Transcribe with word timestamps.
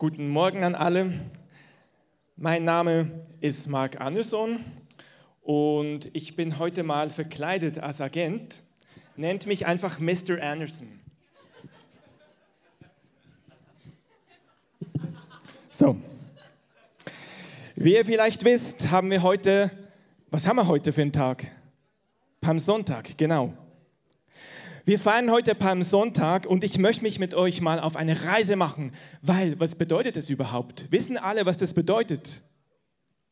Guten 0.00 0.28
Morgen 0.28 0.62
an 0.62 0.76
alle. 0.76 1.12
Mein 2.36 2.62
Name 2.62 3.10
ist 3.40 3.66
Mark 3.66 4.00
Anderson 4.00 4.64
und 5.42 6.14
ich 6.14 6.36
bin 6.36 6.60
heute 6.60 6.84
mal 6.84 7.10
verkleidet 7.10 7.80
als 7.80 8.00
Agent. 8.00 8.62
Nennt 9.16 9.48
mich 9.48 9.66
einfach 9.66 9.98
Mr. 9.98 10.40
Anderson. 10.40 11.00
So. 15.68 15.96
Wie 17.74 17.96
ihr 17.96 18.04
vielleicht 18.04 18.44
wisst, 18.44 18.92
haben 18.92 19.10
wir 19.10 19.24
heute, 19.24 19.72
was 20.30 20.46
haben 20.46 20.58
wir 20.58 20.68
heute 20.68 20.92
für 20.92 21.02
einen 21.02 21.12
Tag? 21.12 21.44
Palmsonntag, 22.40 23.18
genau. 23.18 23.52
Wir 24.88 24.98
feiern 24.98 25.30
heute 25.30 25.54
Palmsonntag 25.54 26.46
und 26.46 26.64
ich 26.64 26.78
möchte 26.78 27.02
mich 27.02 27.18
mit 27.18 27.34
euch 27.34 27.60
mal 27.60 27.78
auf 27.78 27.94
eine 27.94 28.24
Reise 28.24 28.56
machen, 28.56 28.92
weil 29.20 29.60
was 29.60 29.74
bedeutet 29.74 30.16
es 30.16 30.30
überhaupt? 30.30 30.90
Wissen 30.90 31.18
alle, 31.18 31.44
was 31.44 31.58
das 31.58 31.74
bedeutet? 31.74 32.40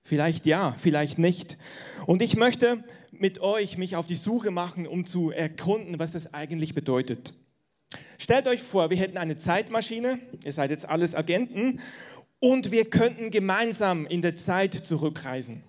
Vielleicht 0.05 0.45
ja, 0.45 0.75
vielleicht 0.77 1.17
nicht. 1.17 1.57
Und 2.05 2.21
ich 2.21 2.37
möchte 2.37 2.85
mit 3.11 3.41
euch 3.41 3.79
mich 3.79 3.97
auf 3.97 4.07
die 4.07 4.17
Suche 4.17 4.51
machen, 4.51 4.87
um 4.87 5.07
zu 5.07 5.31
erkunden, 5.31 5.99
was 5.99 6.13
das 6.13 6.35
eigentlich 6.35 6.75
bedeutet. 6.75 7.33
Stellt 8.19 8.49
euch 8.49 8.63
vor, 8.63 8.91
wir 8.91 8.99
hätten 8.99 9.17
eine 9.17 9.39
Zeitmaschine, 9.39 10.19
ihr 10.45 10.53
seid 10.53 10.69
jetzt 10.71 10.87
alles 10.87 11.15
Agenten, 11.15 11.81
und 12.39 12.71
wir 12.71 12.91
könnten 12.91 13.31
gemeinsam 13.31 14.05
in 14.05 14.21
der 14.21 14.35
Zeit 14.35 14.75
zurückreisen. 14.75 15.63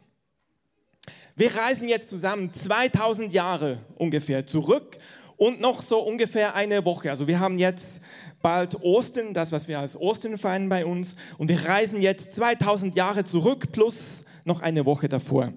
Wir 1.37 1.55
reisen 1.55 1.87
jetzt 1.87 2.09
zusammen 2.09 2.51
2000 2.51 3.31
Jahre 3.31 3.77
ungefähr 3.95 4.45
zurück 4.45 4.97
und 5.37 5.61
noch 5.61 5.81
so 5.81 5.99
ungefähr 5.99 6.55
eine 6.55 6.83
Woche. 6.83 7.11
Also 7.11 7.27
wir 7.27 7.39
haben 7.39 7.59
jetzt 7.59 8.01
bald 8.41 8.81
Ostern, 8.81 9.33
das, 9.33 9.51
was 9.51 9.67
wir 9.67 9.79
als 9.79 9.95
Ostern 9.95 10.37
feiern 10.37 10.67
bei 10.67 10.85
uns. 10.85 11.15
Und 11.37 11.49
wir 11.49 11.63
reisen 11.65 12.01
jetzt 12.01 12.33
2000 12.33 12.95
Jahre 12.95 13.23
zurück 13.23 13.71
plus 13.71 14.25
noch 14.45 14.61
eine 14.61 14.85
Woche 14.85 15.07
davor. 15.07 15.53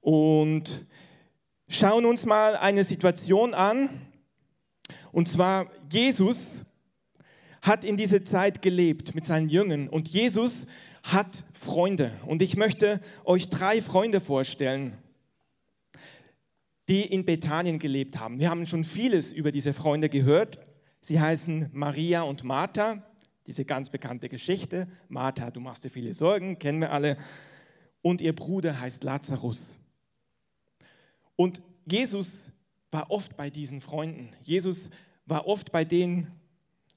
Und 0.00 0.84
schauen 1.68 2.04
uns 2.04 2.26
mal 2.26 2.56
eine 2.56 2.84
Situation 2.84 3.54
an. 3.54 3.88
Und 5.10 5.26
zwar 5.26 5.70
Jesus 5.90 6.64
hat 7.62 7.82
in 7.82 7.96
dieser 7.96 8.24
Zeit 8.24 8.60
gelebt 8.60 9.14
mit 9.14 9.24
seinen 9.24 9.48
Jüngern. 9.48 9.88
Und 9.88 10.08
Jesus 10.08 10.66
hat 11.02 11.44
Freunde. 11.52 12.12
Und 12.26 12.42
ich 12.42 12.58
möchte 12.58 13.00
euch 13.24 13.48
drei 13.48 13.80
Freunde 13.80 14.20
vorstellen 14.20 14.98
die 16.88 17.02
in 17.02 17.24
Bethanien 17.24 17.78
gelebt 17.78 18.18
haben. 18.18 18.38
Wir 18.38 18.50
haben 18.50 18.66
schon 18.66 18.84
vieles 18.84 19.32
über 19.32 19.52
diese 19.52 19.72
Freunde 19.72 20.08
gehört. 20.08 20.58
Sie 21.00 21.20
heißen 21.20 21.70
Maria 21.72 22.22
und 22.22 22.44
Martha, 22.44 23.02
diese 23.46 23.64
ganz 23.64 23.90
bekannte 23.90 24.28
Geschichte. 24.28 24.86
Martha, 25.08 25.50
du 25.50 25.60
machst 25.60 25.84
dir 25.84 25.90
viele 25.90 26.12
Sorgen, 26.12 26.58
kennen 26.58 26.80
wir 26.80 26.92
alle. 26.92 27.16
Und 28.02 28.20
ihr 28.20 28.34
Bruder 28.34 28.80
heißt 28.80 29.04
Lazarus. 29.04 29.78
Und 31.36 31.62
Jesus 31.86 32.50
war 32.90 33.10
oft 33.10 33.36
bei 33.36 33.50
diesen 33.50 33.80
Freunden. 33.80 34.28
Jesus 34.42 34.90
war 35.26 35.46
oft 35.46 35.72
bei 35.72 35.84
denen, 35.84 36.30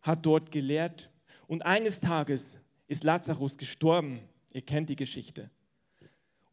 hat 0.01 0.25
dort 0.25 0.51
gelehrt. 0.51 1.09
Und 1.47 1.65
eines 1.65 1.99
Tages 2.01 2.57
ist 2.87 3.03
Lazarus 3.03 3.57
gestorben. 3.57 4.19
Ihr 4.53 4.61
kennt 4.61 4.89
die 4.89 4.95
Geschichte. 4.95 5.49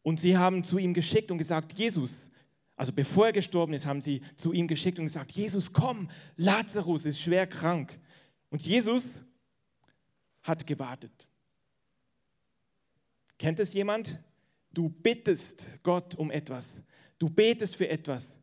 Und 0.01 0.19
sie 0.19 0.37
haben 0.37 0.63
zu 0.63 0.77
ihm 0.77 0.93
geschickt 0.93 1.31
und 1.31 1.37
gesagt, 1.37 1.73
Jesus, 1.73 2.29
also 2.75 2.91
bevor 2.91 3.27
er 3.27 3.31
gestorben 3.31 3.73
ist, 3.73 3.85
haben 3.85 4.01
sie 4.01 4.21
zu 4.35 4.51
ihm 4.51 4.67
geschickt 4.67 4.99
und 4.99 5.05
gesagt, 5.05 5.31
Jesus, 5.31 5.71
komm, 5.71 6.09
Lazarus 6.35 7.05
ist 7.05 7.21
schwer 7.21 7.47
krank. 7.47 7.99
Und 8.49 8.65
Jesus 8.65 9.23
hat 10.43 10.67
gewartet. 10.67 11.29
Kennt 13.37 13.59
es 13.59 13.73
jemand? 13.73 14.21
Du 14.73 14.89
bittest 14.89 15.65
Gott 15.83 16.15
um 16.15 16.31
etwas. 16.31 16.81
Du 17.17 17.29
betest 17.29 17.75
für 17.77 17.87
etwas 17.87 18.37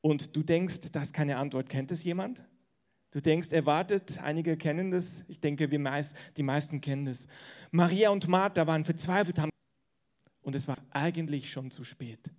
und 0.00 0.34
du 0.34 0.42
denkst, 0.42 0.90
das 0.92 1.04
ist 1.04 1.12
keine 1.12 1.36
Antwort. 1.36 1.68
Kennt 1.68 1.90
es 1.90 2.04
jemand? 2.04 2.42
Du 3.10 3.20
denkst, 3.20 3.52
er 3.52 3.66
wartet. 3.66 4.18
Einige 4.22 4.56
kennen 4.56 4.90
das. 4.90 5.24
Ich 5.28 5.40
denke, 5.40 5.70
wir 5.70 5.78
meist, 5.78 6.16
die 6.36 6.42
meisten 6.42 6.80
kennen 6.80 7.04
das. 7.04 7.26
Maria 7.70 8.10
und 8.10 8.28
Martha 8.28 8.66
waren 8.66 8.84
verzweifelt 8.84 9.38
haben 9.38 9.50
und 10.40 10.54
es 10.54 10.68
war 10.68 10.78
eigentlich 10.90 11.50
schon 11.50 11.70
zu 11.70 11.84
spät. 11.84 12.30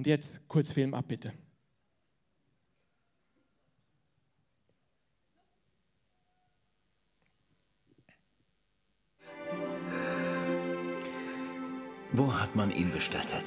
Und 0.00 0.06
jetzt 0.06 0.48
kurz 0.48 0.72
Film 0.72 0.94
ab, 0.94 1.08
bitte. 1.08 1.30
Wo 12.12 12.32
hat 12.32 12.56
man 12.56 12.70
ihn 12.70 12.90
bestattet? 12.92 13.44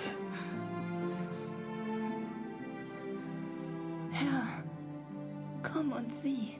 Herr, 4.11 4.63
komm 5.63 5.91
und 5.91 6.13
sieh. 6.13 6.59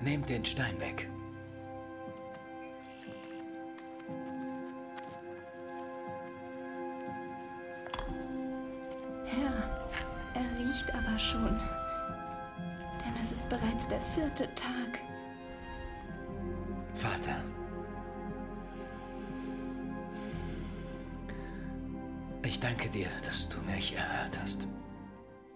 Nehmt 0.00 0.28
den 0.28 0.44
Stein 0.44 0.80
weg. 0.80 1.08
Schon. 11.28 11.60
Denn 13.04 13.14
es 13.20 13.32
ist 13.32 13.48
bereits 13.48 13.86
der 13.88 14.00
vierte 14.00 14.44
Tag. 14.54 15.00
Vater. 16.94 17.42
Ich 22.44 22.58
danke 22.60 22.88
dir, 22.88 23.08
dass 23.24 23.48
du 23.48 23.60
mich 23.62 23.94
erhört 23.94 24.38
hast. 24.40 24.66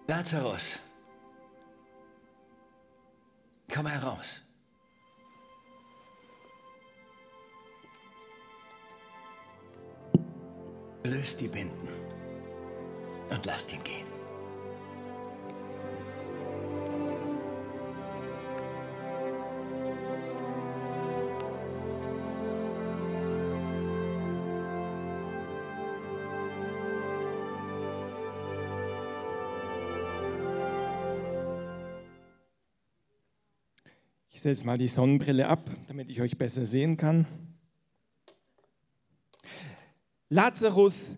Lazarus, 0.07 0.79
komm 3.73 3.87
heraus. 3.87 4.41
Löst 11.03 11.41
die 11.41 11.47
Binden 11.47 11.89
und 13.29 13.45
lasst 13.45 13.73
ihn 13.73 13.83
gehen. 13.83 14.12
Setze 34.43 34.65
mal 34.65 34.77
die 34.77 34.89
Sonnenbrille 34.89 35.47
ab, 35.47 35.69
damit 35.87 36.09
ich 36.09 36.21
euch 36.21 36.37
besser 36.37 36.65
sehen 36.65 36.97
kann. 36.97 37.25
Lazarus 40.29 41.15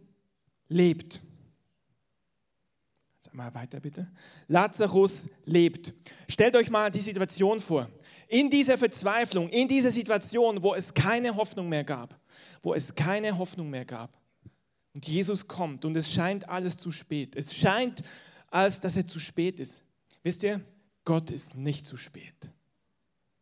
lebt. 0.69 1.22
Jetzt 3.16 3.31
einmal 3.31 3.53
weiter 3.56 3.80
bitte. 3.80 4.12
Lazarus 4.47 5.28
lebt. 5.44 5.94
Stellt 6.30 6.56
euch 6.56 6.69
mal 6.69 6.91
die 6.91 7.00
Situation 7.00 7.59
vor. 7.59 7.90
In 8.28 8.50
dieser 8.50 8.78
Verzweiflung, 8.78 9.50
in 9.50 9.68
dieser 9.68 9.92
Situation, 9.92 10.62
wo 10.62 10.75
es 10.75 10.94
keine 10.94 11.36
Hoffnung 11.36 11.68
mehr 11.68 11.84
gab, 11.84 12.19
wo 12.62 12.74
es 12.74 12.94
keine 12.94 13.38
Hoffnung 13.38 13.69
mehr 13.69 13.86
gab. 13.86 14.12
Und 14.94 15.07
Jesus 15.07 15.47
kommt 15.47 15.84
und 15.84 15.97
es 15.97 16.12
scheint 16.12 16.47
alles 16.47 16.78
zu 16.78 16.92
spät. 16.92 17.36
Es 17.36 17.53
scheint, 17.53 18.03
als 18.50 18.80
dass 18.80 18.95
er 18.95 19.06
zu 19.06 19.19
spät 19.19 19.60
ist. 19.60 19.83
Wisst 20.21 20.44
ihr, 20.44 20.62
Gott 21.04 21.31
ist 21.31 21.56
nicht 21.56 21.86
zu 21.86 21.98
spät. 21.98 22.51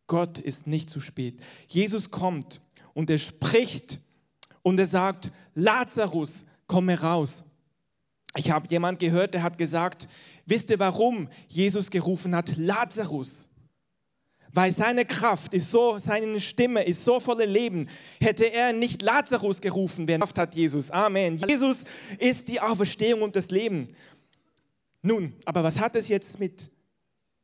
Gott 0.07 0.38
ist 0.38 0.67
nicht 0.67 0.89
zu 0.89 1.00
spät. 1.00 1.39
Jesus 1.67 2.11
kommt 2.11 2.61
und 2.94 3.09
er 3.09 3.17
spricht 3.17 4.00
und 4.61 4.79
er 4.79 4.88
sagt, 4.88 5.31
Lazarus, 5.55 6.45
komm 6.67 6.89
heraus. 6.89 7.44
Ich 8.35 8.51
habe 8.51 8.67
jemand 8.69 9.00
gehört, 9.00 9.33
der 9.33 9.44
hat 9.44 9.57
gesagt, 9.57 10.07
wisst 10.45 10.69
ihr 10.69 10.79
warum 10.79 11.29
Jesus 11.47 11.89
gerufen 11.89 12.35
hat, 12.35 12.57
Lazarus? 12.57 13.47
Weil 14.55 14.71
seine 14.71 15.05
Kraft 15.05 15.53
ist 15.53 15.71
so, 15.71 15.97
seine 15.97 16.39
Stimme 16.39 16.83
ist 16.83 17.03
so 17.03 17.19
voller 17.19 17.47
Leben. 17.47 17.89
Hätte 18.19 18.45
er 18.45 18.71
nicht 18.71 19.01
Lazarus 19.01 19.61
gerufen, 19.61 20.07
wer 20.07 20.19
Kraft 20.19 20.38
hat 20.38 20.53
Jesus. 20.53 20.91
Amen. 20.91 21.38
Jesus 21.38 21.83
ist 22.19 22.47
die 22.47 22.61
Auferstehung 22.61 23.23
und 23.23 23.35
das 23.35 23.50
Leben. 23.50 23.95
Nun, 25.01 25.33
aber 25.45 25.63
was 25.63 25.79
hat 25.79 25.95
es 25.95 26.07
jetzt 26.07 26.39
mit 26.39 26.71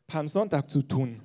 Palmsonntag 0.05 0.69
zu 0.69 0.83
tun? 0.83 1.21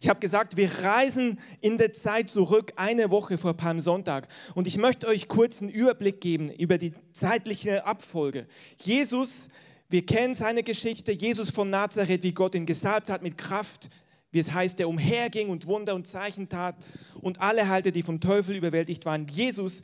Ich 0.00 0.08
habe 0.08 0.20
gesagt, 0.20 0.56
wir 0.56 0.70
reisen 0.82 1.38
in 1.60 1.78
der 1.78 1.92
Zeit 1.92 2.28
zurück, 2.28 2.72
eine 2.76 3.10
Woche 3.10 3.38
vor 3.38 3.54
Palmsonntag. 3.54 4.28
Und 4.54 4.66
ich 4.66 4.76
möchte 4.76 5.06
euch 5.06 5.28
kurz 5.28 5.60
einen 5.60 5.70
Überblick 5.70 6.20
geben 6.20 6.50
über 6.50 6.78
die 6.78 6.94
zeitliche 7.12 7.86
Abfolge. 7.86 8.46
Jesus 8.76 9.48
Wir 9.90 10.04
kennen 10.04 10.34
seine 10.34 10.62
Geschichte, 10.62 11.12
Jesus 11.12 11.48
von 11.50 11.70
Nazareth, 11.70 12.22
wie 12.22 12.32
Gott 12.32 12.54
ihn 12.54 12.66
gesalbt 12.66 13.08
hat 13.08 13.22
mit 13.22 13.38
Kraft, 13.38 13.88
wie 14.30 14.38
es 14.38 14.52
heißt, 14.52 14.78
der 14.78 14.88
umherging 14.88 15.48
und 15.48 15.66
Wunder 15.66 15.94
und 15.94 16.06
Zeichen 16.06 16.50
tat 16.50 16.76
und 17.22 17.40
alle 17.40 17.68
Halte, 17.68 17.90
die 17.90 18.02
vom 18.02 18.20
Teufel 18.20 18.54
überwältigt 18.54 19.06
waren. 19.06 19.26
Jesus 19.28 19.80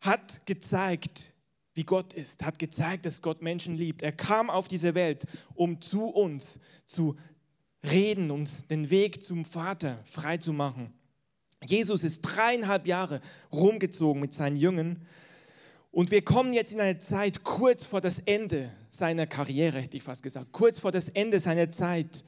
hat 0.00 0.44
gezeigt, 0.44 1.32
wie 1.72 1.84
Gott 1.84 2.12
ist, 2.12 2.44
hat 2.44 2.58
gezeigt, 2.58 3.06
dass 3.06 3.22
Gott 3.22 3.40
Menschen 3.40 3.74
liebt. 3.74 4.02
Er 4.02 4.12
kam 4.12 4.50
auf 4.50 4.68
diese 4.68 4.94
Welt, 4.94 5.24
um 5.54 5.80
zu 5.80 6.04
uns 6.08 6.58
zu 6.84 7.16
reden, 7.82 8.30
uns 8.30 8.66
den 8.66 8.90
Weg 8.90 9.22
zum 9.22 9.44
Vater 9.44 10.02
frei 10.04 10.38
zu 10.38 10.52
machen. 10.52 10.92
Jesus 11.64 12.02
ist 12.02 12.22
dreieinhalb 12.22 12.86
Jahre 12.86 13.20
rumgezogen 13.52 14.20
mit 14.20 14.34
seinen 14.34 14.56
Jüngern 14.56 15.06
und 15.90 16.10
wir 16.10 16.22
kommen 16.22 16.52
jetzt 16.52 16.72
in 16.72 16.80
eine 16.80 16.98
Zeit 16.98 17.44
kurz 17.44 17.84
vor 17.84 18.00
das 18.00 18.20
Ende 18.20 18.72
seiner 18.90 19.26
Karriere, 19.26 19.80
hätte 19.80 19.96
ich 19.96 20.02
fast 20.02 20.22
gesagt, 20.22 20.52
kurz 20.52 20.78
vor 20.78 20.92
das 20.92 21.08
Ende 21.08 21.40
seiner 21.40 21.70
Zeit 21.70 22.24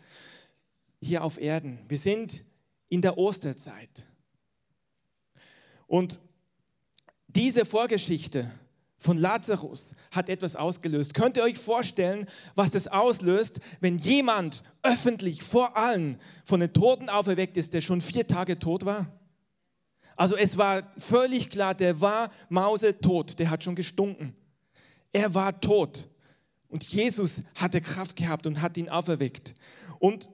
hier 1.00 1.22
auf 1.22 1.40
Erden. 1.40 1.78
Wir 1.88 1.98
sind 1.98 2.44
in 2.88 3.02
der 3.02 3.18
Osterzeit. 3.18 4.06
Und 5.86 6.20
diese 7.28 7.64
Vorgeschichte 7.64 8.50
von 9.00 9.16
Lazarus 9.16 9.94
hat 10.10 10.28
etwas 10.28 10.56
ausgelöst. 10.56 11.14
Könnt 11.14 11.38
ihr 11.38 11.42
euch 11.42 11.56
vorstellen, 11.56 12.26
was 12.54 12.70
das 12.70 12.86
auslöst, 12.86 13.58
wenn 13.80 13.96
jemand 13.96 14.62
öffentlich 14.82 15.42
vor 15.42 15.74
allen 15.76 16.20
von 16.44 16.60
den 16.60 16.74
Toten 16.74 17.08
auferweckt 17.08 17.56
ist, 17.56 17.72
der 17.72 17.80
schon 17.80 18.02
vier 18.02 18.26
Tage 18.26 18.58
tot 18.58 18.84
war? 18.84 19.10
Also 20.16 20.36
es 20.36 20.58
war 20.58 20.92
völlig 20.98 21.48
klar, 21.48 21.74
der 21.74 22.02
war 22.02 22.30
mausetot, 22.50 23.38
der 23.38 23.48
hat 23.48 23.64
schon 23.64 23.74
gestunken. 23.74 24.36
Er 25.12 25.32
war 25.32 25.58
tot. 25.62 26.06
Und 26.68 26.84
Jesus 26.84 27.42
hatte 27.54 27.80
Kraft 27.80 28.16
gehabt 28.16 28.46
und 28.46 28.60
hat 28.60 28.76
ihn 28.76 28.90
auferweckt. 28.90 29.54
Und 29.98 30.28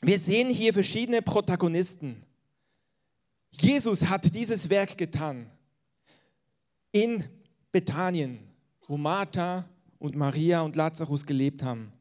wir 0.00 0.18
sehen 0.18 0.48
hier 0.48 0.72
verschiedene 0.72 1.20
Protagonisten. 1.20 2.24
Jesus 3.60 4.06
hat 4.06 4.34
dieses 4.34 4.70
Werk 4.70 4.96
getan 4.96 5.50
in 6.92 7.24
Bethanien, 7.74 8.38
wo 8.86 8.96
Martha 8.96 9.68
und 9.98 10.14
Maria 10.14 10.60
und 10.60 10.76
Lazarus 10.76 11.26
gelebt 11.26 11.64
haben. 11.64 11.92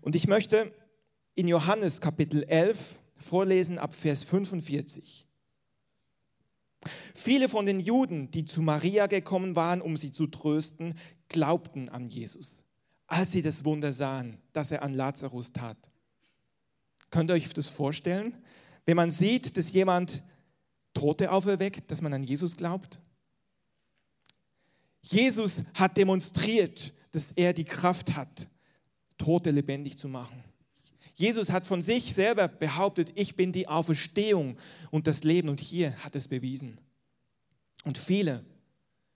Und 0.00 0.16
ich 0.16 0.26
möchte 0.26 0.72
in 1.34 1.48
Johannes 1.48 2.00
Kapitel 2.00 2.44
11 2.44 2.98
vorlesen 3.18 3.78
ab 3.78 3.94
Vers 3.94 4.22
45. 4.22 5.26
Viele 7.14 7.50
von 7.50 7.66
den 7.66 7.78
Juden, 7.78 8.30
die 8.30 8.46
zu 8.46 8.62
Maria 8.62 9.06
gekommen 9.06 9.54
waren, 9.54 9.82
um 9.82 9.98
sie 9.98 10.12
zu 10.12 10.28
trösten, 10.28 10.94
glaubten 11.28 11.90
an 11.90 12.08
Jesus, 12.08 12.64
als 13.06 13.32
sie 13.32 13.42
das 13.42 13.66
Wunder 13.66 13.92
sahen, 13.92 14.38
das 14.54 14.70
er 14.70 14.82
an 14.82 14.94
Lazarus 14.94 15.52
tat. 15.52 15.90
Könnt 17.10 17.30
ihr 17.30 17.34
euch 17.34 17.52
das 17.52 17.68
vorstellen? 17.68 18.34
Wenn 18.86 18.96
man 18.96 19.10
sieht, 19.10 19.58
dass 19.58 19.72
jemand 19.72 20.24
Tote 20.94 21.30
auferweckt, 21.32 21.90
dass 21.90 22.00
man 22.00 22.14
an 22.14 22.22
Jesus 22.22 22.56
glaubt? 22.56 22.98
Jesus 25.04 25.62
hat 25.74 25.96
demonstriert, 25.96 26.94
dass 27.12 27.32
er 27.32 27.52
die 27.52 27.64
Kraft 27.64 28.16
hat, 28.16 28.48
Tote 29.18 29.50
lebendig 29.50 29.98
zu 29.98 30.08
machen. 30.08 30.42
Jesus 31.14 31.50
hat 31.50 31.66
von 31.66 31.82
sich 31.82 32.14
selber 32.14 32.48
behauptet, 32.48 33.12
ich 33.14 33.36
bin 33.36 33.52
die 33.52 33.68
Auferstehung 33.68 34.56
und 34.90 35.06
das 35.06 35.22
Leben 35.22 35.48
und 35.48 35.60
hier 35.60 35.96
hat 35.98 36.16
es 36.16 36.26
bewiesen. 36.26 36.80
Und 37.84 37.98
viele 37.98 38.44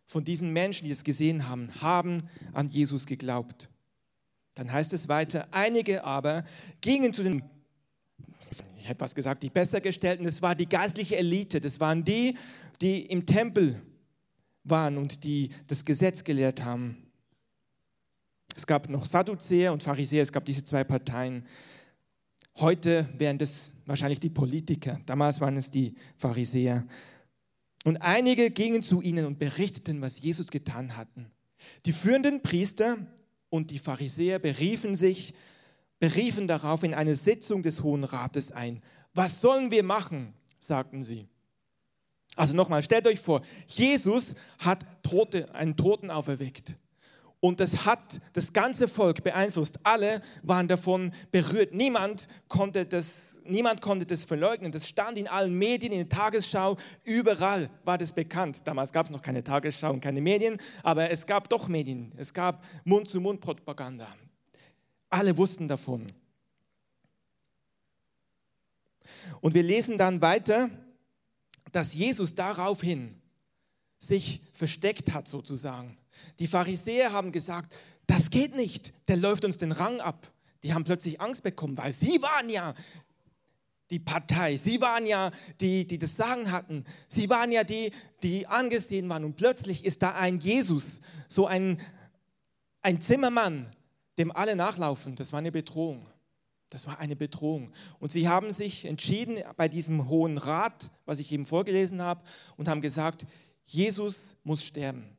von 0.07 0.25
diesen 0.25 0.53
Menschen, 0.53 0.85
die 0.85 0.93
es 0.93 1.03
gesehen 1.03 1.49
haben, 1.49 1.71
haben 1.81 2.29
an 2.53 2.69
Jesus 2.69 3.07
geglaubt. 3.07 3.69
Dann 4.55 4.71
heißt 4.71 4.93
es 4.93 5.09
weiter, 5.09 5.49
einige 5.51 6.05
aber 6.05 6.45
gingen 6.81 7.13
zu 7.13 7.23
den, 7.23 7.43
ich 8.77 8.89
hätte 8.89 9.01
was 9.01 9.15
gesagt, 9.15 9.43
die 9.43 9.51
Bessergestellten, 9.51 10.25
das 10.25 10.43
war 10.43 10.55
die 10.55 10.69
geistliche 10.69 11.17
Elite, 11.17 11.61
das 11.61 11.81
waren 11.81 12.05
die, 12.05 12.37
die 12.81 13.07
im 13.07 13.27
Tempel 13.27 13.83
waren 14.71 14.99
und 14.99 15.25
die 15.25 15.51
das 15.67 15.85
Gesetz 15.85 16.25
gelehrt 16.25 16.65
haben. 16.65 17.09
Es 18.57 18.67
gab 18.67 18.89
noch 18.89 19.05
Sadduzäer 19.05 19.73
und 19.73 19.83
Pharisäer, 19.83 20.23
es 20.23 20.33
gab 20.33 20.45
diese 20.45 20.65
zwei 20.65 20.85
Parteien. 20.85 21.47
Heute 22.57 23.09
wären 23.17 23.39
das 23.39 23.71
wahrscheinlich 23.87 24.21
die 24.21 24.31
Politiker, 24.31 25.01
damals 25.07 25.41
waren 25.41 25.57
es 25.57 25.71
die 25.71 25.95
Pharisäer. 26.17 26.85
Und 27.85 27.99
einige 27.99 28.51
gingen 28.51 28.83
zu 28.83 29.01
ihnen 29.01 29.27
und 29.27 29.39
berichteten, 29.39 30.03
was 30.03 30.21
Jesus 30.21 30.51
getan 30.51 30.97
hatten. 30.97 31.31
Die 31.87 31.93
führenden 31.93 32.43
Priester 32.43 32.99
und 33.51 33.71
die 33.71 33.79
Pharisäer 33.79 34.39
beriefen 34.39 34.95
sich, 34.95 35.35
beriefen 35.99 36.47
darauf 36.47 36.83
in 36.83 36.95
eine 36.95 37.17
Sitzung 37.17 37.63
des 37.63 37.83
Hohen 37.83 38.05
Rates 38.05 38.53
ein. 38.53 38.81
Was 39.15 39.41
sollen 39.41 39.71
wir 39.71 39.83
machen? 39.83 40.35
sagten 40.59 41.03
sie. 41.03 41.29
Also 42.39 42.55
nochmal, 42.55 42.85
stellt 42.85 43.05
euch 43.09 43.19
vor, 43.19 43.43
Jesus 43.67 44.37
hat 44.61 44.85
Tote, 45.03 45.53
einen 45.57 45.77
Toten 45.77 46.09
auferweckt. 46.09 46.77
Und 47.41 47.59
das 47.59 47.85
hat 47.85 48.21
das 48.33 48.53
ganze 48.53 48.87
Volk 48.87 49.25
beeinflusst. 49.25 49.81
Alle 49.83 50.23
waren 50.45 50.69
davon 50.69 51.13
berührt. 51.33 51.75
Niemand 51.75 52.29
konnte 52.47 52.87
das, 52.87 53.41
niemand 53.43 53.83
konnte 53.83 54.07
das 54.07 54.25
verleugnen. 54.25 54.71
Das 54.71 54.87
stand 54.87 55.19
in 55.19 55.27
allen 55.27 55.53
Medien, 55.59 55.93
in 55.93 55.99
der 55.99 56.09
Tagesschau, 56.09 56.77
überall 57.03 57.71
war 57.85 57.99
das 57.99 58.13
bekannt. 58.13 58.61
Damals 58.65 58.93
gab 58.93 59.07
es 59.07 59.11
noch 59.11 59.23
keine 59.23 59.43
Tagesschau 59.43 59.91
und 59.91 60.01
keine 60.01 60.21
Medien, 60.21 60.59
aber 60.85 61.11
es 61.11 61.27
gab 61.27 61.49
doch 61.49 61.67
Medien. 61.67 62.13
Es 62.17 62.33
gab 62.33 62.65
Mund-zu-Mund-Propaganda. 62.85 64.07
Alle 65.11 65.37
wussten 65.37 65.67
davon. 65.67 66.07
Und 69.41 69.55
wir 69.55 69.65
lesen 69.65 69.99
dann 69.99 70.21
weiter, 70.21 70.71
dass 71.73 71.95
Jesus 71.95 72.35
daraufhin 72.35 73.21
sich 73.99 74.43
versteckt 74.53 75.13
hat 75.13 75.29
sozusagen. 75.29 75.99
Die 76.39 76.47
Pharisäer 76.47 77.13
haben 77.13 77.33
gesagt, 77.33 77.75
das 78.07 78.31
geht 78.31 78.57
nicht, 78.57 78.95
der 79.09 79.17
läuft 79.17 79.45
uns 79.45 79.59
den 79.59 79.73
Rang 79.73 80.01
ab. 80.01 80.33
Die 80.63 80.73
haben 80.75 80.85
plötzlich 80.85 81.21
Angst 81.21 81.43
bekommen, 81.43 81.77
weil 81.77 81.93
sie 81.93 82.21
waren 82.23 82.49
ja 82.49 82.75
die 83.91 83.99
Partei, 83.99 84.57
sie 84.57 84.81
waren 84.81 85.07
ja 85.07 85.31
die, 85.61 85.87
die 85.87 85.99
das 85.99 86.17
Sagen 86.17 86.51
hatten, 86.51 86.85
sie 87.09 87.31
waren 87.31 87.53
ja 87.53 87.65
die, 87.65 87.93
die 88.23 88.47
angesehen 88.47 89.09
waren. 89.09 89.25
Und 89.25 89.37
plötzlich 89.37 89.85
ist 89.85 90.03
da 90.03 90.15
ein 90.15 90.39
Jesus, 90.39 91.01
so 91.27 91.47
ein, 91.47 91.81
ein 92.83 93.01
Zimmermann, 93.01 93.71
dem 94.19 94.33
alle 94.33 94.57
nachlaufen. 94.57 95.17
Das 95.17 95.33
war 95.33 95.39
eine 95.39 95.53
Bedrohung. 95.53 96.07
Das 96.71 96.87
war 96.87 96.99
eine 96.99 97.17
Bedrohung. 97.17 97.73
Und 97.99 98.13
sie 98.13 98.29
haben 98.29 98.53
sich 98.53 98.85
entschieden 98.85 99.39
bei 99.57 99.69
diesem 99.69 100.09
Hohen 100.09 100.37
Rat, 100.39 100.91
was 101.07 101.19
ich 101.19 101.33
eben 101.33 101.47
vorgelesen 101.47 102.03
habe, 102.03 102.23
und 102.57 102.69
haben 102.69 102.81
gesagt, 102.81 103.27
Jesus 103.65 104.37
muss 104.45 104.63
sterben. 104.65 105.19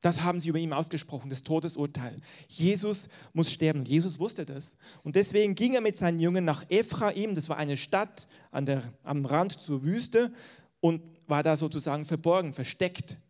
Das 0.00 0.22
haben 0.22 0.40
sie 0.40 0.48
über 0.48 0.58
ihn 0.58 0.72
ausgesprochen, 0.72 1.30
das 1.30 1.44
Todesurteil. 1.44 2.16
Jesus 2.48 3.08
muss 3.32 3.52
sterben. 3.52 3.84
Jesus 3.84 4.18
wusste 4.18 4.44
das. 4.44 4.76
Und 5.04 5.14
deswegen 5.14 5.54
ging 5.54 5.74
er 5.74 5.80
mit 5.80 5.96
seinen 5.96 6.18
Jüngern 6.18 6.44
nach 6.44 6.64
Ephraim, 6.70 7.34
das 7.34 7.48
war 7.48 7.56
eine 7.56 7.76
Stadt 7.76 8.26
an 8.50 8.66
der, 8.66 8.82
am 9.04 9.24
Rand 9.24 9.52
zur 9.52 9.84
Wüste, 9.84 10.32
und 10.80 11.02
war 11.28 11.44
da 11.44 11.54
sozusagen 11.54 12.04
verborgen, 12.04 12.52
versteckt. 12.52 13.20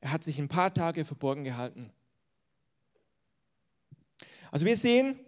Er 0.00 0.10
hat 0.10 0.24
sich 0.24 0.38
ein 0.38 0.48
paar 0.48 0.74
Tage 0.74 1.04
verborgen 1.04 1.44
gehalten. 1.44 1.92
Also 4.50 4.66
wir 4.66 4.76
sehen 4.76 5.20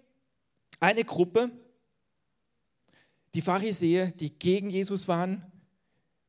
eine 0.80 1.04
Gruppe, 1.04 1.50
die 3.35 3.42
Pharisäer, 3.42 4.08
die 4.08 4.30
gegen 4.30 4.70
Jesus 4.70 5.08
waren, 5.08 5.44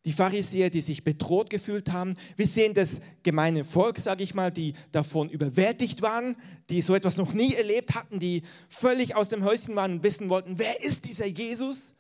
die 0.06 0.14
Pharisäer, 0.14 0.70
die 0.70 0.82
sich 0.82 1.04
bedroht 1.04 1.50
gefühlt 1.50 1.92
haben. 1.92 2.16
Wir 2.36 2.48
sehen 2.48 2.74
das 2.74 3.02
gemeine 3.24 3.66
Volk, 3.66 4.00
sage 4.00 4.24
ich 4.24 4.34
mal, 4.34 4.52
die 4.52 4.74
davon 4.92 5.30
überwältigt 5.30 6.02
waren, 6.02 6.38
die 6.70 6.82
so 6.82 6.96
etwas 6.96 7.18
noch 7.18 7.34
nie 7.34 7.54
erlebt 7.54 7.96
hatten, 7.96 8.20
die 8.20 8.44
völlig 8.70 9.16
aus 9.16 9.30
dem 9.30 9.44
Häuschen 9.44 9.76
waren 9.76 9.94
und 9.94 10.04
wissen 10.04 10.30
wollten, 10.30 10.58
wer 10.58 10.82
ist 10.84 11.06
dieser 11.06 11.26
Jesus? 11.26 11.96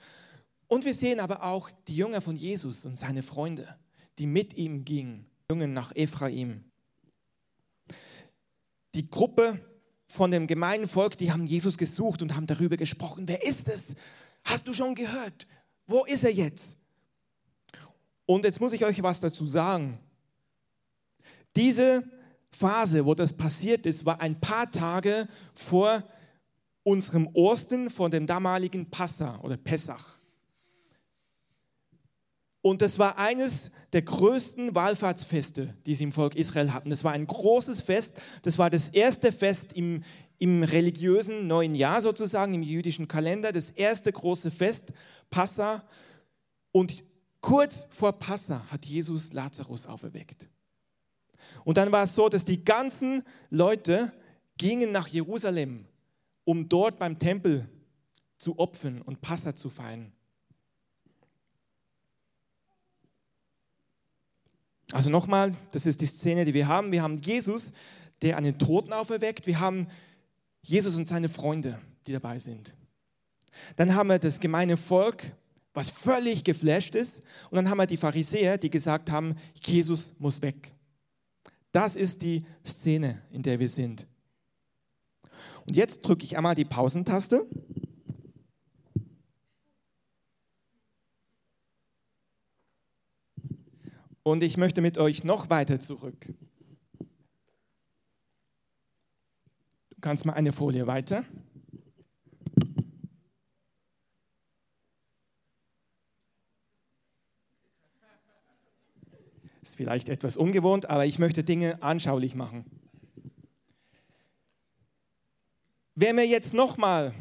Und 0.68 0.86
wir 0.86 0.94
sehen 0.94 1.20
aber 1.20 1.44
auch 1.44 1.70
die 1.88 1.96
Jünger 1.96 2.22
von 2.22 2.36
Jesus 2.36 2.86
und 2.86 2.98
seine 2.98 3.22
Freunde, 3.22 3.75
die 4.18 4.27
mit 4.27 4.56
ihm 4.56 4.86
gingen, 4.86 5.25
Jungen 5.51 5.74
nach 5.74 5.96
Ephraim. 5.96 6.63
Die 8.96 9.10
Gruppe 9.10 9.60
von 10.10 10.32
dem 10.32 10.48
gemeinen 10.48 10.88
Volk, 10.88 11.18
die 11.18 11.32
haben 11.32 11.46
Jesus 11.46 11.78
gesucht 11.78 12.22
und 12.22 12.36
haben 12.36 12.48
darüber 12.48 12.78
gesprochen, 12.78 13.28
wer 13.28 13.44
ist 13.44 13.70
es? 13.70 13.96
Hast 14.44 14.68
du 14.68 14.74
schon 14.74 14.96
gehört? 14.96 15.48
Wo 15.86 16.04
ist 16.04 16.24
er 16.24 16.34
jetzt? 16.34 16.75
Und 18.25 18.44
jetzt 18.44 18.60
muss 18.60 18.74
ich 18.74 18.84
euch 18.84 19.01
was 19.04 19.20
dazu 19.20 19.46
sagen. 19.46 20.00
Diese 21.56 22.04
Phase, 22.51 23.06
wo 23.06 23.13
das 23.13 23.34
passiert 23.34 23.86
ist, 23.86 24.06
war 24.06 24.20
ein 24.20 24.39
paar 24.39 24.70
Tage 24.72 25.28
vor 25.54 26.04
unserem 26.84 27.28
Osten, 27.34 27.89
vor 27.89 28.10
dem 28.10 28.25
damaligen 28.25 28.89
Passa 28.89 29.39
oder 29.42 29.58
Pessach. 29.58 30.19
Und 32.70 32.84
das 32.84 33.00
war 33.00 33.18
eines 33.18 33.72
der 33.94 34.04
größten 34.04 34.76
Wallfahrtsfeste, 34.76 35.74
die 35.88 35.96
sie 35.96 36.04
im 36.04 36.12
Volk 36.12 36.36
Israel 36.36 36.72
hatten. 36.72 36.92
Das 36.92 37.04
war 37.04 37.14
ein 37.14 37.26
großes 37.26 37.82
Fest. 37.82 38.22
Das 38.44 38.60
war 38.60 38.70
das 38.70 38.90
erste 38.90 39.32
Fest 39.32 39.74
im, 39.74 40.04
im 40.38 40.62
religiösen 40.62 41.48
neuen 41.48 41.74
Jahr 41.74 42.04
sozusagen, 42.04 42.54
im 42.54 42.62
jüdischen 42.62 43.08
Kalender. 43.08 43.52
Das 43.52 43.72
erste 43.72 44.12
große 44.12 44.52
Fest, 44.52 44.94
Passa. 45.32 45.84
Und 46.72 47.04
kurz 47.42 47.88
vor 47.90 48.14
Passa 48.14 48.64
hat 48.70 48.86
Jesus 48.86 49.34
Lazarus 49.34 49.88
auferweckt. 49.88 50.48
Und 51.64 51.78
dann 51.78 51.92
war 51.92 52.04
es 52.04 52.14
so, 52.14 52.30
dass 52.30 52.46
die 52.46 52.64
ganzen 52.64 53.24
Leute 53.50 54.14
gingen 54.60 54.92
nach 54.92 55.08
Jerusalem, 55.08 55.86
um 56.44 56.70
dort 56.70 57.00
beim 57.00 57.18
Tempel 57.18 57.68
zu 58.38 58.60
opfern 58.60 59.02
und 59.02 59.22
Passa 59.22 59.56
zu 59.56 59.72
feiern. 59.72 60.14
Also 64.91 65.10
nochmal, 65.10 65.53
das 65.72 65.86
ist 65.86 66.01
die 66.01 66.05
Szene, 66.05 66.46
die 66.46 66.53
wir 66.53 66.67
haben. 66.67 66.91
Wir 66.91 67.03
haben 67.03 67.17
Jesus, 67.17 67.72
der 68.22 68.38
einen 68.38 68.58
Toten 68.58 68.91
auferweckt. 68.91 69.46
Wir 69.46 69.60
haben 69.60 69.88
Jesus 70.62 70.98
und 70.98 71.08
seine 71.08 71.29
Freunde, 71.29 71.79
die 72.08 72.12
dabei 72.12 72.39
sind. 72.39 72.74
Dann 73.75 73.93
haben 73.93 74.10
wir 74.10 74.19
das 74.19 74.39
gemeine 74.39 74.77
Volk, 74.77 75.36
was 75.74 75.89
völlig 75.89 76.43
geflasht 76.43 76.96
ist. 76.96 77.22
Und 77.50 77.58
dann 77.58 77.69
haben 77.69 77.77
wir 77.77 77.86
die 77.86 77.98
Pharisäer, 77.98 78.58
die 78.58 78.69
gesagt 78.69 79.12
haben, 79.12 79.36
Jesus 79.63 80.13
muss 80.17 80.41
weg. 80.41 80.74
Das 81.72 81.96
ist 81.96 82.22
die 82.22 82.46
Szene, 82.65 83.22
in 83.31 83.43
der 83.43 83.60
wir 83.60 83.69
sind. 83.69 84.08
Und 85.65 85.75
jetzt 85.75 86.01
drücke 86.01 86.25
ich 86.25 86.36
einmal 86.36 86.55
die 86.55 86.65
Pausentaste. 86.65 87.46
Und 94.29 94.43
ich 94.43 94.57
möchte 94.57 94.81
mit 94.81 95.00
euch 95.00 95.24
noch 95.24 95.50
weiter 95.50 95.79
zurück. 95.79 96.31
Du 99.89 100.01
kannst 100.01 100.24
mal 100.24 100.33
eine 100.33 100.53
Folie 100.53 100.86
weiter. 100.86 101.25
Ist 109.63 109.75
vielleicht 109.75 110.09
etwas 110.09 110.38
ungewohnt, 110.38 110.88
aber 110.88 111.07
ich 111.07 111.17
möchte 111.17 111.43
Dinge 111.43 111.81
anschaulich 111.81 112.36
machen. 112.36 112.65
Wenn 115.95 116.17
wir 116.17 116.27
jetzt 116.27 116.53
nochmal 116.53 117.15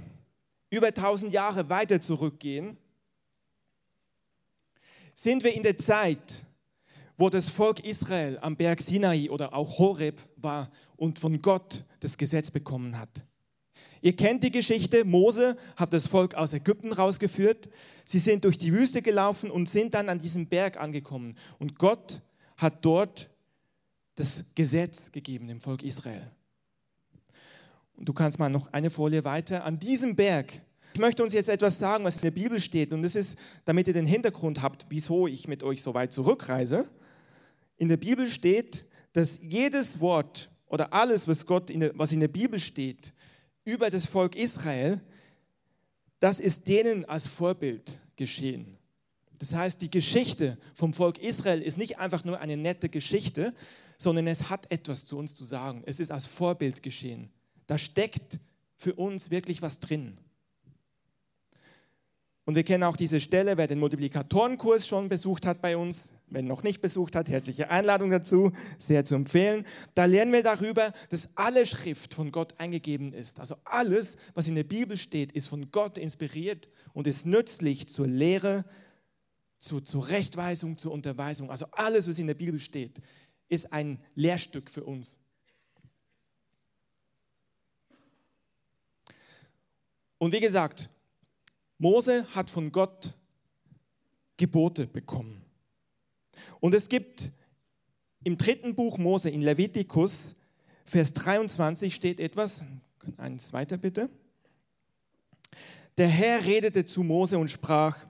über 0.68 0.88
1000 0.88 1.32
Jahre 1.32 1.70
weiter 1.70 2.02
zurückgehen, 2.02 2.76
sind 5.14 5.42
wir 5.42 5.54
in 5.54 5.62
der 5.62 5.78
Zeit, 5.78 6.44
wo 7.18 7.28
das 7.28 7.50
Volk 7.50 7.84
Israel 7.84 8.38
am 8.40 8.56
Berg 8.56 8.80
Sinai 8.80 9.28
oder 9.28 9.52
auch 9.52 9.78
Horeb 9.78 10.22
war 10.36 10.70
und 10.96 11.18
von 11.18 11.42
Gott 11.42 11.84
das 12.00 12.16
Gesetz 12.16 12.50
bekommen 12.50 12.96
hat. 12.96 13.24
Ihr 14.00 14.14
kennt 14.14 14.44
die 14.44 14.52
Geschichte, 14.52 15.04
Mose 15.04 15.56
hat 15.74 15.92
das 15.92 16.06
Volk 16.06 16.36
aus 16.36 16.52
Ägypten 16.52 16.92
rausgeführt. 16.92 17.68
Sie 18.04 18.20
sind 18.20 18.44
durch 18.44 18.56
die 18.56 18.72
Wüste 18.72 19.02
gelaufen 19.02 19.50
und 19.50 19.68
sind 19.68 19.94
dann 19.94 20.08
an 20.08 20.20
diesem 20.20 20.46
Berg 20.46 20.80
angekommen. 20.80 21.36
Und 21.58 21.76
Gott 21.76 22.22
hat 22.56 22.84
dort 22.84 23.28
das 24.14 24.44
Gesetz 24.54 25.10
gegeben 25.10 25.48
dem 25.48 25.60
Volk 25.60 25.82
Israel. 25.82 26.30
Und 27.96 28.08
du 28.08 28.12
kannst 28.12 28.38
mal 28.38 28.48
noch 28.48 28.72
eine 28.72 28.90
Folie 28.90 29.24
weiter. 29.24 29.64
An 29.64 29.80
diesem 29.80 30.14
Berg, 30.14 30.62
ich 30.94 31.00
möchte 31.00 31.24
uns 31.24 31.32
jetzt 31.32 31.48
etwas 31.48 31.80
sagen, 31.80 32.04
was 32.04 32.16
in 32.16 32.22
der 32.22 32.30
Bibel 32.30 32.60
steht. 32.60 32.92
Und 32.92 33.02
das 33.02 33.16
ist, 33.16 33.36
damit 33.64 33.88
ihr 33.88 33.94
den 33.94 34.06
Hintergrund 34.06 34.62
habt, 34.62 34.86
wieso 34.88 35.26
ich 35.26 35.48
mit 35.48 35.64
euch 35.64 35.82
so 35.82 35.94
weit 35.94 36.12
zurückreise 36.12 36.88
in 37.78 37.88
der 37.88 37.96
Bibel 37.96 38.28
steht, 38.28 38.86
dass 39.12 39.38
jedes 39.40 40.00
Wort 40.00 40.50
oder 40.66 40.92
alles, 40.92 41.26
was, 41.26 41.46
Gott 41.46 41.70
in 41.70 41.80
der, 41.80 41.92
was 41.98 42.12
in 42.12 42.20
der 42.20 42.28
Bibel 42.28 42.58
steht, 42.58 43.14
über 43.64 43.90
das 43.90 44.06
Volk 44.06 44.36
Israel, 44.36 45.00
das 46.20 46.40
ist 46.40 46.68
denen 46.68 47.04
als 47.04 47.26
Vorbild 47.26 48.00
geschehen. 48.16 48.76
Das 49.38 49.54
heißt, 49.54 49.80
die 49.80 49.90
Geschichte 49.90 50.58
vom 50.74 50.92
Volk 50.92 51.18
Israel 51.18 51.62
ist 51.62 51.78
nicht 51.78 51.98
einfach 51.98 52.24
nur 52.24 52.40
eine 52.40 52.56
nette 52.56 52.88
Geschichte, 52.88 53.54
sondern 53.96 54.26
es 54.26 54.50
hat 54.50 54.70
etwas 54.70 55.04
zu 55.04 55.16
uns 55.16 55.34
zu 55.34 55.44
sagen. 55.44 55.82
Es 55.86 56.00
ist 56.00 56.10
als 56.10 56.26
Vorbild 56.26 56.82
geschehen. 56.82 57.30
Da 57.66 57.78
steckt 57.78 58.40
für 58.74 58.94
uns 58.94 59.30
wirklich 59.30 59.62
was 59.62 59.78
drin. 59.78 60.18
Und 62.44 62.54
wir 62.54 62.64
kennen 62.64 62.84
auch 62.84 62.96
diese 62.96 63.20
Stelle, 63.20 63.56
wer 63.56 63.66
den 63.66 63.78
Multiplikatorenkurs 63.78 64.88
schon 64.88 65.08
besucht 65.08 65.46
hat 65.46 65.60
bei 65.60 65.76
uns, 65.76 66.10
wenn 66.30 66.46
noch 66.46 66.62
nicht 66.62 66.80
besucht 66.80 67.16
hat, 67.16 67.28
herzliche 67.28 67.70
Einladung 67.70 68.10
dazu, 68.10 68.52
sehr 68.78 69.04
zu 69.04 69.14
empfehlen. 69.14 69.64
Da 69.94 70.04
lernen 70.04 70.32
wir 70.32 70.42
darüber, 70.42 70.92
dass 71.10 71.28
alle 71.34 71.66
Schrift 71.66 72.14
von 72.14 72.32
Gott 72.32 72.58
eingegeben 72.58 73.12
ist. 73.12 73.40
Also 73.40 73.56
alles, 73.64 74.16
was 74.34 74.48
in 74.48 74.54
der 74.54 74.64
Bibel 74.64 74.96
steht, 74.96 75.32
ist 75.32 75.48
von 75.48 75.70
Gott 75.70 75.98
inspiriert 75.98 76.68
und 76.92 77.06
ist 77.06 77.26
nützlich 77.26 77.88
zur 77.88 78.06
Lehre, 78.06 78.64
zur 79.58 79.84
Zurechtweisung, 79.84 80.78
zur 80.78 80.92
Unterweisung. 80.92 81.50
Also 81.50 81.66
alles, 81.72 82.08
was 82.08 82.18
in 82.18 82.26
der 82.26 82.34
Bibel 82.34 82.58
steht, 82.58 83.00
ist 83.48 83.72
ein 83.72 84.02
Lehrstück 84.14 84.70
für 84.70 84.84
uns. 84.84 85.18
Und 90.18 90.32
wie 90.32 90.40
gesagt, 90.40 90.90
Mose 91.78 92.26
hat 92.34 92.50
von 92.50 92.72
Gott 92.72 93.16
Gebote 94.36 94.86
bekommen. 94.86 95.47
Und 96.60 96.74
es 96.74 96.88
gibt 96.88 97.30
im 98.24 98.36
dritten 98.36 98.74
Buch 98.74 98.98
Mose, 98.98 99.30
in 99.30 99.42
Levitikus, 99.42 100.34
Vers 100.84 101.12
23 101.12 101.94
steht 101.94 102.18
etwas, 102.18 102.62
eins 103.18 103.52
weiter 103.52 103.76
bitte. 103.76 104.08
Der 105.98 106.08
Herr 106.08 106.46
redete 106.46 106.84
zu 106.84 107.02
Mose 107.02 107.38
und 107.38 107.50
sprach, 107.50 108.06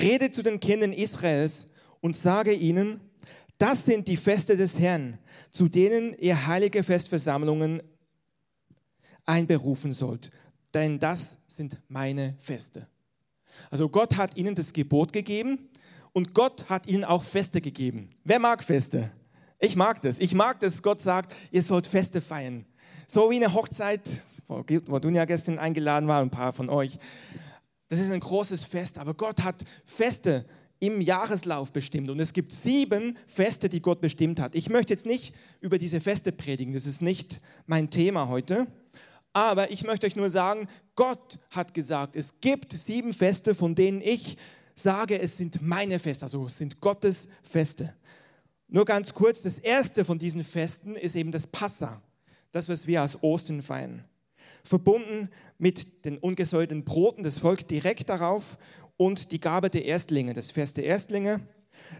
rede 0.00 0.32
zu 0.32 0.42
den 0.42 0.58
Kindern 0.58 0.92
Israels 0.92 1.66
und 2.00 2.16
sage 2.16 2.52
ihnen, 2.52 3.00
das 3.58 3.84
sind 3.84 4.08
die 4.08 4.16
Feste 4.16 4.56
des 4.56 4.78
Herrn, 4.78 5.18
zu 5.50 5.68
denen 5.68 6.12
ihr 6.14 6.46
heilige 6.46 6.82
Festversammlungen 6.82 7.82
einberufen 9.26 9.92
sollt, 9.92 10.30
denn 10.74 10.98
das 10.98 11.38
sind 11.46 11.80
meine 11.88 12.34
Feste. 12.38 12.88
Also 13.70 13.88
Gott 13.88 14.16
hat 14.16 14.36
ihnen 14.36 14.54
das 14.54 14.72
Gebot 14.72 15.12
gegeben, 15.12 15.68
und 16.18 16.34
Gott 16.34 16.68
hat 16.68 16.88
ihnen 16.88 17.04
auch 17.04 17.22
Feste 17.22 17.60
gegeben. 17.60 18.10
Wer 18.24 18.40
mag 18.40 18.64
Feste? 18.64 19.12
Ich 19.60 19.76
mag 19.76 20.02
das. 20.02 20.18
Ich 20.18 20.34
mag 20.34 20.58
das, 20.58 20.82
Gott 20.82 21.00
sagt, 21.00 21.32
ihr 21.52 21.62
sollt 21.62 21.86
Feste 21.86 22.20
feiern. 22.20 22.66
So 23.06 23.30
wie 23.30 23.36
eine 23.36 23.54
Hochzeit, 23.54 24.24
wo 24.48 24.98
Dunja 24.98 25.26
gestern 25.26 25.60
eingeladen 25.60 26.08
war, 26.08 26.20
ein 26.20 26.30
paar 26.30 26.52
von 26.52 26.70
euch. 26.70 26.98
Das 27.88 28.00
ist 28.00 28.10
ein 28.10 28.18
großes 28.18 28.64
Fest, 28.64 28.98
aber 28.98 29.14
Gott 29.14 29.44
hat 29.44 29.64
Feste 29.84 30.44
im 30.80 31.00
Jahreslauf 31.00 31.72
bestimmt. 31.72 32.10
Und 32.10 32.18
es 32.18 32.32
gibt 32.32 32.50
sieben 32.50 33.16
Feste, 33.28 33.68
die 33.68 33.80
Gott 33.80 34.00
bestimmt 34.00 34.40
hat. 34.40 34.56
Ich 34.56 34.68
möchte 34.68 34.92
jetzt 34.92 35.06
nicht 35.06 35.36
über 35.60 35.78
diese 35.78 36.00
Feste 36.00 36.32
predigen, 36.32 36.74
das 36.74 36.84
ist 36.84 37.00
nicht 37.00 37.40
mein 37.66 37.90
Thema 37.90 38.26
heute. 38.26 38.66
Aber 39.32 39.70
ich 39.70 39.84
möchte 39.84 40.04
euch 40.04 40.16
nur 40.16 40.30
sagen, 40.30 40.66
Gott 40.96 41.38
hat 41.50 41.74
gesagt, 41.74 42.16
es 42.16 42.40
gibt 42.40 42.72
sieben 42.72 43.14
Feste, 43.14 43.54
von 43.54 43.76
denen 43.76 44.00
ich 44.00 44.36
sage, 44.80 45.18
es 45.20 45.36
sind 45.36 45.60
meine 45.62 45.98
Feste, 45.98 46.24
also 46.24 46.46
es 46.46 46.58
sind 46.58 46.80
Gottes 46.80 47.28
Feste. 47.42 47.94
Nur 48.68 48.84
ganz 48.84 49.14
kurz, 49.14 49.42
das 49.42 49.58
erste 49.58 50.04
von 50.04 50.18
diesen 50.18 50.44
Festen 50.44 50.94
ist 50.94 51.16
eben 51.16 51.32
das 51.32 51.46
Passa, 51.46 52.02
das, 52.52 52.68
was 52.68 52.86
wir 52.86 53.02
als 53.02 53.22
Ostern 53.22 53.62
feiern. 53.62 54.04
Verbunden 54.62 55.30
mit 55.56 56.04
den 56.04 56.18
ungesäuerten 56.18 56.84
Broten, 56.84 57.22
das 57.22 57.38
folgt 57.38 57.70
direkt 57.70 58.08
darauf, 58.08 58.58
und 58.96 59.30
die 59.32 59.40
Gabe 59.40 59.70
der 59.70 59.84
Erstlinge, 59.84 60.34
das 60.34 60.50
Fest 60.50 60.76
der 60.76 60.84
Erstlinge. 60.84 61.40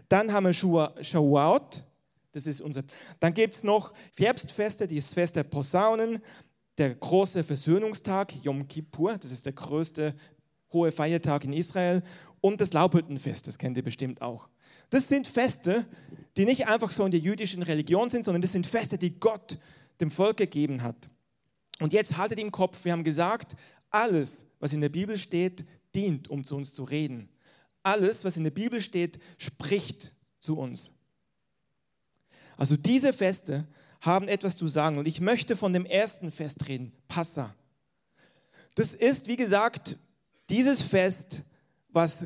Dann 0.09 0.31
haben 0.31 0.45
wir 0.45 0.53
Shavuot, 0.53 1.83
das 2.31 2.45
ist 2.45 2.61
unser. 2.61 2.83
Dann 3.19 3.33
gibt 3.33 3.55
es 3.55 3.63
noch 3.63 3.93
Herbstfeste, 4.17 4.87
das 4.87 5.09
Fest 5.09 5.35
der 5.35 5.43
Posaunen, 5.43 6.19
der 6.77 6.95
große 6.95 7.43
Versöhnungstag, 7.43 8.33
Yom 8.43 8.67
Kippur, 8.67 9.17
das 9.17 9.31
ist 9.31 9.45
der 9.45 9.53
größte 9.53 10.13
hohe 10.71 10.91
Feiertag 10.91 11.43
in 11.45 11.53
Israel 11.53 12.03
und 12.41 12.61
das 12.61 12.73
Laubhüttenfest, 12.73 13.47
das 13.47 13.57
kennt 13.57 13.77
ihr 13.77 13.83
bestimmt 13.83 14.21
auch. 14.21 14.47
Das 14.89 15.07
sind 15.07 15.27
Feste, 15.27 15.85
die 16.37 16.45
nicht 16.45 16.67
einfach 16.67 16.91
so 16.91 17.05
in 17.05 17.11
der 17.11 17.19
jüdischen 17.19 17.63
Religion 17.63 18.09
sind, 18.09 18.25
sondern 18.25 18.41
das 18.41 18.51
sind 18.51 18.65
Feste, 18.65 18.97
die 18.97 19.19
Gott 19.19 19.59
dem 19.99 20.09
Volk 20.09 20.37
gegeben 20.37 20.81
hat. 20.81 21.09
Und 21.79 21.93
jetzt 21.93 22.17
haltet 22.17 22.39
im 22.39 22.51
Kopf, 22.51 22.83
wir 22.85 22.91
haben 22.91 23.03
gesagt, 23.03 23.55
alles, 23.89 24.43
was 24.59 24.73
in 24.73 24.81
der 24.81 24.89
Bibel 24.89 25.17
steht, 25.17 25.65
dient, 25.95 26.27
um 26.29 26.43
zu 26.43 26.55
uns 26.55 26.73
zu 26.73 26.83
reden. 26.83 27.29
Alles, 27.83 28.23
was 28.23 28.37
in 28.37 28.43
der 28.43 28.51
Bibel 28.51 28.81
steht, 28.81 29.19
spricht 29.37 30.13
zu 30.39 30.57
uns. 30.57 30.91
Also 32.57 32.75
diese 32.75 33.13
Feste 33.13 33.67
haben 34.01 34.27
etwas 34.27 34.55
zu 34.55 34.67
sagen. 34.67 34.97
Und 34.97 35.07
ich 35.07 35.21
möchte 35.21 35.55
von 35.55 35.73
dem 35.73 35.85
ersten 35.85 36.31
Fest 36.31 36.67
reden, 36.67 36.93
Passa. 37.07 37.55
Das 38.75 38.93
ist, 38.93 39.27
wie 39.27 39.35
gesagt, 39.35 39.97
dieses 40.49 40.81
Fest, 40.81 41.43
was 41.89 42.25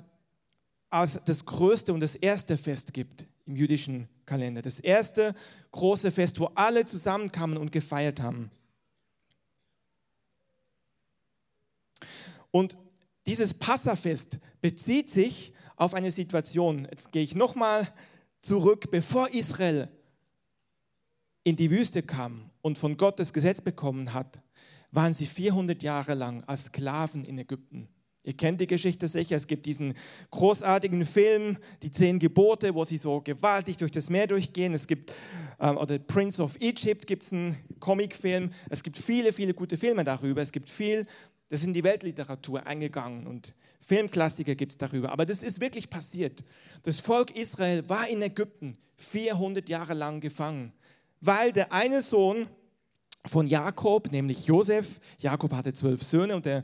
als 0.89 1.19
das 1.25 1.45
größte 1.45 1.93
und 1.93 1.99
das 1.99 2.15
erste 2.15 2.57
Fest 2.57 2.93
gibt 2.93 3.27
im 3.45 3.55
jüdischen 3.55 4.07
Kalender. 4.25 4.61
Das 4.61 4.79
erste 4.79 5.33
große 5.71 6.11
Fest, 6.11 6.39
wo 6.39 6.45
alle 6.55 6.85
zusammenkamen 6.85 7.57
und 7.57 7.71
gefeiert 7.71 8.21
haben. 8.21 8.51
Und 12.51 12.77
dieses 13.25 13.53
Passafest 13.53 14.39
bezieht 14.61 15.09
sich 15.09 15.53
auf 15.75 15.93
eine 15.93 16.11
Situation. 16.11 16.87
Jetzt 16.91 17.11
gehe 17.11 17.23
ich 17.23 17.35
nochmal 17.35 17.91
zurück, 18.41 18.91
bevor 18.91 19.29
Israel 19.29 19.89
in 21.43 21.55
die 21.55 21.71
Wüste 21.71 22.03
kam 22.03 22.51
und 22.61 22.77
von 22.77 22.95
Gott 22.97 23.19
das 23.19 23.33
Gesetz 23.33 23.59
bekommen 23.61 24.13
hat, 24.13 24.41
waren 24.91 25.13
sie 25.13 25.25
400 25.25 25.81
Jahre 25.81 26.13
lang 26.13 26.43
als 26.43 26.65
Sklaven 26.65 27.25
in 27.25 27.39
Ägypten. 27.39 27.89
Ihr 28.25 28.33
kennt 28.33 28.61
die 28.61 28.67
Geschichte 28.67 29.07
sicher. 29.09 29.35
Es 29.35 29.47
gibt 29.47 29.65
diesen 29.65 29.95
großartigen 30.31 31.05
Film, 31.05 31.57
die 31.81 31.91
zehn 31.91 32.19
Gebote, 32.19 32.73
wo 32.73 32.85
sie 32.85 32.97
so 32.97 33.19
gewaltig 33.19 33.77
durch 33.77 33.91
das 33.91 34.09
Meer 34.09 34.27
durchgehen. 34.27 34.73
Es 34.73 34.87
gibt, 34.87 35.11
äh, 35.59 35.69
oder 35.69 35.99
Prince 35.99 36.41
of 36.41 36.55
Egypt 36.61 37.05
gibt 37.05 37.25
es 37.25 37.33
einen 37.33 37.57
Comicfilm. 37.79 38.51
Es 38.69 38.81
gibt 38.81 38.97
viele, 38.97 39.33
viele 39.33 39.53
gute 39.53 39.77
Filme 39.77 40.05
darüber. 40.05 40.41
Es 40.41 40.53
gibt 40.53 40.69
viel, 40.69 41.05
das 41.49 41.61
ist 41.61 41.67
in 41.67 41.73
die 41.73 41.83
Weltliteratur 41.83 42.65
eingegangen 42.65 43.27
und 43.27 43.53
Filmklassiker 43.81 44.55
gibt 44.55 44.71
es 44.71 44.77
darüber. 44.77 45.11
Aber 45.11 45.25
das 45.25 45.43
ist 45.43 45.59
wirklich 45.59 45.89
passiert. 45.89 46.45
Das 46.83 47.01
Volk 47.01 47.35
Israel 47.35 47.87
war 47.89 48.07
in 48.07 48.21
Ägypten 48.21 48.77
400 48.95 49.67
Jahre 49.67 49.93
lang 49.93 50.21
gefangen, 50.21 50.71
weil 51.19 51.51
der 51.51 51.73
eine 51.73 52.01
Sohn 52.01 52.47
von 53.25 53.47
Jakob, 53.47 54.11
nämlich 54.11 54.45
Josef, 54.45 54.99
Jakob 55.19 55.53
hatte 55.53 55.73
zwölf 55.73 56.03
Söhne 56.03 56.35
und 56.35 56.45
der 56.45 56.63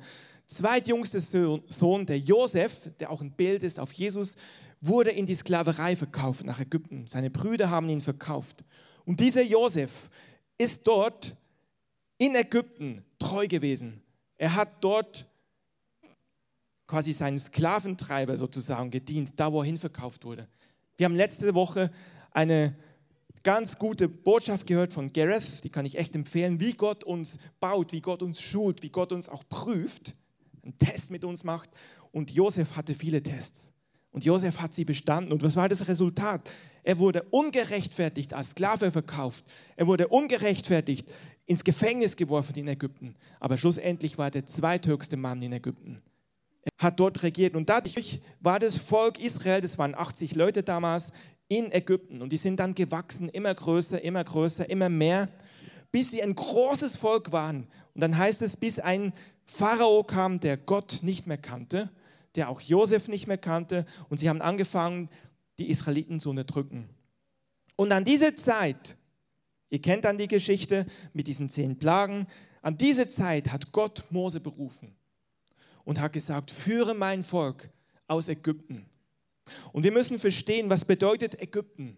zweitjüngste 0.50 1.22
Sohn, 1.22 2.06
der 2.06 2.20
Josef, 2.20 2.92
der 3.00 3.12
auch 3.12 3.22
ein 3.22 3.32
Bild 3.32 3.64
ist 3.64 3.80
auf 3.80 3.94
Jesus, 3.94 4.36
wurde 4.82 5.12
in 5.12 5.26
die 5.26 5.36
Sklaverei 5.36 5.96
verkauft 5.96 6.46
nach 6.46 6.60
Ägypten. 6.60 7.06
Seine 7.08 7.30
Brüder 7.30 7.70
haben 7.70 7.90
ihn 7.90 8.02
verkauft. 8.02 8.64
Und 9.06 9.20
dieser 9.20 9.44
Josef 9.44 10.10
ist 10.58 10.88
dort 10.88 11.36
in 12.18 12.36
Ägypten 12.36 13.04
treu 13.20 13.48
gewesen. 13.48 14.02
Er 14.38 14.56
hat 14.56 14.84
dort 14.84 15.28
quasi 16.88 17.14
seinen 17.14 17.38
Sklaventreiber 17.38 18.36
sozusagen 18.36 18.90
gedient, 18.90 19.34
da 19.36 19.54
wo 19.54 19.62
er 19.62 19.66
hinverkauft 19.66 20.26
wurde. 20.26 20.48
Wir 20.98 21.06
haben 21.06 21.16
letzte 21.16 21.54
Woche 21.54 21.92
eine 22.32 22.76
ganz 23.44 23.78
gute 23.78 24.10
Botschaft 24.10 24.66
gehört 24.66 24.92
von 24.92 25.14
Gareth, 25.14 25.64
die 25.64 25.70
kann 25.70 25.86
ich 25.86 25.98
echt 25.98 26.16
empfehlen, 26.16 26.60
wie 26.60 26.74
Gott 26.74 27.04
uns 27.04 27.38
baut, 27.60 27.94
wie 27.94 28.02
Gott 28.02 28.24
uns 28.24 28.42
schult, 28.42 28.82
wie 28.82 28.90
Gott 28.90 29.12
uns 29.12 29.30
auch 29.30 29.44
prüft 29.48 30.16
einen 30.70 30.78
Test 30.78 31.12
mit 31.12 31.24
uns 31.26 31.44
macht. 31.44 31.70
Und 32.12 32.32
Josef 32.32 32.76
hatte 32.76 32.94
viele 32.94 33.22
Tests. 33.22 33.72
Und 34.12 34.26
Josef 34.26 34.60
hat 34.60 34.74
sie 34.74 34.86
bestanden. 34.86 35.32
Und 35.32 35.44
was 35.44 35.56
war 35.56 35.70
das 35.70 35.88
Resultat? 35.88 36.50
Er 36.84 36.98
wurde 36.98 37.24
ungerechtfertigt 37.30 38.34
als 38.34 38.52
Sklave 38.52 38.92
verkauft. 38.92 39.46
Er 39.76 39.88
wurde 39.88 40.08
ungerechtfertigt 40.08 41.08
ins 41.46 41.64
Gefängnis 41.64 42.16
geworfen 42.16 42.56
in 42.56 42.68
Ägypten. 42.68 43.16
Aber 43.40 43.58
schlussendlich 43.58 44.18
war 44.18 44.28
er 44.28 44.32
der 44.32 44.48
zweithöchste 44.48 45.18
Mann 45.18 45.42
in 45.42 45.54
Ägypten. 45.54 45.98
Er 46.64 46.72
hat 46.86 47.00
dort 47.00 47.22
regiert. 47.22 47.56
Und 47.56 47.70
dadurch 47.70 48.22
war 48.40 48.60
das 48.60 48.78
Volk 48.78 49.20
Israel, 49.20 49.62
das 49.62 49.78
waren 49.78 49.96
80 49.96 50.36
Leute 50.36 50.64
damals, 50.64 51.12
in 51.48 51.72
Ägypten. 51.72 52.22
Und 52.22 52.32
die 52.32 52.38
sind 52.38 52.60
dann 52.60 52.74
gewachsen, 52.74 53.30
immer 53.30 53.54
größer, 53.54 54.02
immer 54.04 54.24
größer, 54.24 54.70
immer 54.70 54.90
mehr, 54.90 55.30
bis 55.92 56.12
sie 56.12 56.22
ein 56.22 56.36
großes 56.36 56.96
Volk 56.96 57.32
waren. 57.32 57.68
Und 57.94 58.02
dann 58.02 58.18
heißt 58.18 58.42
es, 58.42 58.58
bis 58.58 58.80
ein 58.80 59.14
Pharao 59.46 60.04
kam, 60.04 60.40
der 60.40 60.58
Gott 60.58 61.00
nicht 61.02 61.28
mehr 61.28 61.38
kannte, 61.38 61.90
der 62.36 62.50
auch 62.50 62.62
Josef 62.62 63.08
nicht 63.08 63.28
mehr 63.28 63.38
kannte, 63.38 63.86
und 64.10 64.20
sie 64.20 64.30
haben 64.30 64.42
angefangen, 64.42 65.10
die 65.58 65.70
Israeliten 65.70 66.20
zu 66.20 66.30
unterdrücken. 66.30 66.88
Und 67.76 67.92
an 67.92 68.04
diese 68.04 68.36
Zeit, 68.36 68.98
ihr 69.70 69.82
kennt 69.82 70.06
dann 70.06 70.18
die 70.18 70.28
Geschichte 70.28 70.86
mit 71.14 71.28
diesen 71.28 71.50
zehn 71.50 71.78
Plagen, 71.78 72.28
an 72.62 72.78
diese 72.78 73.08
Zeit 73.08 73.52
hat 73.52 73.72
Gott 73.72 74.06
Mose 74.10 74.40
berufen 74.40 74.96
und 75.86 76.00
hat 76.00 76.14
gesagt, 76.14 76.52
führe 76.52 76.94
mein 76.94 77.24
Volk 77.24 77.70
aus 78.08 78.28
Ägypten. 78.28 78.86
Und 79.72 79.84
wir 79.84 79.92
müssen 79.92 80.20
verstehen, 80.20 80.70
was 80.70 80.86
bedeutet 80.86 81.42
Ägypten. 81.42 81.98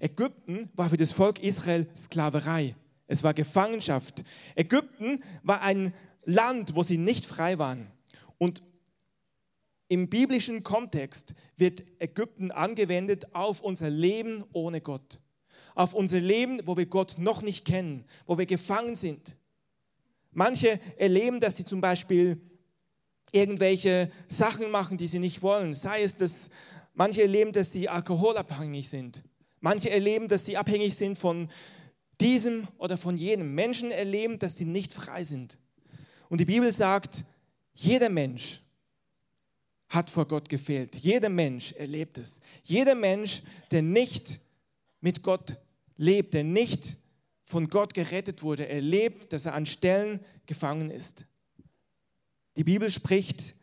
Ägypten 0.00 0.68
war 0.74 0.90
für 0.90 0.96
das 0.96 1.12
Volk 1.12 1.42
Israel 1.42 1.88
Sklaverei. 1.96 2.74
Es 3.06 3.22
war 3.22 3.34
Gefangenschaft. 3.34 4.24
Ägypten 4.54 5.22
war 5.42 5.62
ein 5.62 5.92
Land, 6.24 6.74
wo 6.74 6.82
sie 6.82 6.98
nicht 6.98 7.26
frei 7.26 7.58
waren. 7.58 7.86
Und 8.38 8.62
im 9.88 10.08
biblischen 10.08 10.62
Kontext 10.62 11.34
wird 11.56 11.84
Ägypten 11.98 12.50
angewendet 12.50 13.34
auf 13.34 13.60
unser 13.60 13.90
Leben 13.90 14.44
ohne 14.52 14.80
Gott. 14.80 15.20
Auf 15.74 15.92
unser 15.92 16.20
Leben, 16.20 16.60
wo 16.64 16.76
wir 16.76 16.86
Gott 16.86 17.16
noch 17.18 17.42
nicht 17.42 17.64
kennen, 17.64 18.04
wo 18.26 18.38
wir 18.38 18.46
gefangen 18.46 18.94
sind. 18.94 19.36
Manche 20.32 20.80
erleben, 20.96 21.40
dass 21.40 21.56
sie 21.56 21.64
zum 21.64 21.80
Beispiel 21.80 22.40
irgendwelche 23.30 24.10
Sachen 24.28 24.70
machen, 24.70 24.96
die 24.96 25.08
sie 25.08 25.18
nicht 25.18 25.42
wollen. 25.42 25.74
Sei 25.74 26.02
es, 26.02 26.16
dass 26.16 26.48
manche 26.94 27.22
erleben, 27.22 27.52
dass 27.52 27.72
sie 27.72 27.88
alkoholabhängig 27.88 28.88
sind. 28.88 29.24
Manche 29.60 29.90
erleben, 29.90 30.28
dass 30.28 30.44
sie 30.44 30.56
abhängig 30.56 30.94
sind 30.94 31.18
von 31.18 31.48
diesem 32.20 32.68
oder 32.78 32.96
von 32.96 33.16
jenem. 33.16 33.54
Menschen 33.54 33.90
erleben, 33.90 34.38
dass 34.38 34.56
sie 34.56 34.64
nicht 34.64 34.92
frei 34.92 35.24
sind. 35.24 35.58
Und 36.28 36.40
die 36.40 36.44
Bibel 36.44 36.70
sagt, 36.72 37.24
jeder 37.74 38.08
Mensch 38.08 38.62
hat 39.88 40.10
vor 40.10 40.26
Gott 40.26 40.48
gefehlt. 40.48 40.96
Jeder 40.96 41.28
Mensch 41.28 41.72
erlebt 41.72 42.18
es. 42.18 42.40
Jeder 42.62 42.94
Mensch, 42.94 43.42
der 43.70 43.82
nicht 43.82 44.40
mit 45.00 45.22
Gott 45.22 45.58
lebt, 45.96 46.34
der 46.34 46.44
nicht 46.44 46.96
von 47.44 47.68
Gott 47.68 47.94
gerettet 47.94 48.42
wurde, 48.42 48.68
erlebt, 48.68 49.32
dass 49.32 49.46
er 49.46 49.54
an 49.54 49.66
Stellen 49.66 50.20
gefangen 50.46 50.90
ist. 50.90 51.26
Die 52.56 52.64
Bibel 52.64 52.90
spricht 52.90 53.54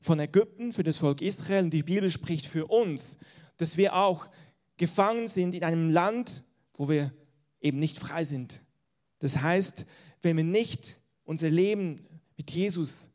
von 0.00 0.18
Ägypten 0.18 0.72
für 0.72 0.84
das 0.84 0.98
Volk 0.98 1.20
Israel 1.20 1.64
und 1.64 1.70
die 1.70 1.82
Bibel 1.82 2.10
spricht 2.10 2.46
für 2.46 2.66
uns, 2.66 3.18
dass 3.56 3.76
wir 3.76 3.94
auch 3.94 4.28
gefangen 4.76 5.28
sind 5.28 5.54
in 5.54 5.64
einem 5.64 5.90
Land, 5.90 6.44
wo 6.74 6.88
wir 6.88 7.12
eben 7.66 7.78
nicht 7.78 7.98
frei 7.98 8.24
sind. 8.24 8.62
Das 9.18 9.40
heißt, 9.40 9.84
wenn 10.22 10.36
wir 10.36 10.44
nicht 10.44 10.98
unser 11.24 11.50
Leben 11.50 12.06
mit 12.36 12.50
Jesus 12.50 13.10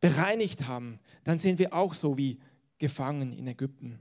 bereinigt 0.00 0.66
haben, 0.66 0.98
dann 1.22 1.38
sind 1.38 1.58
wir 1.58 1.72
auch 1.72 1.94
so 1.94 2.18
wie 2.18 2.38
gefangen 2.78 3.32
in 3.32 3.46
Ägypten. 3.46 4.00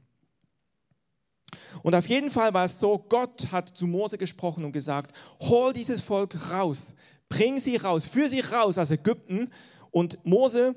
Und 1.83 1.95
auf 1.95 2.07
jeden 2.07 2.29
Fall 2.29 2.53
war 2.53 2.65
es 2.65 2.79
so, 2.79 2.97
Gott 2.97 3.51
hat 3.51 3.69
zu 3.69 3.87
Mose 3.87 4.17
gesprochen 4.17 4.65
und 4.65 4.71
gesagt, 4.71 5.15
hol 5.39 5.71
dieses 5.71 6.01
Volk 6.01 6.51
raus, 6.51 6.95
bring 7.29 7.57
sie 7.59 7.75
raus, 7.77 8.05
führ 8.05 8.27
sie 8.27 8.41
raus 8.41 8.77
aus 8.77 8.91
Ägypten. 8.91 9.49
Und 9.91 10.23
Mose 10.25 10.75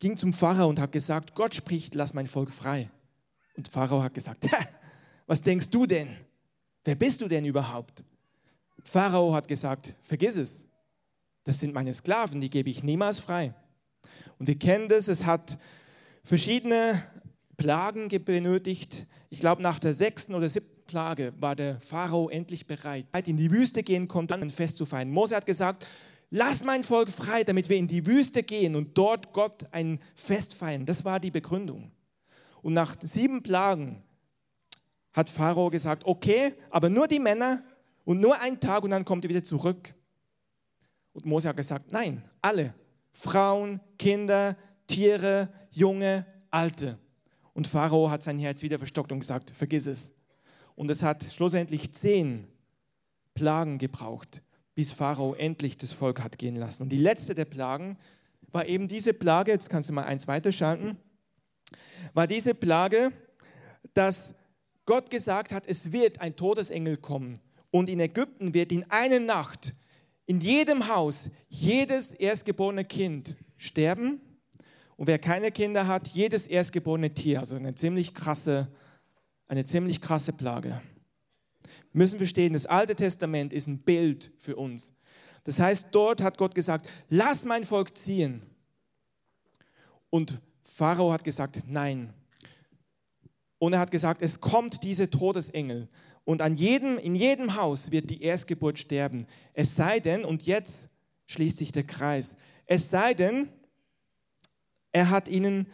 ging 0.00 0.16
zum 0.16 0.32
Pharao 0.32 0.68
und 0.68 0.80
hat 0.80 0.92
gesagt, 0.92 1.34
Gott 1.34 1.54
spricht, 1.54 1.94
lass 1.94 2.14
mein 2.14 2.26
Volk 2.26 2.50
frei. 2.50 2.90
Und 3.56 3.68
Pharao 3.68 4.02
hat 4.02 4.14
gesagt, 4.14 4.46
was 5.26 5.42
denkst 5.42 5.70
du 5.70 5.86
denn? 5.86 6.16
Wer 6.88 6.94
bist 6.94 7.20
du 7.20 7.28
denn 7.28 7.44
überhaupt? 7.44 8.02
Pharao 8.82 9.34
hat 9.34 9.46
gesagt, 9.46 9.94
vergiss 10.00 10.38
es 10.38 10.64
das 11.44 11.60
sind 11.60 11.74
meine 11.74 11.92
Sklaven, 11.92 12.40
die 12.40 12.48
gebe 12.48 12.70
ich 12.70 12.82
niemals 12.82 13.20
frei. 13.20 13.52
Und 14.38 14.46
wir 14.46 14.58
kennen 14.58 14.88
das, 14.88 15.06
es 15.08 15.26
hat 15.26 15.58
verschiedene 16.24 17.02
Plagen 17.58 18.08
benötigt. 18.24 19.06
Ich 19.28 19.40
glaube, 19.40 19.60
nach 19.60 19.78
der 19.78 19.92
sechsten 19.92 20.34
oder 20.34 20.48
siebten 20.48 20.86
Plage 20.86 21.34
war 21.38 21.56
der 21.56 21.78
Pharao 21.78 22.30
endlich 22.30 22.66
bereit, 22.66 23.06
in 23.26 23.36
die 23.36 23.50
Wüste 23.50 23.82
gehen 23.82 24.08
konnte, 24.08 24.34
um 24.34 24.40
ein 24.40 24.50
Fest 24.50 24.78
zu 24.78 24.86
feiern. 24.86 25.10
Mose 25.10 25.36
hat 25.36 25.44
gesagt, 25.44 25.86
lass 26.30 26.64
mein 26.64 26.84
Volk 26.84 27.10
frei, 27.10 27.44
damit 27.44 27.68
wir 27.68 27.76
in 27.76 27.86
die 27.86 28.06
Wüste 28.06 28.42
gehen 28.42 28.76
und 28.76 28.96
dort 28.96 29.34
Gott 29.34 29.66
ein 29.72 30.00
Fest 30.14 30.54
feiern. 30.54 30.86
Das 30.86 31.04
war 31.04 31.20
die 31.20 31.30
Begründung. 31.30 31.92
Und 32.62 32.72
nach 32.72 32.96
sieben 33.02 33.42
Plagen 33.42 34.02
hat 35.12 35.30
Pharao 35.30 35.70
gesagt, 35.70 36.04
okay, 36.04 36.54
aber 36.70 36.88
nur 36.88 37.08
die 37.08 37.18
Männer 37.18 37.62
und 38.04 38.20
nur 38.20 38.40
ein 38.40 38.60
Tag 38.60 38.84
und 38.84 38.90
dann 38.90 39.04
kommt 39.04 39.24
ihr 39.24 39.30
wieder 39.30 39.42
zurück. 39.42 39.94
Und 41.12 41.26
Mose 41.26 41.48
hat 41.48 41.56
gesagt, 41.56 41.90
nein, 41.92 42.22
alle, 42.40 42.74
Frauen, 43.12 43.80
Kinder, 43.98 44.56
Tiere, 44.86 45.48
Junge, 45.70 46.26
Alte. 46.50 46.98
Und 47.52 47.66
Pharao 47.66 48.10
hat 48.10 48.22
sein 48.22 48.38
Herz 48.38 48.62
wieder 48.62 48.78
verstockt 48.78 49.10
und 49.10 49.20
gesagt, 49.20 49.50
vergiss 49.50 49.86
es. 49.86 50.12
Und 50.76 50.90
es 50.90 51.02
hat 51.02 51.24
schlussendlich 51.24 51.92
zehn 51.92 52.46
Plagen 53.34 53.78
gebraucht, 53.78 54.44
bis 54.74 54.92
Pharao 54.92 55.34
endlich 55.34 55.76
das 55.76 55.92
Volk 55.92 56.22
hat 56.22 56.38
gehen 56.38 56.54
lassen. 56.54 56.84
Und 56.84 56.90
die 56.90 56.98
letzte 56.98 57.34
der 57.34 57.46
Plagen 57.46 57.98
war 58.52 58.66
eben 58.66 58.88
diese 58.88 59.12
Plage, 59.12 59.50
jetzt 59.50 59.68
kannst 59.70 59.88
du 59.88 59.92
mal 59.92 60.04
eins 60.04 60.28
weiterschalten, 60.28 60.96
war 62.14 62.26
diese 62.26 62.54
Plage, 62.54 63.12
dass 63.92 64.34
Gott 64.88 65.10
gesagt 65.10 65.52
hat, 65.52 65.66
es 65.66 65.92
wird 65.92 66.22
ein 66.22 66.34
Todesengel 66.34 66.96
kommen 66.96 67.38
und 67.70 67.90
in 67.90 68.00
Ägypten 68.00 68.54
wird 68.54 68.72
in 68.72 68.90
einer 68.90 69.20
Nacht 69.20 69.76
in 70.24 70.40
jedem 70.40 70.88
Haus 70.88 71.28
jedes 71.50 72.12
erstgeborene 72.12 72.86
Kind 72.86 73.36
sterben 73.58 74.18
Und 74.96 75.06
wer 75.06 75.18
keine 75.18 75.52
Kinder 75.52 75.86
hat, 75.86 76.08
jedes 76.08 76.46
erstgeborene 76.46 77.12
Tier, 77.12 77.40
also 77.40 77.56
eine 77.56 77.74
ziemlich 77.74 78.14
krasse, 78.14 78.68
eine 79.46 79.66
ziemlich 79.66 80.00
krasse 80.00 80.32
Plage. 80.32 80.80
Wir 81.92 81.98
müssen 81.98 82.16
verstehen, 82.16 82.54
das 82.54 82.64
Alte 82.64 82.96
Testament 82.96 83.52
ist 83.52 83.66
ein 83.66 83.80
Bild 83.80 84.32
für 84.38 84.56
uns. 84.56 84.94
Das 85.44 85.60
heißt, 85.60 85.88
dort 85.90 86.22
hat 86.22 86.38
Gott 86.38 86.54
gesagt, 86.54 86.88
lass 87.10 87.44
mein 87.44 87.66
Volk 87.66 87.94
ziehen. 87.94 88.40
Und 90.08 90.40
Pharao 90.62 91.12
hat 91.12 91.24
gesagt, 91.24 91.60
nein. 91.66 92.14
Und 93.58 93.72
er 93.72 93.80
hat 93.80 93.90
gesagt, 93.90 94.22
es 94.22 94.40
kommt 94.40 94.82
diese 94.82 95.10
Todesengel. 95.10 95.88
Und 96.24 96.42
an 96.42 96.54
jedem, 96.54 96.98
in 96.98 97.14
jedem 97.14 97.56
Haus 97.56 97.90
wird 97.90 98.10
die 98.10 98.22
Erstgeburt 98.22 98.78
sterben. 98.78 99.26
Es 99.54 99.74
sei 99.74 99.98
denn, 99.98 100.24
und 100.24 100.44
jetzt 100.44 100.88
schließt 101.26 101.58
sich 101.58 101.72
der 101.72 101.84
Kreis, 101.84 102.36
es 102.66 102.90
sei 102.90 103.14
denn, 103.14 103.48
er 104.92 105.10
hat 105.10 105.28
ihnen, 105.28 105.66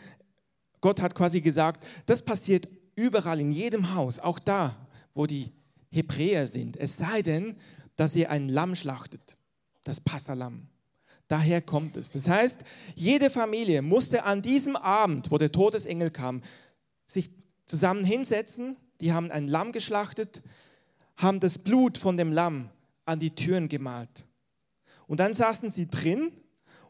Gott 0.80 1.00
hat 1.00 1.14
quasi 1.14 1.40
gesagt, 1.40 1.86
das 2.06 2.22
passiert 2.22 2.68
überall 2.94 3.40
in 3.40 3.50
jedem 3.50 3.94
Haus, 3.94 4.18
auch 4.18 4.38
da, 4.38 4.76
wo 5.14 5.26
die 5.26 5.52
Hebräer 5.90 6.46
sind. 6.46 6.76
Es 6.76 6.96
sei 6.96 7.22
denn, 7.22 7.56
dass 7.96 8.16
ihr 8.16 8.30
ein 8.30 8.48
Lamm 8.48 8.74
schlachtet, 8.74 9.36
das 9.84 10.00
Passalam. 10.00 10.68
Daher 11.28 11.62
kommt 11.62 11.96
es. 11.96 12.10
Das 12.10 12.28
heißt, 12.28 12.60
jede 12.94 13.30
Familie 13.30 13.82
musste 13.82 14.24
an 14.24 14.42
diesem 14.42 14.76
Abend, 14.76 15.30
wo 15.30 15.38
der 15.38 15.52
Todesengel 15.52 16.10
kam, 16.10 16.42
sich 17.06 17.30
zusammen 17.66 18.04
hinsetzen. 18.04 18.76
Die 19.00 19.12
haben 19.12 19.30
ein 19.30 19.48
Lamm 19.48 19.72
geschlachtet, 19.72 20.42
haben 21.16 21.40
das 21.40 21.58
Blut 21.58 21.98
von 21.98 22.16
dem 22.16 22.32
Lamm 22.32 22.70
an 23.04 23.20
die 23.20 23.34
Türen 23.34 23.68
gemalt. 23.68 24.26
Und 25.06 25.20
dann 25.20 25.32
saßen 25.32 25.70
sie 25.70 25.88
drin 25.88 26.32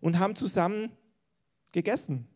und 0.00 0.18
haben 0.18 0.36
zusammen 0.36 0.90
gegessen. 1.72 2.28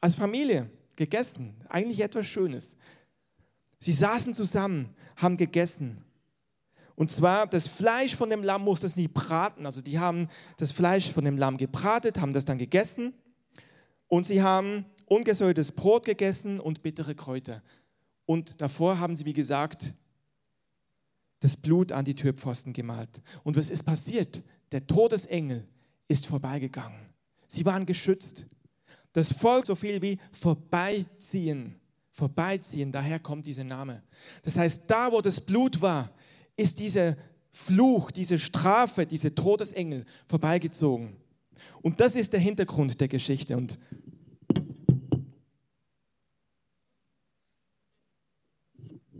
Als 0.00 0.14
Familie 0.14 0.70
gegessen. 0.96 1.54
Eigentlich 1.68 2.00
etwas 2.00 2.26
Schönes. 2.26 2.76
Sie 3.80 3.92
saßen 3.92 4.34
zusammen, 4.34 4.94
haben 5.16 5.36
gegessen. 5.36 6.04
Und 6.94 7.10
zwar 7.10 7.46
das 7.46 7.66
Fleisch 7.66 8.14
von 8.14 8.30
dem 8.30 8.42
Lamm 8.42 8.62
musste 8.62 8.88
sie 8.88 9.08
braten. 9.08 9.66
Also 9.66 9.80
die 9.80 9.98
haben 9.98 10.28
das 10.58 10.72
Fleisch 10.72 11.10
von 11.10 11.24
dem 11.24 11.36
Lamm 11.36 11.56
gebratet, 11.56 12.20
haben 12.20 12.32
das 12.32 12.44
dann 12.44 12.58
gegessen. 12.58 13.14
Und 14.08 14.26
sie 14.26 14.42
haben 14.42 14.84
ungesäuertes 15.12 15.72
Brot 15.72 16.04
gegessen 16.04 16.58
und 16.60 16.82
bittere 16.82 17.14
Kräuter. 17.14 17.62
Und 18.26 18.60
davor 18.60 18.98
haben 18.98 19.16
sie, 19.16 19.24
wie 19.24 19.32
gesagt, 19.32 19.94
das 21.40 21.56
Blut 21.56 21.92
an 21.92 22.04
die 22.04 22.14
Türpfosten 22.14 22.72
gemalt. 22.72 23.20
Und 23.42 23.56
was 23.56 23.70
ist 23.70 23.82
passiert? 23.82 24.42
Der 24.70 24.86
Todesengel 24.86 25.66
ist 26.08 26.26
vorbeigegangen. 26.26 27.00
Sie 27.46 27.66
waren 27.66 27.84
geschützt. 27.84 28.46
Das 29.12 29.32
Volk 29.32 29.66
so 29.66 29.74
viel 29.74 30.00
wie 30.00 30.18
vorbeiziehen. 30.30 31.74
Vorbeiziehen, 32.10 32.92
daher 32.92 33.18
kommt 33.18 33.46
dieser 33.46 33.64
Name. 33.64 34.02
Das 34.42 34.56
heißt, 34.56 34.82
da 34.86 35.10
wo 35.10 35.20
das 35.20 35.40
Blut 35.40 35.80
war, 35.80 36.10
ist 36.56 36.78
dieser 36.78 37.16
Fluch, 37.50 38.10
diese 38.10 38.38
Strafe, 38.38 39.06
diese 39.06 39.34
Todesengel 39.34 40.04
vorbeigezogen. 40.26 41.16
Und 41.82 42.00
das 42.00 42.16
ist 42.16 42.32
der 42.32 42.40
Hintergrund 42.40 43.00
der 43.00 43.08
Geschichte. 43.08 43.56
Und 43.56 43.78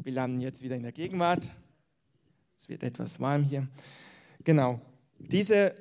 wir 0.04 0.12
landen 0.12 0.40
jetzt 0.40 0.62
wieder 0.62 0.76
in 0.76 0.82
der 0.82 0.92
Gegenwart. 0.92 1.52
Es 2.58 2.68
wird 2.68 2.82
etwas 2.82 3.20
warm 3.20 3.44
hier. 3.44 3.68
Genau. 4.44 4.80
Diese, 5.18 5.74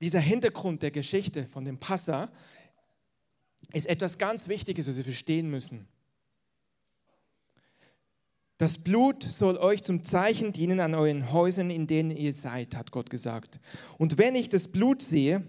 dieser 0.00 0.20
Hintergrund 0.20 0.82
der 0.82 0.90
Geschichte 0.90 1.46
von 1.46 1.64
dem 1.64 1.78
Passa 1.78 2.30
ist 3.72 3.86
etwas 3.86 4.18
ganz 4.18 4.48
Wichtiges, 4.48 4.88
was 4.88 4.96
Sie 4.96 5.04
verstehen 5.04 5.50
müssen. 5.50 5.88
Das 8.58 8.76
Blut 8.76 9.22
soll 9.22 9.56
euch 9.56 9.82
zum 9.82 10.04
Zeichen 10.04 10.52
dienen 10.52 10.80
an 10.80 10.94
euren 10.94 11.32
Häusern, 11.32 11.70
in 11.70 11.86
denen 11.86 12.10
ihr 12.10 12.34
seid, 12.34 12.76
hat 12.76 12.90
Gott 12.90 13.08
gesagt. 13.08 13.58
Und 13.96 14.18
wenn 14.18 14.34
ich 14.34 14.50
das 14.50 14.68
Blut 14.68 15.00
sehe, 15.00 15.42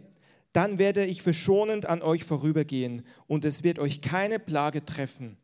dann 0.53 0.77
werde 0.77 1.05
ich 1.05 1.21
verschonend 1.21 1.85
an 1.85 2.01
euch 2.01 2.23
vorübergehen 2.23 3.03
und 3.27 3.43
es 3.43 3.63
wird 3.63 3.79
euch 3.79 4.01
keine 4.01 4.39
Plage 4.39 4.85
treffen, 4.85 5.37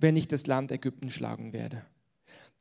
wenn 0.00 0.16
ich 0.16 0.28
das 0.28 0.46
Land 0.46 0.72
Ägypten 0.72 1.10
schlagen 1.10 1.52
werde. 1.52 1.84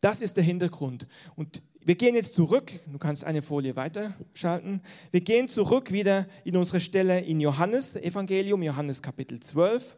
Das 0.02 0.22
ist 0.22 0.38
der 0.38 0.44
Hintergrund. 0.44 1.08
Und 1.36 1.64
wir 1.82 1.96
gehen 1.96 2.16
jetzt 2.16 2.34
zurück, 2.34 2.72
du 2.88 2.98
kannst 2.98 3.24
eine 3.24 3.42
Folie 3.42 3.76
weiterschalten. 3.76 4.82
Wir 5.12 5.22
gehen 5.22 5.48
zurück 5.48 5.92
wieder 5.92 6.28
in 6.44 6.56
unsere 6.56 6.80
Stelle 6.80 7.22
in 7.22 7.40
Johannes 7.40 7.96
Evangelium, 7.96 8.62
Johannes 8.62 9.02
Kapitel 9.02 9.40
12. 9.40 9.98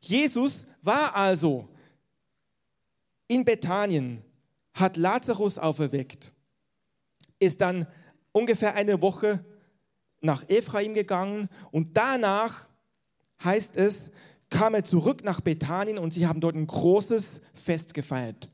Jesus 0.00 0.66
war 0.82 1.14
also 1.14 1.68
in 3.28 3.44
Bethanien, 3.44 4.22
hat 4.72 4.96
Lazarus 4.96 5.58
auferweckt, 5.58 6.32
ist 7.38 7.60
dann 7.60 7.86
ungefähr 8.32 8.74
eine 8.74 9.00
Woche 9.02 9.44
nach 10.20 10.48
Ephraim 10.48 10.94
gegangen 10.94 11.48
und 11.70 11.96
danach 11.96 12.68
heißt 13.42 13.76
es, 13.76 14.10
kam 14.56 14.74
er 14.74 14.84
zurück 14.84 15.22
nach 15.22 15.40
Bethanien 15.42 15.98
und 15.98 16.14
sie 16.14 16.26
haben 16.26 16.40
dort 16.40 16.56
ein 16.56 16.66
großes 16.66 17.42
Fest 17.52 17.92
gefeiert. 17.92 18.48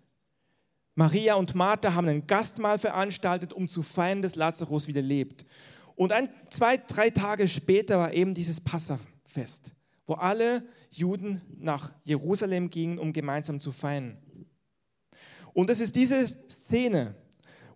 Maria 0.97 1.37
und 1.37 1.55
Martha 1.55 1.95
haben 1.95 2.09
ein 2.09 2.27
Gastmahl 2.27 2.79
veranstaltet, 2.79 3.53
um 3.53 3.69
zu 3.69 3.83
feiern, 3.83 4.21
dass 4.21 4.35
Lazarus 4.35 4.89
wieder 4.89 5.01
lebt. 5.01 5.47
Und 5.95 6.11
ein, 6.11 6.29
zwei, 6.51 6.77
drei 6.77 7.11
Tage 7.11 7.47
später 7.47 7.99
war 7.99 8.13
eben 8.13 8.35
dieses 8.35 8.61
Passafest, 8.61 9.77
wo 10.05 10.15
alle 10.15 10.65
Juden 10.91 11.41
nach 11.57 11.93
Jerusalem 12.03 12.69
gingen, 12.69 12.99
um 12.99 13.13
gemeinsam 13.13 13.61
zu 13.61 13.71
feiern. 13.71 14.19
Und 15.55 15.71
es 15.71 15.81
ist 15.81 15.95
diese 15.95 16.27
Szene, 16.51 17.15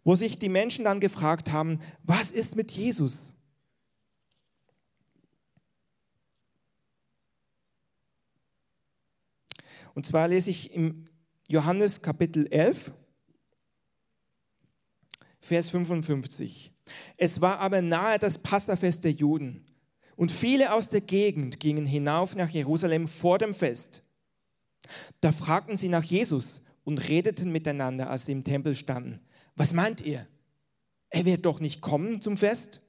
wo 0.03 0.17
sich 0.17 0.37
die 0.39 0.49
Menschen 0.49 0.85
dann 0.85 0.99
gefragt 0.99 1.53
haben, 1.53 1.79
was 2.03 2.33
ist 2.33 2.57
mit 2.57 2.73
Jesus? 2.73 3.35
Und 9.97 10.05
zwar 10.05 10.29
lese 10.29 10.51
ich 10.51 10.75
im 10.75 11.07
Johannes 11.49 12.03
Kapitel 12.03 12.47
11, 12.51 12.93
Vers 15.41 15.71
55. 15.71 16.71
Es 17.17 17.41
war 17.41 17.61
aber 17.61 17.81
nahe 17.81 18.19
das 18.19 18.37
Passafest 18.37 19.05
der 19.05 19.13
Juden. 19.13 19.65
Und 20.15 20.33
viele 20.33 20.75
aus 20.75 20.91
der 20.91 21.01
Gegend 21.01 21.61
gingen 21.61 21.87
hinauf 21.87 22.37
nach 22.37 22.51
Jerusalem 22.51 23.09
vor 23.09 23.39
dem 23.39 23.55
Fest. 23.55 24.03
Da 25.23 25.33
fragten 25.33 25.79
sie 25.79 25.89
nach 25.89 26.05
Jesus 26.05 26.61
und 26.85 27.09
redeten 27.09 27.51
miteinander, 27.51 28.11
als 28.11 28.27
sie 28.27 28.33
im 28.33 28.45
Tempel 28.45 28.75
standen. 28.75 29.21
Was 29.55 29.73
meint 29.73 30.03
ihr? 30.03 30.27
Er 31.09 31.25
wird 31.25 31.47
doch 31.47 31.59
nicht 31.59 31.81
kommen 31.81 32.21
zum 32.21 32.37
Fest? 32.37 32.83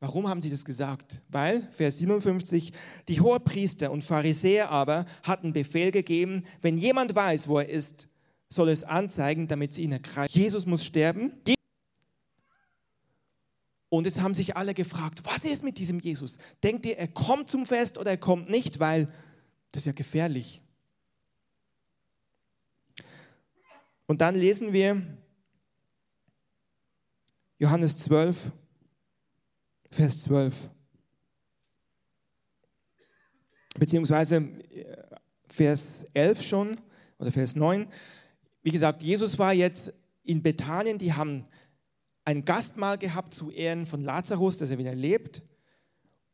Warum 0.00 0.28
haben 0.28 0.40
sie 0.40 0.50
das 0.50 0.64
gesagt? 0.64 1.22
Weil, 1.28 1.68
Vers 1.72 1.98
57, 1.98 2.72
die 3.08 3.20
Hohepriester 3.20 3.90
und 3.90 4.04
Pharisäer 4.04 4.70
aber 4.70 5.06
hatten 5.24 5.52
Befehl 5.52 5.90
gegeben, 5.90 6.44
wenn 6.62 6.76
jemand 6.76 7.14
weiß, 7.14 7.48
wo 7.48 7.58
er 7.58 7.68
ist, 7.68 8.06
soll 8.48 8.68
es 8.68 8.84
anzeigen, 8.84 9.48
damit 9.48 9.72
sie 9.72 9.82
ihn 9.82 9.92
ergreifen. 9.92 10.32
Jesus 10.32 10.66
muss 10.66 10.84
sterben. 10.84 11.32
Und 13.88 14.04
jetzt 14.04 14.20
haben 14.20 14.34
sich 14.34 14.56
alle 14.56 14.74
gefragt, 14.74 15.22
was 15.24 15.44
ist 15.44 15.64
mit 15.64 15.78
diesem 15.78 15.98
Jesus? 15.98 16.38
Denkt 16.62 16.86
ihr, 16.86 16.98
er 16.98 17.08
kommt 17.08 17.48
zum 17.48 17.66
Fest 17.66 17.98
oder 17.98 18.12
er 18.12 18.18
kommt 18.18 18.48
nicht? 18.50 18.78
Weil 18.78 19.12
das 19.72 19.82
ist 19.82 19.86
ja 19.86 19.92
gefährlich. 19.92 20.62
Und 24.06 24.20
dann 24.20 24.36
lesen 24.36 24.72
wir 24.72 25.02
Johannes 27.58 27.98
12, 27.98 28.52
Vers 29.90 30.22
12. 30.22 30.70
Beziehungsweise 33.78 34.36
äh, 34.36 34.96
Vers 35.48 36.06
11 36.14 36.42
schon 36.42 36.80
oder 37.18 37.32
Vers 37.32 37.56
9. 37.56 37.86
Wie 38.62 38.70
gesagt, 38.70 39.02
Jesus 39.02 39.38
war 39.38 39.52
jetzt 39.52 39.92
in 40.24 40.42
Bethanien, 40.42 40.98
die 40.98 41.14
haben 41.14 41.46
ein 42.24 42.44
Gastmahl 42.44 42.98
gehabt 42.98 43.32
zu 43.32 43.50
Ehren 43.50 43.86
von 43.86 44.02
Lazarus, 44.02 44.58
dass 44.58 44.70
er 44.70 44.78
wieder 44.78 44.94
lebt. 44.94 45.42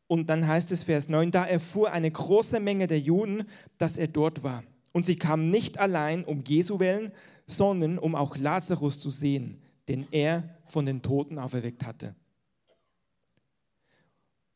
Und 0.07 0.29
dann 0.29 0.47
heißt 0.47 0.71
es 0.71 0.83
Vers 0.83 1.07
9, 1.07 1.31
da 1.31 1.45
erfuhr 1.45 1.91
eine 1.91 2.11
große 2.11 2.59
Menge 2.59 2.87
der 2.87 2.99
Juden, 2.99 3.45
dass 3.77 3.97
er 3.97 4.07
dort 4.07 4.43
war. 4.43 4.63
Und 4.91 5.05
sie 5.05 5.15
kamen 5.15 5.49
nicht 5.49 5.79
allein 5.79 6.23
um 6.23 6.43
Jesu 6.45 6.79
willen, 6.79 7.11
sondern 7.47 7.97
um 7.97 8.15
auch 8.15 8.37
Lazarus 8.37 8.99
zu 8.99 9.09
sehen, 9.09 9.61
den 9.87 10.05
er 10.11 10.57
von 10.65 10.85
den 10.85 11.01
Toten 11.01 11.39
auferweckt 11.39 11.85
hatte. 11.85 12.15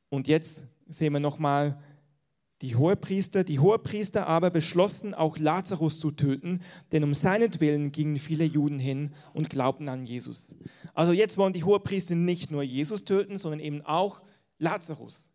Und 0.09 0.27
jetzt 0.27 0.65
sehen 0.87 1.13
wir 1.13 1.19
nochmal 1.19 1.81
die 2.61 2.75
Hohepriester. 2.75 3.43
Die 3.43 3.59
Hohepriester 3.59 4.27
aber 4.27 4.49
beschlossen, 4.49 5.13
auch 5.13 5.37
Lazarus 5.37 5.99
zu 5.99 6.11
töten, 6.11 6.61
denn 6.91 7.03
um 7.03 7.13
seinetwillen 7.13 7.91
gingen 7.91 8.17
viele 8.17 8.43
Juden 8.43 8.79
hin 8.79 9.13
und 9.33 9.49
glaubten 9.49 9.87
an 9.87 10.05
Jesus. 10.05 10.55
Also 10.93 11.13
jetzt 11.13 11.37
wollen 11.37 11.53
die 11.53 11.63
Hohepriester 11.63 12.15
nicht 12.15 12.51
nur 12.51 12.63
Jesus 12.63 13.05
töten, 13.05 13.37
sondern 13.37 13.59
eben 13.59 13.81
auch 13.85 14.21
Lazarus. 14.57 15.31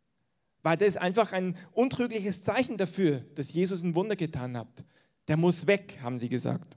weil 0.64 0.78
das 0.78 0.96
einfach 0.96 1.32
ein 1.32 1.56
untrügliches 1.72 2.42
Zeichen 2.42 2.78
dafür, 2.78 3.20
dass 3.34 3.52
Jesus 3.52 3.82
ein 3.82 3.94
Wunder 3.94 4.16
getan 4.16 4.56
hat. 4.56 4.84
Der 5.28 5.36
muss 5.36 5.66
weg, 5.66 5.98
haben 6.02 6.16
sie 6.16 6.30
gesagt. 6.30 6.76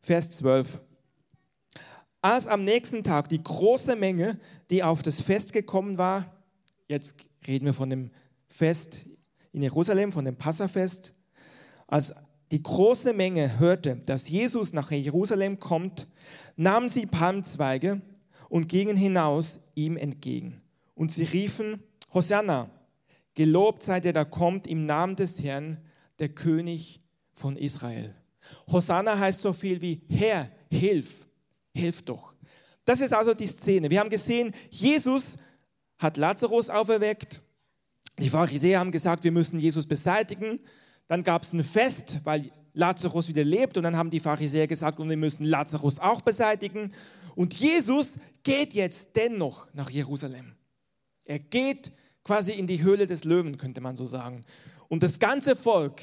Vers 0.00 0.36
12. 0.38 0.82
Als 2.20 2.46
am 2.48 2.64
nächsten 2.64 3.04
Tag 3.04 3.28
die 3.28 3.42
große 3.42 3.94
Menge, 3.94 4.38
die 4.70 4.82
auf 4.82 5.02
das 5.02 5.20
Fest 5.20 5.52
gekommen 5.52 5.98
war, 5.98 6.34
jetzt 6.90 7.14
reden 7.46 7.66
wir 7.66 7.72
von 7.72 7.88
dem 7.88 8.10
Fest 8.48 9.06
in 9.52 9.62
Jerusalem, 9.62 10.12
von 10.12 10.24
dem 10.24 10.36
Passafest, 10.36 11.14
als 11.86 12.14
die 12.50 12.62
große 12.62 13.12
Menge 13.12 13.58
hörte, 13.60 13.96
dass 14.06 14.28
Jesus 14.28 14.72
nach 14.72 14.90
Jerusalem 14.90 15.60
kommt, 15.60 16.08
nahmen 16.56 16.88
sie 16.88 17.06
Palmzweige 17.06 18.02
und 18.48 18.68
gingen 18.68 18.96
hinaus 18.96 19.60
ihm 19.76 19.96
entgegen. 19.96 20.60
Und 20.94 21.12
sie 21.12 21.22
riefen, 21.22 21.80
Hosanna, 22.12 22.68
gelobt 23.34 23.84
sei 23.84 24.00
der, 24.00 24.12
der 24.12 24.24
kommt 24.24 24.66
im 24.66 24.84
Namen 24.84 25.14
des 25.14 25.40
Herrn, 25.40 25.78
der 26.18 26.30
König 26.30 27.00
von 27.32 27.56
Israel. 27.56 28.14
Hosanna 28.70 29.16
heißt 29.16 29.40
so 29.40 29.52
viel 29.52 29.80
wie 29.80 30.02
Herr, 30.08 30.50
hilf, 30.70 31.26
hilf 31.72 32.02
doch. 32.02 32.34
Das 32.84 33.00
ist 33.00 33.12
also 33.12 33.32
die 33.32 33.46
Szene. 33.46 33.88
Wir 33.88 34.00
haben 34.00 34.10
gesehen, 34.10 34.52
Jesus 34.70 35.36
hat 36.00 36.16
Lazarus 36.16 36.70
auferweckt. 36.70 37.42
Die 38.18 38.30
Pharisäer 38.30 38.80
haben 38.80 38.90
gesagt, 38.90 39.22
wir 39.22 39.32
müssen 39.32 39.60
Jesus 39.60 39.86
beseitigen. 39.86 40.58
Dann 41.06 41.22
gab 41.22 41.42
es 41.42 41.52
ein 41.52 41.62
Fest, 41.62 42.20
weil 42.24 42.50
Lazarus 42.72 43.28
wieder 43.28 43.44
lebt. 43.44 43.76
Und 43.76 43.84
dann 43.84 43.96
haben 43.96 44.10
die 44.10 44.20
Pharisäer 44.20 44.66
gesagt, 44.66 44.98
und 44.98 45.08
wir 45.08 45.16
müssen 45.16 45.44
Lazarus 45.44 45.98
auch 45.98 46.22
beseitigen. 46.22 46.92
Und 47.34 47.54
Jesus 47.54 48.18
geht 48.42 48.72
jetzt 48.72 49.10
dennoch 49.14 49.72
nach 49.74 49.90
Jerusalem. 49.90 50.54
Er 51.24 51.38
geht 51.38 51.92
quasi 52.24 52.52
in 52.52 52.66
die 52.66 52.82
Höhle 52.82 53.06
des 53.06 53.24
Löwen, 53.24 53.58
könnte 53.58 53.80
man 53.80 53.96
so 53.96 54.04
sagen. 54.04 54.44
Und 54.88 55.02
das 55.02 55.18
ganze 55.18 55.54
Volk, 55.54 56.00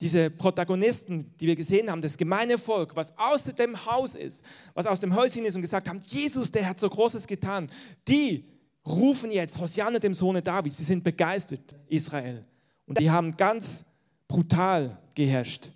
diese 0.00 0.30
Protagonisten, 0.30 1.34
die 1.38 1.46
wir 1.46 1.56
gesehen 1.56 1.90
haben, 1.90 2.02
das 2.02 2.18
gemeine 2.18 2.58
Volk, 2.58 2.94
was 2.94 3.16
aus 3.18 3.44
dem 3.44 3.86
Haus 3.86 4.14
ist, 4.14 4.42
was 4.74 4.86
aus 4.86 5.00
dem 5.00 5.14
Häuschen 5.14 5.44
ist 5.46 5.56
und 5.56 5.62
gesagt 5.62 5.88
haben, 5.88 6.00
Jesus, 6.00 6.52
der 6.52 6.68
hat 6.68 6.78
so 6.78 6.90
Großes 6.90 7.26
getan, 7.26 7.70
die 8.06 8.44
rufen 8.86 9.30
jetzt 9.30 9.58
Hosianna 9.58 9.98
dem 9.98 10.14
Sohne 10.14 10.42
Davids. 10.42 10.76
Sie 10.76 10.84
sind 10.84 11.02
begeistert, 11.02 11.74
Israel. 11.88 12.44
Und 12.86 13.00
die 13.00 13.10
haben 13.10 13.36
ganz 13.36 13.84
brutal 14.28 14.98
geherrscht. 15.14 15.72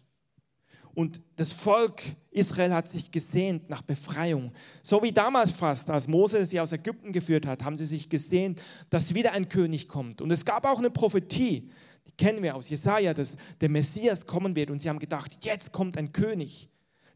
Und 0.94 1.20
das 1.37 1.53
Volk 1.53 2.03
Israel 2.31 2.73
hat 2.75 2.88
sich 2.88 3.11
gesehnt 3.11 3.68
nach 3.68 3.83
Befreiung. 3.83 4.53
So 4.83 5.03
wie 5.03 5.12
damals 5.12 5.51
fast, 5.51 5.90
als 5.90 6.07
Mose 6.07 6.44
sie 6.46 6.61
aus 6.61 6.73
Ägypten 6.73 7.12
geführt 7.12 7.46
hat, 7.46 7.64
haben 7.64 7.77
sie 7.77 7.87
sich 7.87 8.09
gesehnt, 8.09 8.62
dass 8.88 9.14
wieder 9.14 9.33
ein 9.33 9.49
König 9.49 9.88
kommt. 9.88 10.20
Und 10.20 10.31
es 10.31 10.44
gab 10.44 10.66
auch 10.66 10.79
eine 10.79 10.90
Prophetie, 10.90 11.70
die 12.07 12.12
kennen 12.12 12.42
wir 12.42 12.55
aus 12.55 12.68
Jesaja, 12.68 13.14
dass 13.14 13.37
der 13.61 13.68
Messias 13.68 14.27
kommen 14.27 14.55
wird. 14.55 14.70
Und 14.70 14.83
sie 14.83 14.88
haben 14.88 14.99
gedacht, 14.99 15.44
jetzt 15.44 15.73
kommt 15.73 15.96
ein 15.96 16.12
König, 16.12 16.68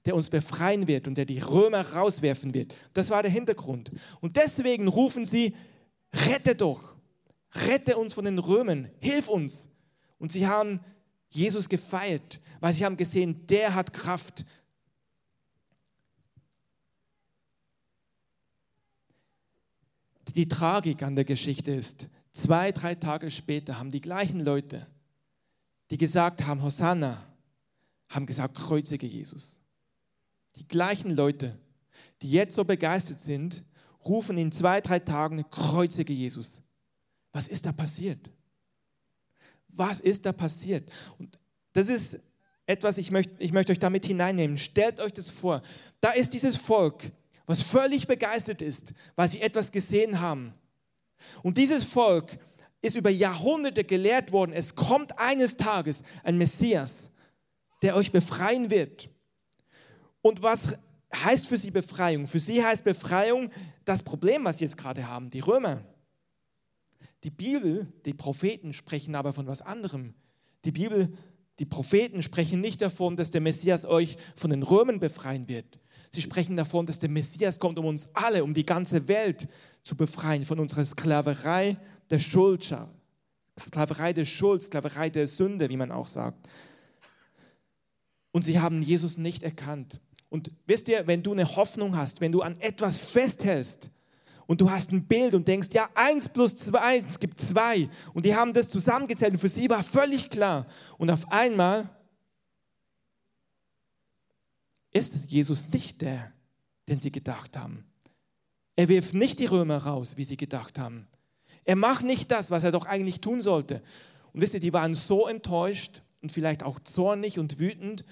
der 0.05 0.15
uns 0.15 0.31
befreien 0.31 0.87
wird 0.87 1.07
und 1.07 1.17
der 1.17 1.25
die 1.25 1.39
Römer 1.39 1.81
rauswerfen 1.81 2.55
wird. 2.55 2.75
Das 2.93 3.11
war 3.11 3.23
der 3.23 3.31
Hintergrund. 3.31 3.93
Und 4.21 4.37
deswegen 4.37 4.89
rufen 4.89 5.25
sie, 5.25 5.55
rette 6.15 6.55
doch, 6.55 6.95
rette 7.53 7.97
uns 7.97 8.15
von 8.15 8.25
den 8.25 8.39
Römern, 8.39 8.91
hilf 9.01 9.29
uns. 9.29 9.69
Und 10.19 10.33
sie 10.33 10.47
haben 10.47 10.81
Jesus 11.29 11.69
gefeiert, 11.69 12.41
weil 12.61 12.73
sie 12.73 12.85
haben 12.85 12.97
gesehen, 12.97 13.47
der 13.47 13.75
hat 13.75 13.93
Kraft. 13.93 14.45
Die 20.35 20.49
Tragik 20.49 21.03
an 21.03 21.15
der 21.15 21.25
Geschichte 21.25 21.73
ist, 21.73 22.09
zwei, 22.33 22.73
drei 22.73 22.95
Tage 22.95 23.31
später 23.31 23.79
haben 23.79 23.91
die 23.91 24.01
gleichen 24.01 24.41
Leute, 24.41 24.87
die 25.91 25.99
gesagt 25.99 26.47
haben, 26.47 26.63
Hosanna, 26.63 27.23
haben 28.09 28.27
gesagt, 28.27 28.57
kreuzige 28.57 29.07
Jesus. 29.07 29.61
Die 30.57 30.67
gleichen 30.67 31.11
Leute, 31.11 31.59
die 32.23 32.31
jetzt 32.31 32.55
so 32.55 32.65
begeistert 32.65 33.19
sind, 33.19 33.65
rufen 34.09 34.39
in 34.39 34.53
zwei, 34.53 34.81
drei 34.81 34.99
Tagen, 34.99 35.45
kreuzige 35.51 36.13
Jesus. 36.13 36.63
Was 37.33 37.49
ist 37.49 37.67
da 37.67 37.73
passiert? 37.73 38.31
Was 39.69 40.01
ist 40.01 40.25
da 40.25 40.33
passiert? 40.33 40.89
Und 41.19 41.39
das 41.73 41.89
ist 41.89 42.19
etwas, 42.67 42.99
ich 42.99 43.11
möchte, 43.11 43.35
ich 43.39 43.53
möchte 43.53 43.73
euch 43.73 43.79
damit 43.79 44.07
hineinnehmen. 44.07 44.57
Stellt 44.57 45.01
euch 45.01 45.13
das 45.13 45.31
vor. 45.31 45.63
Da 46.01 46.11
ist 46.11 46.33
dieses 46.33 46.57
Volk, 46.57 47.13
was 47.47 47.63
völlig 47.63 48.07
begeistert 48.07 48.63
ist, 48.63 48.95
weil 49.17 49.29
sie 49.29 49.41
etwas 49.41 49.73
gesehen 49.73 50.21
haben. 50.21 50.55
Und 51.43 51.57
dieses 51.59 51.85
Volk 51.85 52.39
ist 52.81 52.97
über 52.97 53.11
Jahrhunderte 53.11 53.85
gelehrt 53.85 54.33
worden. 54.33 54.53
Es 54.53 54.75
kommt 54.75 55.19
eines 55.19 55.57
Tages 55.57 56.03
ein 56.23 56.39
Messias, 56.39 57.11
der 57.83 57.97
euch 57.97 58.13
befreien 58.13 58.71
wird. 58.71 59.09
Und 60.23 60.43
was 60.43 60.79
heißt 61.15 61.47
für 61.47 61.59
sie 61.59 61.71
Befreiung? 61.71 62.27
Für 62.27 62.41
sie 62.41 62.65
heißt 62.65 62.85
Befreiung 62.85 63.51
das 63.85 64.03
Problem, 64.03 64.45
was 64.45 64.59
sie 64.59 64.65
jetzt 64.65 64.77
gerade 64.77 65.07
haben, 65.07 65.31
die 65.31 65.41
Römer. 65.41 65.83
Die 67.23 67.31
Bibel, 67.31 67.93
die 68.05 68.15
Propheten 68.15 68.73
sprechen 68.73 69.15
aber 69.15 69.33
von 69.33 69.47
was 69.47 69.63
anderem. 69.63 70.15
Die 70.65 70.73
Bibel 70.73 71.13
die 71.61 71.65
Propheten 71.65 72.23
sprechen 72.23 72.61
nicht 72.61 72.83
davon, 72.83 73.17
dass 73.17 73.31
der 73.31 73.41
Messias 73.41 73.85
euch 73.85 74.17
von 74.35 74.51
den 74.51 74.63
Römern 74.63 74.99
befreien 74.99 75.49
wird. 75.49 75.79
Sie 76.11 76.23
sprechen 76.23 76.57
davon, 76.57 76.87
dass 76.87 76.99
der 76.99 77.09
Messias 77.09 77.59
kommt, 77.59 77.79
um 77.79 77.87
uns 77.87 78.09
alle, 78.13 78.45
um 78.45 78.55
die 78.55 78.67
ganze 78.67 79.07
Welt 79.09 79.49
zu 79.83 79.97
befreien 79.97 80.45
von 80.45 80.59
unserer 80.59 80.85
Sklaverei 80.85 81.77
der 82.11 82.19
Schuld. 82.19 82.77
Sklaverei 83.59 84.13
der 84.13 84.25
Schuld, 84.25 84.63
Sklaverei 84.63 85.11
der 85.11 85.27
Sünde, 85.27 85.69
wie 85.69 85.77
man 85.77 85.93
auch 85.93 86.07
sagt. 86.07 86.49
Und 88.33 88.43
sie 88.43 88.59
haben 88.59 88.83
Jesus 88.83 89.17
nicht 89.17 89.45
erkannt. 89.45 90.01
Und 90.35 90.51
wisst 90.67 90.89
ihr, 90.89 91.07
wenn 91.07 91.23
du 91.23 91.31
eine 91.31 91.55
Hoffnung 91.55 91.97
hast, 91.97 92.21
wenn 92.21 92.33
du 92.33 92.43
an 92.43 92.57
etwas 92.57 92.99
festhältst, 92.99 93.89
und 94.49 94.61
du 94.61 94.69
hast 94.69 94.91
ein 94.91 95.07
Bild 95.07 95.33
und 95.33 95.47
denkst, 95.47 95.69
ja, 95.71 95.89
eins 95.95 96.29
plus 96.29 96.57
zwei, 96.57 96.99
es 96.99 97.21
gibt 97.21 97.41
zwei. 97.41 97.89
Und 98.15 98.25
die 98.25 98.35
haben 98.35 98.53
das 98.53 98.69
zusammengezählt 98.69 99.31
und 99.31 99.39
für 99.39 99.49
sie 99.49 99.71
war 99.71 99.85
völlig 99.85 100.31
klar. 100.31 100.67
Und 100.99 101.13
auf 101.13 101.31
einmal 101.31 101.89
ist 104.91 105.15
Jesus 105.29 105.69
nicht 105.69 106.03
der, 106.03 106.33
den 106.89 106.99
sie 106.99 107.13
gedacht 107.13 107.57
haben. 107.57 107.85
Er 108.75 108.89
wirft 108.89 109.15
nicht 109.15 109.39
die 109.39 109.47
Römer 109.47 109.79
raus, 109.79 110.17
wie 110.17 110.25
sie 110.25 110.37
gedacht 110.37 110.81
haben. 110.81 111.07
Er 111.65 111.77
macht 111.77 112.05
nicht 112.05 112.33
das, 112.33 112.51
was 112.51 112.65
er 112.65 112.73
doch 112.73 112.87
eigentlich 112.87 113.21
tun 113.21 113.41
sollte. 113.41 113.83
Und 114.33 114.41
wisst 114.41 114.55
ihr, 114.55 114.61
die 114.61 114.73
waren 114.73 114.95
so 114.95 115.29
enttäuscht 115.29 116.03
und 116.23 116.33
vielleicht 116.33 116.65
auch 116.65 116.81
zornig 116.81 117.39
und 117.39 117.61
wütend, 117.61 118.05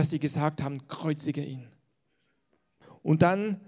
dass 0.00 0.08
sie 0.08 0.18
gesagt 0.18 0.62
haben, 0.62 0.88
kreuzige 0.88 1.44
ihn. 1.44 1.68
Und 3.02 3.20
dann 3.20 3.60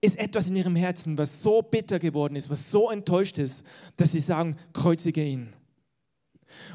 ist 0.00 0.18
etwas 0.18 0.48
in 0.48 0.56
ihrem 0.56 0.74
Herzen, 0.74 1.18
was 1.18 1.42
so 1.42 1.60
bitter 1.60 1.98
geworden 1.98 2.36
ist, 2.36 2.48
was 2.48 2.70
so 2.70 2.90
enttäuscht 2.90 3.36
ist, 3.36 3.62
dass 3.98 4.12
sie 4.12 4.20
sagen, 4.20 4.56
kreuzige 4.72 5.22
ihn. 5.22 5.52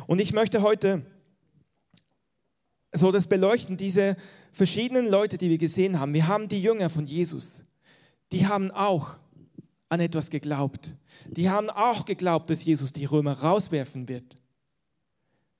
Und 0.06 0.22
ich 0.22 0.32
möchte 0.32 0.62
heute 0.62 1.04
so 2.94 3.12
das 3.12 3.26
beleuchten, 3.26 3.78
diese 3.78 4.16
verschiedenen 4.52 5.08
Leute, 5.08 5.40
die 5.40 5.50
wir 5.50 5.58
gesehen 5.58 6.00
haben. 6.00 6.14
Wir 6.14 6.28
haben 6.28 6.48
die 6.48 6.62
Jünger 6.62 6.92
von 6.92 7.08
Jesus, 7.08 7.64
die 8.32 8.46
haben 8.46 8.70
auch 8.70 9.18
an 9.90 10.02
etwas 10.02 10.30
geglaubt. 10.30 10.94
Die 11.26 11.50
haben 11.50 11.72
auch 11.72 12.06
geglaubt, 12.06 12.52
dass 12.52 12.64
Jesus 12.64 12.94
die 12.94 13.06
Römer 13.06 13.40
rauswerfen 13.40 14.08
wird. 14.08 14.36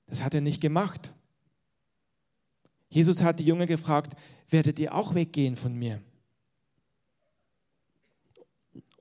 Das 0.06 0.22
hat 0.22 0.34
er 0.34 0.40
nicht 0.40 0.60
gemacht. 0.60 1.15
Jesus 2.88 3.22
hat 3.22 3.38
die 3.40 3.44
Jünger 3.44 3.66
gefragt, 3.66 4.14
werdet 4.48 4.78
ihr 4.78 4.94
auch 4.94 5.14
weggehen 5.14 5.56
von 5.56 5.74
mir? 5.74 6.00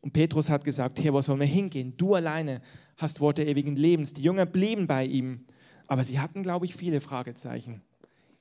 Und 0.02 0.14
Petrus 0.14 0.50
hat 0.50 0.64
gesagt, 0.64 1.04
Herr, 1.04 1.14
wo 1.14 1.22
sollen 1.22 1.40
wir 1.40 1.48
hingehen? 1.48 1.96
Du 1.98 2.14
alleine 2.14 2.62
hast 2.98 3.20
Worte 3.20 3.44
ewigen 3.44 3.76
Lebens. 3.76 4.14
Die 4.14 4.22
Jünger 4.22 4.46
blieben 4.46 4.88
bei 4.88 5.06
ihm, 5.06 5.46
aber 5.88 6.04
sie 6.04 6.20
hatten, 6.20 6.44
glaube 6.44 6.66
ich, 6.66 6.76
viele 6.76 7.02
Fragezeichen. 7.02 7.82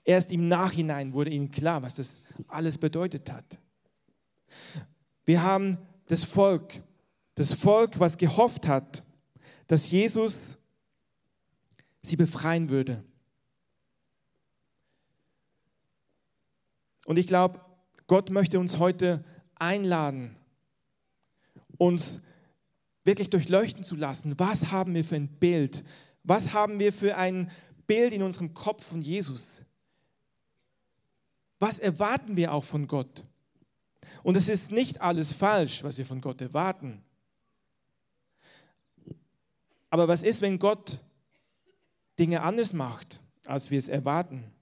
Erst 0.05 0.31
im 0.33 0.49
Nachhinein 0.49 1.15
wurde 1.15 1.31
ihnen 1.31 1.51
klar, 1.51 1.83
was 1.83 1.95
das 1.95 2.21
alles 2.49 2.77
bedeutet 2.77 3.33
hat. 3.33 3.59
Wir 5.25 5.43
haben 5.43 5.79
das 6.07 6.25
Volk, 6.25 6.83
das 7.35 7.55
Volk, 7.55 7.99
was 7.99 8.19
gehofft 8.19 8.69
hat, 8.69 9.03
dass 9.67 9.91
Jesus 9.91 10.59
sie 12.03 12.17
befreien 12.17 12.69
würde. 12.69 13.03
Und 17.05 17.19
ich 17.19 17.27
glaube, 17.27 17.61
Gott 18.07 18.31
möchte 18.31 18.59
uns 18.59 18.79
heute 18.79 19.25
einladen, 19.55 20.37
uns 21.79 22.21
wirklich 23.05 23.31
durchleuchten 23.31 23.85
zu 23.85 23.97
lassen, 23.97 24.39
was 24.39 24.73
haben 24.73 24.95
wir 24.95 25.05
für 25.05 25.17
ein 25.17 25.29
Bild, 25.29 25.85
was 26.23 26.53
haben 26.53 26.79
wir 26.79 26.93
für 26.93 27.17
ein 27.17 27.51
Bild 27.87 28.13
in 28.13 28.23
unserem 28.23 28.55
Kopf 28.55 28.85
von 28.87 29.01
Jesus. 29.01 29.63
Was 31.59 31.79
erwarten 31.79 32.37
wir 32.37 32.53
auch 32.53 32.65
von 32.65 32.87
Gott? 32.87 33.25
Und 34.23 34.37
es 34.37 34.49
ist 34.49 34.71
nicht 34.71 35.01
alles 35.01 35.33
falsch, 35.33 35.85
was 35.85 35.99
wir 35.99 36.07
von 36.07 36.21
Gott 36.21 36.41
erwarten. 36.41 37.03
Aber 39.91 40.09
was 40.09 40.23
ist, 40.23 40.41
wenn 40.41 40.59
Gott 40.59 41.03
Dinge 42.19 42.43
anders 42.43 42.73
macht, 42.73 43.21
als 43.45 43.71
wir 43.71 43.79
es 43.79 43.89
erwarten? 43.89 44.54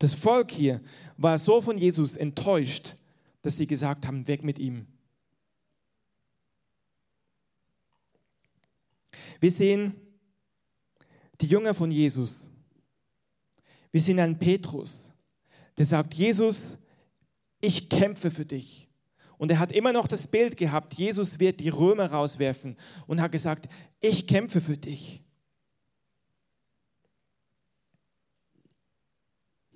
Das 0.00 0.14
Volk 0.14 0.50
hier 0.50 0.80
war 1.18 1.38
so 1.38 1.60
von 1.60 1.76
Jesus 1.76 2.16
enttäuscht, 2.16 2.96
dass 3.42 3.58
sie 3.58 3.66
gesagt 3.66 4.06
haben, 4.06 4.26
weg 4.26 4.42
mit 4.42 4.58
ihm. 4.58 4.86
Wir 9.40 9.52
sehen 9.52 9.94
die 11.40 11.46
Jünger 11.46 11.74
von 11.74 11.90
Jesus. 11.90 12.48
Wir 13.92 14.00
sehen 14.00 14.20
einen 14.20 14.38
Petrus, 14.38 15.12
der 15.76 15.84
sagt, 15.84 16.14
Jesus, 16.14 16.78
ich 17.60 17.90
kämpfe 17.90 18.30
für 18.30 18.46
dich. 18.46 18.88
Und 19.36 19.50
er 19.50 19.58
hat 19.58 19.70
immer 19.70 19.92
noch 19.92 20.06
das 20.06 20.26
Bild 20.26 20.56
gehabt, 20.56 20.94
Jesus 20.94 21.38
wird 21.38 21.60
die 21.60 21.68
Römer 21.68 22.10
rauswerfen 22.10 22.76
und 23.06 23.20
hat 23.20 23.32
gesagt, 23.32 23.68
ich 24.00 24.26
kämpfe 24.26 24.62
für 24.62 24.78
dich. 24.78 25.22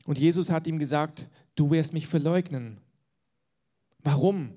Und 0.06 0.18
Jesus 0.18 0.50
hat 0.50 0.66
ihm 0.66 0.78
gesagt, 0.78 1.28
du 1.54 1.70
wirst 1.70 1.92
mich 1.92 2.06
verleugnen. 2.06 2.78
Warum? 4.00 4.56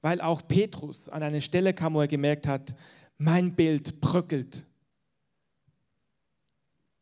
Weil 0.00 0.20
auch 0.20 0.46
Petrus 0.46 1.08
an 1.08 1.22
eine 1.22 1.40
Stelle 1.40 1.74
kam, 1.74 1.94
wo 1.94 2.00
er 2.00 2.08
gemerkt 2.08 2.46
hat, 2.46 2.74
mein 3.16 3.54
Bild 3.54 4.00
bröckelt. 4.00 4.64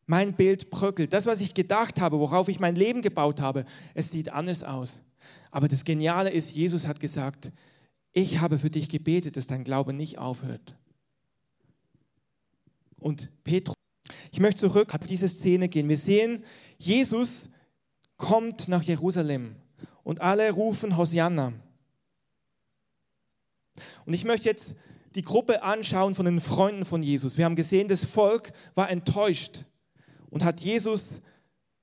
Mein 0.07 0.35
Bild 0.35 0.71
bröckelt. 0.71 1.13
Das, 1.13 1.27
was 1.27 1.41
ich 1.41 1.53
gedacht 1.53 2.01
habe, 2.01 2.19
worauf 2.19 2.49
ich 2.49 2.61
mein 2.61 2.77
Leben 2.77 3.03
gebaut 3.03 3.41
habe, 3.41 3.67
es 3.93 4.11
sieht 4.11 4.31
anders 4.31 4.65
aus. 4.65 5.03
Aber 5.51 5.69
das 5.69 5.85
Geniale 5.85 6.31
ist, 6.31 6.53
Jesus 6.53 6.87
hat 6.87 7.01
gesagt, 7.01 7.53
ich 8.13 8.41
habe 8.41 8.59
für 8.59 8.71
dich 8.71 8.89
gebetet, 8.89 9.37
dass 9.37 9.47
dein 9.47 9.65
Glaube 9.65 9.93
nicht 9.93 10.17
aufhört. 10.17 10.77
Und 12.99 13.31
Petrus, 13.45 13.75
ich 14.31 14.41
möchte 14.41 14.61
zurück 14.61 14.95
auf 14.95 15.07
diese 15.07 15.29
Szene 15.29 15.69
gehen. 15.69 15.89
Wir 15.89 15.99
sehen, 15.99 16.45
Jesus 16.79 17.51
kommt 18.17 18.69
nach 18.69 18.83
Jerusalem 18.83 19.57
und 20.03 20.21
alle 20.21 20.51
rufen 20.51 20.97
Hosianna. 20.97 21.53
Und 24.05 24.13
ich 24.13 24.25
möchte 24.25 24.49
jetzt 24.49 24.75
die 25.15 25.23
Gruppe 25.23 25.63
anschauen 25.63 26.15
von 26.15 26.27
den 26.27 26.41
Freunden 26.41 26.85
von 26.85 27.03
Jesus. 27.03 27.39
Wir 27.39 27.45
haben 27.45 27.57
gesehen, 27.57 27.89
das 27.89 28.05
Volk 28.05 28.53
war 28.75 28.91
enttäuscht 28.91 29.65
und 30.31 30.45
hat 30.45 30.61
Jesus 30.61 31.21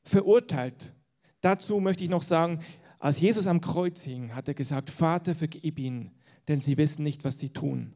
verurteilt. 0.03 0.93
Dazu 1.41 1.79
möchte 1.79 2.03
ich 2.03 2.09
noch 2.09 2.21
sagen, 2.21 2.59
als 2.99 3.19
Jesus 3.19 3.47
am 3.47 3.59
Kreuz 3.59 4.01
hing, 4.01 4.33
hat 4.35 4.47
er 4.47 4.53
gesagt, 4.53 4.89
Vater, 4.89 5.35
vergib 5.35 5.77
ihnen, 5.79 6.11
denn 6.47 6.61
sie 6.61 6.77
wissen 6.77 7.03
nicht, 7.03 7.25
was 7.25 7.37
sie 7.37 7.49
tun. 7.49 7.93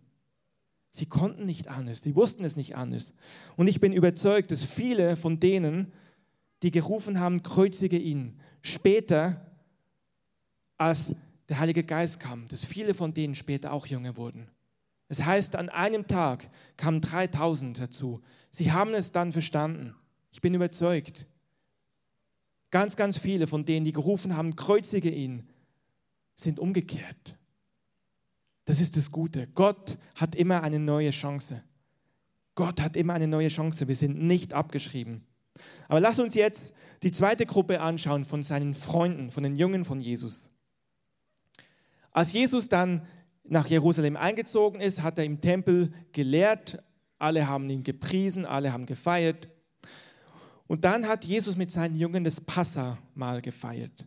Sie 0.91 1.06
konnten 1.06 1.45
nicht 1.45 1.67
anders, 1.67 2.02
sie 2.02 2.15
wussten 2.15 2.43
es 2.43 2.56
nicht 2.56 2.76
anders. 2.76 3.13
Und 3.56 3.67
ich 3.67 3.80
bin 3.80 3.93
überzeugt, 3.93 4.52
dass 4.52 4.65
viele 4.65 5.15
von 5.15 5.39
denen, 5.39 5.93
die 6.63 6.71
gerufen 6.71 7.19
haben, 7.19 7.43
kreuzige 7.43 7.97
ihn, 7.97 8.39
später, 8.61 9.45
als 10.77 11.13
der 11.49 11.59
Heilige 11.59 11.83
Geist 11.83 12.19
kam, 12.19 12.47
dass 12.47 12.63
viele 12.63 12.93
von 12.93 13.13
denen 13.13 13.35
später 13.35 13.71
auch 13.71 13.85
Jünger 13.85 14.17
wurden. 14.17 14.49
Es 15.09 15.23
heißt, 15.23 15.55
an 15.55 15.69
einem 15.69 16.07
Tag 16.07 16.49
kamen 16.75 17.01
3000 17.01 17.79
dazu. 17.79 18.21
Sie 18.51 18.71
haben 18.71 18.93
es 18.93 19.11
dann 19.11 19.31
verstanden. 19.31 19.95
Ich 20.31 20.41
bin 20.41 20.53
überzeugt. 20.53 21.27
Ganz, 22.69 22.97
ganz 22.97 23.17
viele 23.17 23.47
von 23.47 23.63
denen, 23.63 23.85
die 23.85 23.93
gerufen 23.93 24.35
haben, 24.35 24.55
kreuzige 24.55 25.09
ihn, 25.09 25.47
sind 26.35 26.59
umgekehrt. 26.59 27.37
Das 28.65 28.81
ist 28.81 28.97
das 28.97 29.11
Gute. 29.11 29.47
Gott 29.47 29.97
hat 30.15 30.35
immer 30.35 30.61
eine 30.61 30.79
neue 30.79 31.11
Chance. 31.11 31.63
Gott 32.55 32.81
hat 32.81 32.97
immer 32.97 33.13
eine 33.13 33.27
neue 33.27 33.47
Chance. 33.47 33.87
Wir 33.87 33.95
sind 33.95 34.21
nicht 34.21 34.53
abgeschrieben. 34.53 35.26
Aber 35.87 35.99
lass 35.99 36.19
uns 36.19 36.35
jetzt 36.35 36.73
die 37.03 37.11
zweite 37.11 37.45
Gruppe 37.45 37.81
anschauen 37.81 38.23
von 38.23 38.43
seinen 38.43 38.73
Freunden, 38.73 39.31
von 39.31 39.43
den 39.43 39.55
Jungen 39.55 39.83
von 39.83 39.99
Jesus. 39.99 40.49
Als 42.11 42.33
Jesus 42.33 42.69
dann 42.69 43.05
nach 43.43 43.67
Jerusalem 43.67 44.17
eingezogen 44.17 44.81
ist, 44.81 45.01
hat 45.01 45.17
er 45.17 45.25
im 45.25 45.41
Tempel 45.41 45.91
gelehrt. 46.11 46.83
Alle 47.19 47.47
haben 47.47 47.69
ihn 47.69 47.83
gepriesen, 47.83 48.45
alle 48.45 48.73
haben 48.73 48.85
gefeiert. 48.85 49.47
Und 50.67 50.83
dann 50.83 51.07
hat 51.07 51.25
Jesus 51.25 51.55
mit 51.55 51.71
seinen 51.71 51.95
Jüngern 51.95 52.23
das 52.23 52.41
Passamal 52.41 53.41
gefeiert. 53.41 54.05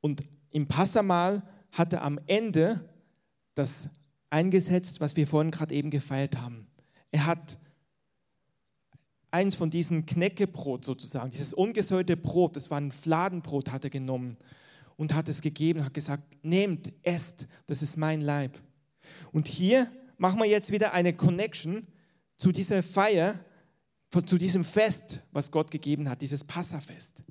Und 0.00 0.22
im 0.50 0.66
Passamal 0.66 1.42
hat 1.72 1.92
er 1.92 2.02
am 2.02 2.18
Ende 2.26 2.80
das 3.54 3.88
eingesetzt, 4.30 5.00
was 5.00 5.16
wir 5.16 5.26
vorhin 5.26 5.50
gerade 5.50 5.74
eben 5.74 5.90
gefeiert 5.90 6.36
haben. 6.36 6.66
Er 7.10 7.26
hat 7.26 7.58
eins 9.30 9.54
von 9.54 9.70
diesen 9.70 10.06
Knäckebrot 10.06 10.84
sozusagen, 10.84 11.30
dieses 11.30 11.52
ungesäuerte 11.52 12.16
Brot, 12.16 12.56
das 12.56 12.70
war 12.70 12.80
ein 12.80 12.92
Fladenbrot, 12.92 13.70
hat 13.70 13.84
er 13.84 13.90
genommen 13.90 14.36
und 14.96 15.14
hat 15.14 15.28
es 15.28 15.42
gegeben, 15.42 15.84
hat 15.84 15.94
gesagt, 15.94 16.22
nehmt, 16.42 16.92
esst, 17.02 17.46
das 17.66 17.82
ist 17.82 17.96
mein 17.96 18.20
Leib. 18.20 18.58
Und 19.32 19.48
hier 19.48 19.90
machen 20.16 20.38
wir 20.38 20.46
jetzt 20.46 20.70
wieder 20.70 20.92
eine 20.92 21.12
Connection 21.12 21.86
zu 22.36 22.52
dieser 22.52 22.82
Feier, 22.82 23.38
zu 24.10 24.38
diesem 24.38 24.64
Fest, 24.64 25.22
was 25.32 25.50
Gott 25.50 25.70
gegeben 25.70 26.08
hat, 26.08 26.22
dieses 26.22 26.44
Passafest. 26.44 27.22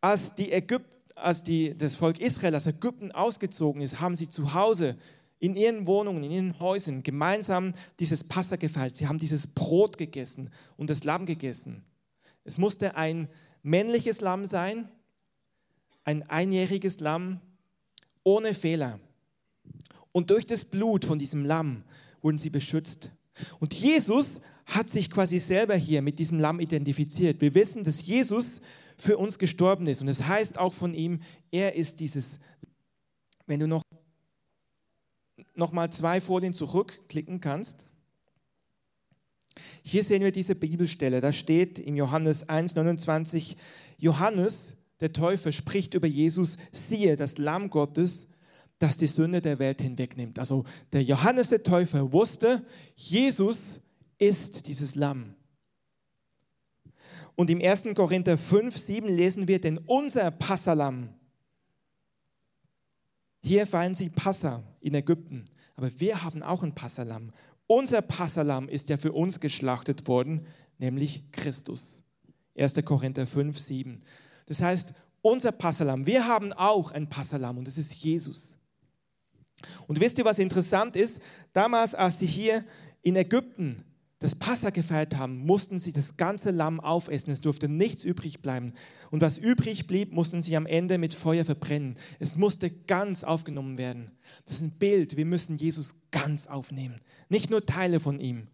Als, 0.00 0.34
die 0.34 0.52
Ägypt, 0.52 0.96
als 1.16 1.42
die, 1.42 1.76
das 1.76 1.94
Volk 1.94 2.20
Israel 2.20 2.54
aus 2.54 2.66
Ägypten 2.66 3.12
ausgezogen 3.12 3.82
ist, 3.82 4.00
haben 4.00 4.14
sie 4.14 4.28
zu 4.28 4.54
Hause 4.54 4.96
in 5.40 5.56
ihren 5.56 5.86
Wohnungen, 5.86 6.22
in 6.22 6.30
ihren 6.30 6.60
Häusern 6.60 7.02
gemeinsam 7.02 7.72
dieses 7.98 8.22
Passa 8.22 8.56
gefeiert. 8.56 8.94
Sie 8.94 9.08
haben 9.08 9.18
dieses 9.18 9.46
Brot 9.46 9.98
gegessen 9.98 10.50
und 10.76 10.90
das 10.90 11.02
Lamm 11.04 11.26
gegessen. 11.26 11.82
Es 12.44 12.58
musste 12.58 12.94
ein 12.94 13.28
männliches 13.62 14.20
Lamm 14.20 14.44
sein, 14.44 14.88
ein 16.04 16.22
einjähriges 16.28 17.00
Lamm 17.00 17.40
ohne 18.22 18.54
Fehler. 18.54 19.00
Und 20.12 20.30
durch 20.30 20.46
das 20.46 20.64
Blut 20.64 21.04
von 21.04 21.18
diesem 21.18 21.44
Lamm 21.44 21.84
wurden 22.20 22.38
sie 22.38 22.50
beschützt. 22.50 23.10
Und 23.58 23.72
Jesus 23.72 24.40
hat 24.66 24.90
sich 24.90 25.10
quasi 25.10 25.38
selber 25.38 25.74
hier 25.74 26.02
mit 26.02 26.18
diesem 26.18 26.38
Lamm 26.38 26.60
identifiziert. 26.60 27.40
Wir 27.40 27.54
wissen, 27.54 27.82
dass 27.82 28.04
Jesus 28.04 28.60
für 28.98 29.16
uns 29.16 29.38
gestorben 29.38 29.86
ist. 29.86 30.02
Und 30.02 30.08
es 30.08 30.18
das 30.18 30.28
heißt 30.28 30.58
auch 30.58 30.72
von 30.72 30.94
ihm, 30.94 31.20
er 31.50 31.74
ist 31.74 32.00
dieses. 32.00 32.38
Wenn 33.46 33.58
du 33.58 33.66
noch 33.66 33.82
noch 35.60 35.70
mal 35.70 35.92
zwei 35.92 36.20
Folien 36.20 36.52
zurückklicken 36.52 37.40
kannst. 37.40 37.86
Hier 39.82 40.02
sehen 40.02 40.22
wir 40.22 40.32
diese 40.32 40.56
Bibelstelle. 40.56 41.20
Da 41.20 41.32
steht 41.32 41.78
im 41.78 41.94
Johannes 41.94 42.48
1,29, 42.48 43.56
Johannes, 43.98 44.74
der 45.00 45.12
Täufer, 45.12 45.52
spricht 45.52 45.94
über 45.94 46.06
Jesus, 46.06 46.56
siehe, 46.72 47.16
das 47.16 47.38
Lamm 47.38 47.70
Gottes, 47.70 48.26
das 48.78 48.96
die 48.96 49.06
Sünde 49.06 49.40
der 49.40 49.58
Welt 49.58 49.80
hinwegnimmt. 49.80 50.38
Also 50.38 50.64
der 50.92 51.02
Johannes 51.02 51.50
der 51.50 51.62
Täufer 51.62 52.12
wusste, 52.12 52.64
Jesus 52.94 53.80
ist 54.18 54.66
dieses 54.66 54.94
Lamm. 54.94 55.34
Und 57.36 57.50
im 57.50 57.60
1. 57.60 57.84
Korinther 57.94 58.36
5, 58.36 58.76
7 58.76 59.08
lesen 59.08 59.48
wir, 59.48 59.60
denn 59.60 59.78
unser 59.78 60.30
Passalam, 60.30 61.10
hier 63.42 63.66
feiern 63.66 63.94
sie 63.94 64.10
Passa 64.10 64.62
in 64.80 64.94
Ägypten, 64.94 65.44
aber 65.76 65.98
wir 65.98 66.22
haben 66.22 66.42
auch 66.42 66.62
ein 66.62 66.74
Passalam. 66.74 67.30
Unser 67.66 68.02
Passalam 68.02 68.68
ist 68.68 68.88
ja 68.88 68.98
für 68.98 69.12
uns 69.12 69.40
geschlachtet 69.40 70.08
worden, 70.08 70.46
nämlich 70.78 71.30
Christus. 71.32 72.02
1. 72.56 72.84
Korinther 72.84 73.26
5, 73.26 73.58
7. 73.58 74.02
Das 74.46 74.60
heißt, 74.60 74.92
unser 75.22 75.52
Passalam, 75.52 76.06
wir 76.06 76.26
haben 76.26 76.52
auch 76.52 76.90
ein 76.90 77.08
Passalam 77.08 77.58
und 77.58 77.66
das 77.66 77.78
ist 77.78 77.94
Jesus. 77.94 78.56
Und 79.86 80.00
wisst 80.00 80.18
ihr, 80.18 80.24
was 80.24 80.38
interessant 80.38 80.96
ist? 80.96 81.20
Damals, 81.52 81.94
als 81.94 82.18
sie 82.18 82.26
hier 82.26 82.64
in 83.02 83.16
Ägypten 83.16 83.84
das 84.20 84.34
Passa 84.34 84.68
gefeiert 84.68 85.16
haben, 85.16 85.38
mussten 85.38 85.78
sie 85.78 85.92
das 85.92 86.18
ganze 86.18 86.50
Lamm 86.50 86.78
aufessen. 86.78 87.30
Es 87.30 87.40
durfte 87.40 87.68
nichts 87.68 88.04
übrig 88.04 88.42
bleiben. 88.42 88.74
Und 89.10 89.22
was 89.22 89.38
übrig 89.38 89.86
blieb, 89.86 90.12
mussten 90.12 90.42
sie 90.42 90.56
am 90.56 90.66
Ende 90.66 90.98
mit 90.98 91.14
Feuer 91.14 91.44
verbrennen. 91.44 91.94
Es 92.18 92.36
musste 92.36 92.70
ganz 92.70 93.24
aufgenommen 93.24 93.78
werden. 93.78 94.10
Das 94.44 94.56
ist 94.56 94.62
ein 94.62 94.72
Bild. 94.72 95.16
Wir 95.16 95.24
müssen 95.24 95.56
Jesus 95.56 95.94
ganz 96.10 96.46
aufnehmen. 96.46 97.00
Nicht 97.30 97.48
nur 97.48 97.64
Teile 97.64 97.98
von 97.98 98.20
ihm. 98.20 98.46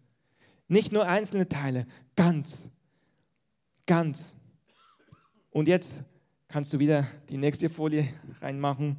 Nicht 0.69 0.93
nur 0.93 1.05
einzelne 1.05 1.49
Teile. 1.49 1.85
Ganz. 2.15 2.69
Ganz. 3.85 4.37
Und 5.51 5.67
jetzt 5.67 6.03
kannst 6.47 6.71
du 6.71 6.79
wieder 6.79 7.05
die 7.29 7.37
nächste 7.37 7.69
Folie 7.69 8.07
reinmachen. 8.39 8.97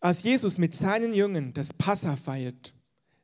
Als 0.00 0.22
Jesus 0.22 0.56
mit 0.56 0.74
seinen 0.74 1.12
Jüngern 1.12 1.52
das 1.52 1.74
Passa 1.74 2.16
feiert, 2.16 2.72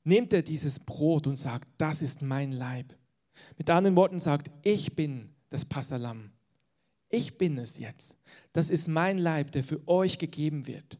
nimmt 0.07 0.33
er 0.33 0.43
dieses 0.43 0.79
Brot 0.79 1.27
und 1.27 1.37
sagt, 1.37 1.69
das 1.79 2.01
ist 2.01 2.23
mein 2.23 2.53
Leib. 2.53 2.95
Mit 3.59 3.69
anderen 3.71 3.97
Worten 3.97 4.21
sagt, 4.21 4.51
ich 4.63 4.95
bin 4.95 5.31
das 5.51 5.65
Passalam. 5.65 6.31
Ich 7.09 7.39
bin 7.39 7.59
es 7.59 7.79
jetzt. 7.79 8.17
Das 8.53 8.71
ist 8.71 8.89
mein 8.89 9.19
Leib, 9.19 9.53
der 9.53 9.65
für 9.65 9.87
euch 9.89 10.19
gegeben 10.19 10.67
wird. 10.67 10.99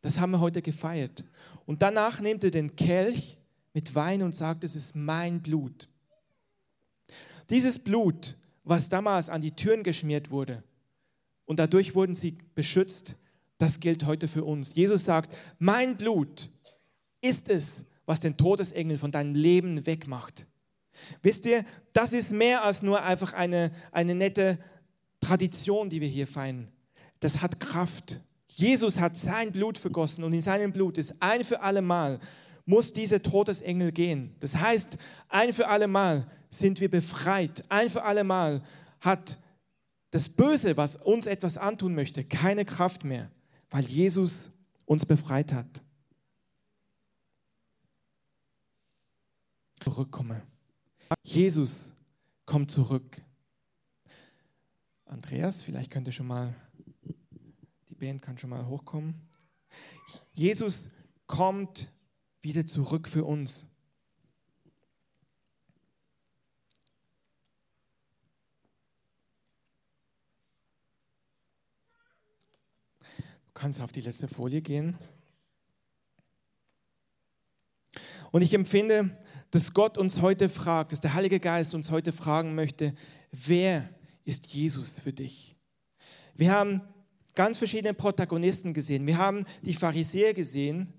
Das 0.00 0.20
haben 0.20 0.32
wir 0.32 0.40
heute 0.40 0.62
gefeiert. 0.62 1.24
Und 1.64 1.82
danach 1.82 2.20
nimmt 2.20 2.44
er 2.44 2.50
den 2.50 2.76
Kelch 2.76 3.38
mit 3.72 3.94
Wein 3.94 4.22
und 4.22 4.34
sagt, 4.34 4.64
es 4.64 4.76
ist 4.76 4.94
mein 4.94 5.42
Blut. 5.42 5.88
Dieses 7.50 7.78
Blut, 7.78 8.36
was 8.64 8.88
damals 8.88 9.28
an 9.28 9.40
die 9.40 9.52
Türen 9.52 9.82
geschmiert 9.82 10.30
wurde 10.30 10.62
und 11.44 11.58
dadurch 11.58 11.94
wurden 11.94 12.14
sie 12.14 12.38
beschützt, 12.54 13.14
das 13.58 13.80
gilt 13.80 14.04
heute 14.04 14.28
für 14.28 14.44
uns. 14.44 14.74
Jesus 14.74 15.04
sagt, 15.04 15.36
mein 15.58 15.96
Blut 15.96 16.50
ist 17.20 17.48
es, 17.48 17.84
was 18.06 18.20
den 18.20 18.36
Todesengel 18.36 18.98
von 18.98 19.10
deinem 19.10 19.34
Leben 19.34 19.84
wegmacht. 19.86 20.46
Wisst 21.22 21.44
ihr, 21.44 21.64
das 21.92 22.12
ist 22.12 22.32
mehr 22.32 22.64
als 22.64 22.82
nur 22.82 23.02
einfach 23.02 23.32
eine, 23.34 23.70
eine 23.92 24.14
nette 24.14 24.58
Tradition, 25.20 25.90
die 25.90 26.00
wir 26.00 26.08
hier 26.08 26.26
feiern. 26.26 26.68
Das 27.20 27.42
hat 27.42 27.60
Kraft. 27.60 28.20
Jesus 28.48 28.98
hat 29.00 29.16
sein 29.16 29.52
Blut 29.52 29.76
vergossen 29.76 30.24
und 30.24 30.32
in 30.32 30.40
seinem 30.40 30.72
Blut 30.72 30.96
ist 30.96 31.16
ein 31.20 31.44
für 31.44 31.60
alle 31.60 31.82
Mal 31.82 32.20
muss 32.66 32.92
dieser 32.92 33.22
Todesengel 33.22 33.92
gehen. 33.92 34.34
Das 34.40 34.56
heißt, 34.56 34.98
ein 35.28 35.52
für 35.52 35.68
alle 35.68 35.86
Mal 35.86 36.26
sind 36.50 36.80
wir 36.80 36.90
befreit. 36.90 37.64
Ein 37.68 37.88
für 37.88 38.02
alle 38.02 38.24
Mal 38.24 38.62
hat 39.00 39.40
das 40.10 40.28
Böse, 40.28 40.76
was 40.76 40.96
uns 40.96 41.26
etwas 41.26 41.58
antun 41.58 41.94
möchte, 41.94 42.24
keine 42.24 42.64
Kraft 42.64 43.04
mehr, 43.04 43.30
weil 43.70 43.84
Jesus 43.84 44.50
uns 44.84 45.06
befreit 45.06 45.52
hat. 45.52 45.82
Zurückkomme. 49.86 50.42
Jesus 51.22 51.92
kommt 52.44 52.72
zurück. 52.72 53.22
Andreas, 55.04 55.62
vielleicht 55.62 55.92
könnte 55.92 56.10
schon 56.10 56.26
mal, 56.26 56.52
die 57.88 57.94
Band 57.94 58.20
kann 58.20 58.36
schon 58.36 58.50
mal 58.50 58.66
hochkommen. 58.66 59.14
Jesus 60.32 60.90
kommt 61.28 61.92
wieder 62.42 62.66
zurück 62.66 63.06
für 63.06 63.24
uns. 63.24 63.68
Du 72.98 73.52
kannst 73.54 73.80
auf 73.80 73.92
die 73.92 74.00
letzte 74.00 74.26
Folie 74.26 74.62
gehen. 74.62 74.98
Und 78.32 78.42
ich 78.42 78.52
empfinde, 78.52 79.16
dass 79.56 79.72
Gott 79.72 79.96
uns 79.96 80.20
heute 80.20 80.50
fragt, 80.50 80.92
dass 80.92 81.00
der 81.00 81.14
Heilige 81.14 81.40
Geist 81.40 81.74
uns 81.74 81.90
heute 81.90 82.12
fragen 82.12 82.54
möchte, 82.54 82.94
wer 83.32 83.88
ist 84.26 84.48
Jesus 84.48 84.98
für 84.98 85.14
dich? 85.14 85.56
Wir 86.34 86.52
haben 86.52 86.82
ganz 87.34 87.56
verschiedene 87.56 87.94
Protagonisten 87.94 88.74
gesehen. 88.74 89.06
Wir 89.06 89.16
haben 89.16 89.46
die 89.62 89.72
Pharisäer 89.72 90.34
gesehen. 90.34 90.92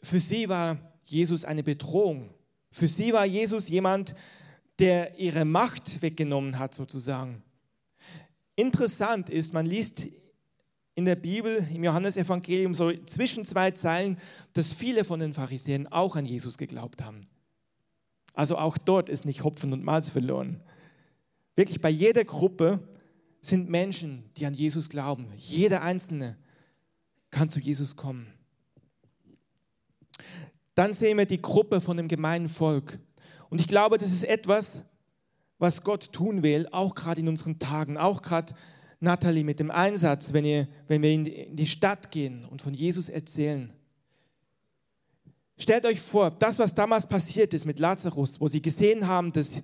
Für 0.00 0.20
sie 0.20 0.48
war 0.48 0.78
Jesus 1.04 1.44
eine 1.44 1.62
Bedrohung. 1.62 2.32
Für 2.70 2.88
sie 2.88 3.12
war 3.12 3.26
Jesus 3.26 3.68
jemand, 3.68 4.14
der 4.78 5.18
ihre 5.18 5.44
Macht 5.44 6.00
weggenommen 6.00 6.58
hat, 6.58 6.72
sozusagen. 6.74 7.42
Interessant 8.56 9.28
ist, 9.28 9.52
man 9.52 9.66
liest 9.66 10.08
in 10.94 11.04
der 11.04 11.16
Bibel, 11.16 11.66
im 11.72 11.84
Johannesevangelium, 11.84 12.74
so 12.74 12.92
zwischen 13.06 13.44
zwei 13.44 13.70
Zeilen, 13.70 14.18
dass 14.52 14.72
viele 14.72 15.04
von 15.04 15.20
den 15.20 15.32
Pharisäern 15.32 15.86
auch 15.86 16.16
an 16.16 16.26
Jesus 16.26 16.58
geglaubt 16.58 17.02
haben. 17.02 17.22
Also 18.34 18.58
auch 18.58 18.78
dort 18.78 19.08
ist 19.08 19.24
nicht 19.24 19.44
Hopfen 19.44 19.72
und 19.72 19.84
Malz 19.84 20.08
verloren. 20.08 20.60
Wirklich 21.54 21.80
bei 21.80 21.90
jeder 21.90 22.24
Gruppe 22.24 22.80
sind 23.40 23.68
Menschen, 23.68 24.30
die 24.36 24.46
an 24.46 24.54
Jesus 24.54 24.88
glauben. 24.88 25.26
Jeder 25.36 25.82
Einzelne 25.82 26.36
kann 27.30 27.50
zu 27.50 27.60
Jesus 27.60 27.96
kommen. 27.96 28.26
Dann 30.74 30.94
sehen 30.94 31.18
wir 31.18 31.26
die 31.26 31.42
Gruppe 31.42 31.80
von 31.80 31.96
dem 31.96 32.08
gemeinen 32.08 32.48
Volk. 32.48 32.98
Und 33.50 33.60
ich 33.60 33.68
glaube, 33.68 33.98
das 33.98 34.12
ist 34.12 34.24
etwas, 34.24 34.82
was 35.58 35.84
Gott 35.84 36.12
tun 36.12 36.42
will, 36.42 36.66
auch 36.72 36.94
gerade 36.94 37.20
in 37.20 37.28
unseren 37.28 37.58
Tagen, 37.58 37.98
auch 37.98 38.22
gerade 38.22 38.54
Natalie 39.02 39.44
mit 39.44 39.58
dem 39.58 39.70
Einsatz, 39.70 40.32
wenn, 40.32 40.44
ihr, 40.44 40.68
wenn 40.86 41.02
wir 41.02 41.10
in 41.10 41.56
die 41.56 41.66
Stadt 41.66 42.10
gehen 42.10 42.44
und 42.44 42.62
von 42.62 42.72
Jesus 42.72 43.08
erzählen. 43.08 43.72
Stellt 45.58 45.84
euch 45.84 46.00
vor, 46.00 46.30
das, 46.30 46.58
was 46.58 46.74
damals 46.74 47.06
passiert 47.06 47.52
ist 47.52 47.64
mit 47.64 47.78
Lazarus, 47.78 48.40
wo 48.40 48.48
sie 48.48 48.62
gesehen 48.62 49.06
haben, 49.06 49.32
dass 49.32 49.60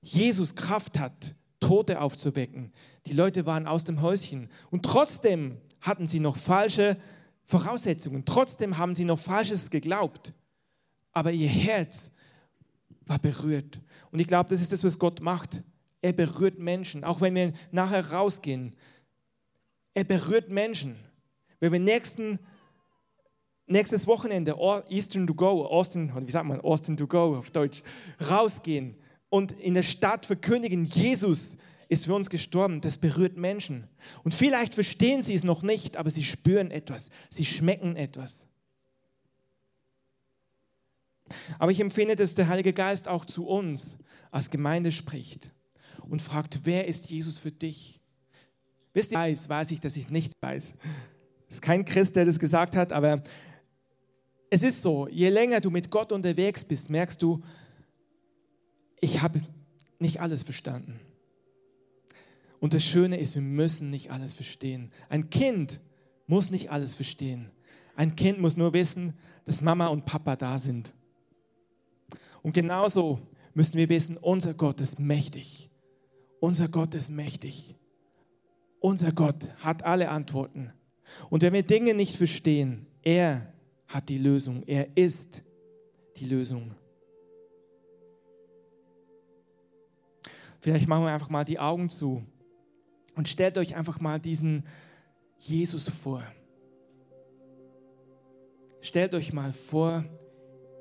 Jesus 0.00 0.54
Kraft 0.54 0.98
hat, 0.98 1.34
Tote 1.60 2.00
aufzuwecken. 2.00 2.72
Die 3.06 3.12
Leute 3.12 3.46
waren 3.46 3.66
aus 3.66 3.84
dem 3.84 4.00
Häuschen 4.00 4.48
und 4.70 4.84
trotzdem 4.84 5.58
hatten 5.80 6.06
sie 6.06 6.20
noch 6.20 6.36
falsche 6.36 6.96
Voraussetzungen. 7.44 8.24
Trotzdem 8.24 8.78
haben 8.78 8.94
sie 8.94 9.04
noch 9.04 9.18
Falsches 9.18 9.70
geglaubt. 9.70 10.34
Aber 11.12 11.32
ihr 11.32 11.48
Herz 11.48 12.10
war 13.06 13.18
berührt. 13.18 13.80
Und 14.10 14.18
ich 14.18 14.26
glaube, 14.26 14.50
das 14.50 14.60
ist 14.60 14.72
das, 14.72 14.84
was 14.84 14.98
Gott 14.98 15.20
macht. 15.20 15.62
Er 16.00 16.12
berührt 16.12 16.58
Menschen, 16.58 17.04
auch 17.04 17.20
wenn 17.20 17.34
wir 17.34 17.52
nachher 17.70 18.12
rausgehen. 18.12 18.76
Er 19.94 20.04
berührt 20.04 20.48
Menschen. 20.48 20.96
Wenn 21.60 21.72
wir 21.72 21.80
nächsten, 21.80 22.38
nächstes 23.66 24.06
Wochenende, 24.06 24.56
Eastern 24.88 25.26
to 25.26 25.34
go, 25.34 25.66
Austin, 25.66 26.12
wie 26.26 26.30
sagt 26.30 26.46
man, 26.46 26.60
Austin 26.60 26.96
to 26.96 27.06
go 27.06 27.36
auf 27.36 27.50
Deutsch, 27.50 27.82
rausgehen 28.30 28.96
und 29.28 29.52
in 29.52 29.74
der 29.74 29.82
Stadt 29.82 30.24
verkündigen, 30.24 30.84
Jesus 30.84 31.56
ist 31.88 32.04
für 32.04 32.14
uns 32.14 32.30
gestorben, 32.30 32.80
das 32.80 32.98
berührt 32.98 33.36
Menschen. 33.36 33.88
Und 34.22 34.34
vielleicht 34.34 34.74
verstehen 34.74 35.22
sie 35.22 35.34
es 35.34 35.42
noch 35.42 35.62
nicht, 35.62 35.96
aber 35.96 36.10
sie 36.10 36.22
spüren 36.22 36.70
etwas, 36.70 37.10
sie 37.28 37.44
schmecken 37.44 37.96
etwas. 37.96 38.46
Aber 41.58 41.72
ich 41.72 41.80
empfinde, 41.80 42.14
dass 42.14 42.36
der 42.36 42.48
Heilige 42.48 42.72
Geist 42.72 43.08
auch 43.08 43.24
zu 43.24 43.46
uns 43.46 43.98
als 44.30 44.50
Gemeinde 44.50 44.92
spricht 44.92 45.52
und 46.08 46.22
fragt, 46.22 46.60
wer 46.64 46.86
ist 46.86 47.10
Jesus 47.10 47.38
für 47.38 47.52
dich? 47.52 48.00
Wisst 48.94 49.12
ihr, 49.12 49.18
weiß, 49.18 49.48
weiß 49.48 49.70
ich, 49.70 49.80
dass 49.80 49.96
ich 49.96 50.10
nichts 50.10 50.34
weiß. 50.40 50.74
Es 51.48 51.54
ist 51.56 51.62
kein 51.62 51.84
Christ, 51.84 52.16
der 52.16 52.24
das 52.24 52.38
gesagt 52.38 52.76
hat, 52.76 52.92
aber 52.92 53.22
es 54.50 54.62
ist 54.62 54.82
so, 54.82 55.08
je 55.08 55.28
länger 55.28 55.60
du 55.60 55.70
mit 55.70 55.90
Gott 55.90 56.12
unterwegs 56.12 56.64
bist, 56.64 56.90
merkst 56.90 57.22
du, 57.22 57.42
ich 59.00 59.22
habe 59.22 59.40
nicht 59.98 60.20
alles 60.20 60.42
verstanden. 60.42 60.98
Und 62.60 62.74
das 62.74 62.82
Schöne 62.82 63.18
ist, 63.18 63.34
wir 63.34 63.42
müssen 63.42 63.90
nicht 63.90 64.10
alles 64.10 64.32
verstehen. 64.32 64.90
Ein 65.08 65.30
Kind 65.30 65.80
muss 66.26 66.50
nicht 66.50 66.70
alles 66.70 66.94
verstehen. 66.94 67.50
Ein 67.94 68.16
Kind 68.16 68.40
muss 68.40 68.56
nur 68.56 68.72
wissen, 68.72 69.14
dass 69.44 69.60
Mama 69.60 69.88
und 69.88 70.04
Papa 70.04 70.36
da 70.36 70.58
sind. 70.58 70.94
Und 72.42 72.52
genauso 72.52 73.20
müssen 73.54 73.76
wir 73.76 73.88
wissen, 73.88 74.16
unser 74.16 74.54
Gott 74.54 74.80
ist 74.80 74.98
mächtig. 74.98 75.67
Unser 76.40 76.68
Gott 76.68 76.94
ist 76.94 77.08
mächtig. 77.08 77.74
Unser 78.80 79.12
Gott 79.12 79.48
hat 79.58 79.84
alle 79.84 80.08
Antworten. 80.08 80.72
Und 81.30 81.42
wenn 81.42 81.52
wir 81.52 81.62
Dinge 81.62 81.94
nicht 81.94 82.16
verstehen, 82.16 82.86
er 83.02 83.52
hat 83.86 84.08
die 84.08 84.18
Lösung. 84.18 84.62
Er 84.66 84.96
ist 84.96 85.42
die 86.16 86.26
Lösung. 86.26 86.74
Vielleicht 90.60 90.88
machen 90.88 91.04
wir 91.04 91.12
einfach 91.12 91.30
mal 91.30 91.44
die 91.44 91.58
Augen 91.58 91.88
zu 91.88 92.24
und 93.14 93.28
stellt 93.28 93.58
euch 93.58 93.76
einfach 93.76 94.00
mal 94.00 94.18
diesen 94.18 94.64
Jesus 95.38 95.88
vor. 95.88 96.22
Stellt 98.80 99.14
euch 99.14 99.32
mal 99.32 99.52
vor, 99.52 100.04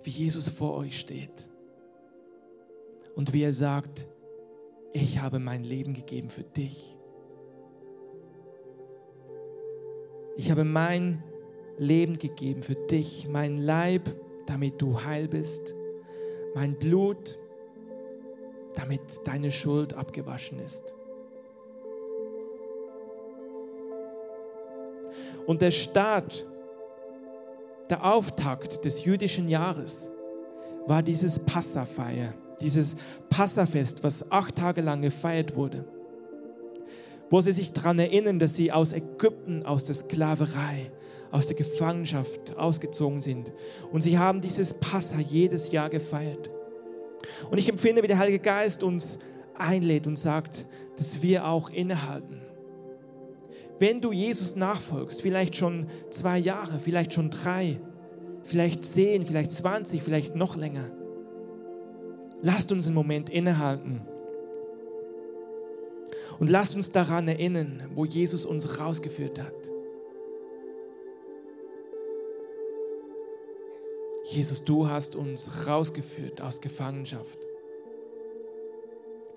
wie 0.03 0.09
Jesus 0.09 0.49
vor 0.49 0.75
euch 0.75 0.99
steht 0.99 1.49
und 3.15 3.33
wie 3.33 3.41
er 3.41 3.53
sagt, 3.53 4.07
ich 5.01 5.19
habe 5.19 5.37
mein 5.37 5.63
Leben 5.63 5.93
gegeben 5.93 6.29
für 6.29 6.43
dich. 6.43 6.97
Ich 10.35 10.49
habe 10.49 10.63
mein 10.63 11.23
Leben 11.77 12.17
gegeben 12.17 12.63
für 12.63 12.73
dich, 12.73 13.27
mein 13.29 13.59
Leib, 13.59 14.09
damit 14.47 14.81
du 14.81 15.03
heil 15.03 15.27
bist, 15.27 15.75
mein 16.55 16.73
Blut, 16.79 17.39
damit 18.73 19.01
deine 19.25 19.51
Schuld 19.51 19.93
abgewaschen 19.93 20.59
ist. 20.59 20.95
Und 25.45 25.61
der 25.61 25.71
Start, 25.71 26.47
der 27.91 28.03
Auftakt 28.03 28.83
des 28.83 29.05
jüdischen 29.05 29.47
Jahres 29.47 30.09
war 30.87 31.03
dieses 31.03 31.37
Passafeier 31.37 32.33
dieses 32.61 32.95
Passafest, 33.29 34.03
was 34.03 34.31
acht 34.31 34.55
Tage 34.55 34.81
lang 34.81 35.01
gefeiert 35.01 35.55
wurde, 35.55 35.85
wo 37.29 37.41
sie 37.41 37.51
sich 37.51 37.73
daran 37.73 37.99
erinnern, 37.99 38.39
dass 38.39 38.55
sie 38.55 38.71
aus 38.71 38.93
Ägypten, 38.93 39.65
aus 39.65 39.83
der 39.83 39.95
Sklaverei, 39.95 40.91
aus 41.31 41.47
der 41.47 41.55
Gefangenschaft 41.55 42.55
ausgezogen 42.57 43.21
sind. 43.21 43.53
Und 43.91 44.01
sie 44.01 44.17
haben 44.17 44.41
dieses 44.41 44.73
Passa 44.73 45.19
jedes 45.19 45.71
Jahr 45.71 45.89
gefeiert. 45.89 46.49
Und 47.51 47.57
ich 47.57 47.69
empfinde, 47.69 48.01
wie 48.03 48.07
der 48.07 48.19
Heilige 48.19 48.39
Geist 48.39 48.83
uns 48.83 49.19
einlädt 49.55 50.07
und 50.07 50.17
sagt, 50.17 50.65
dass 50.97 51.21
wir 51.21 51.45
auch 51.47 51.69
innehalten. 51.69 52.41
Wenn 53.79 54.01
du 54.01 54.11
Jesus 54.11 54.55
nachfolgst, 54.55 55.21
vielleicht 55.21 55.55
schon 55.55 55.87
zwei 56.09 56.39
Jahre, 56.39 56.79
vielleicht 56.79 57.13
schon 57.13 57.29
drei, 57.29 57.79
vielleicht 58.43 58.85
10, 58.85 59.25
vielleicht 59.25 59.51
20, 59.51 60.01
vielleicht 60.01 60.35
noch 60.35 60.55
länger. 60.55 60.89
Lasst 62.41 62.71
uns 62.71 62.85
einen 62.85 62.95
Moment 62.95 63.29
innehalten. 63.29 64.01
Und 66.39 66.49
lasst 66.49 66.75
uns 66.75 66.91
daran 66.91 67.27
erinnern, 67.27 67.89
wo 67.95 68.05
Jesus 68.05 68.45
uns 68.45 68.79
rausgeführt 68.79 69.41
hat. 69.41 69.71
Jesus, 74.29 74.63
du 74.63 74.88
hast 74.88 75.15
uns 75.15 75.67
rausgeführt 75.67 76.41
aus 76.41 76.61
Gefangenschaft. 76.61 77.39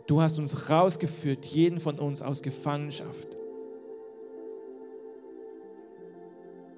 Du 0.07 0.20
hast 0.20 0.38
uns 0.38 0.68
rausgeführt, 0.68 1.46
jeden 1.46 1.78
von 1.78 1.98
uns 1.98 2.20
aus 2.20 2.42
Gefangenschaft. 2.42 3.38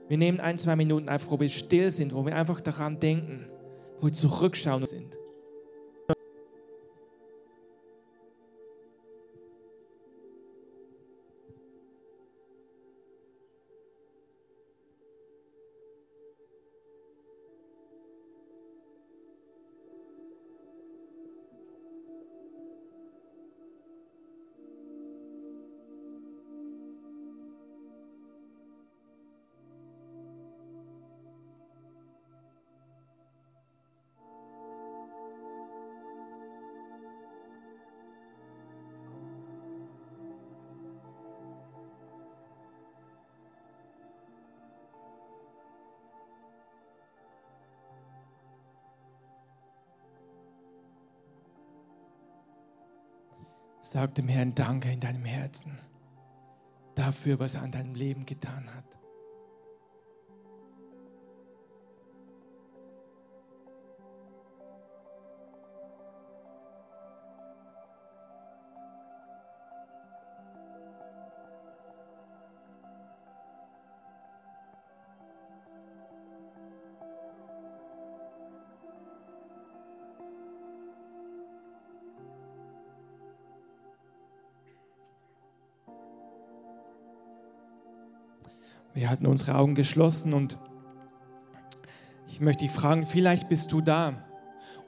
Wir 0.08 0.18
nehmen 0.18 0.40
ein, 0.40 0.58
zwei 0.58 0.76
Minuten 0.76 1.08
einfach, 1.08 1.30
wo 1.30 1.40
wir 1.40 1.48
still 1.48 1.90
sind, 1.90 2.14
wo 2.14 2.26
wir 2.26 2.36
einfach 2.36 2.60
daran 2.60 3.00
denken, 3.00 3.48
wo 3.98 4.08
wir 4.08 4.12
zurückschauen 4.12 4.84
sind. 4.84 5.16
Sag 53.92 54.14
dem 54.14 54.26
Herrn 54.26 54.54
Danke 54.54 54.90
in 54.90 55.00
deinem 55.00 55.26
Herzen 55.26 55.78
dafür, 56.94 57.38
was 57.38 57.56
er 57.56 57.62
an 57.62 57.72
deinem 57.72 57.94
Leben 57.94 58.24
getan 58.24 58.74
hat. 58.74 58.98
Wir 89.02 89.10
hatten 89.10 89.26
unsere 89.26 89.56
Augen 89.56 89.74
geschlossen 89.74 90.32
und 90.32 90.60
ich 92.28 92.40
möchte 92.40 92.62
dich 92.62 92.70
fragen, 92.70 93.04
vielleicht 93.04 93.48
bist 93.48 93.72
du 93.72 93.80
da 93.80 94.14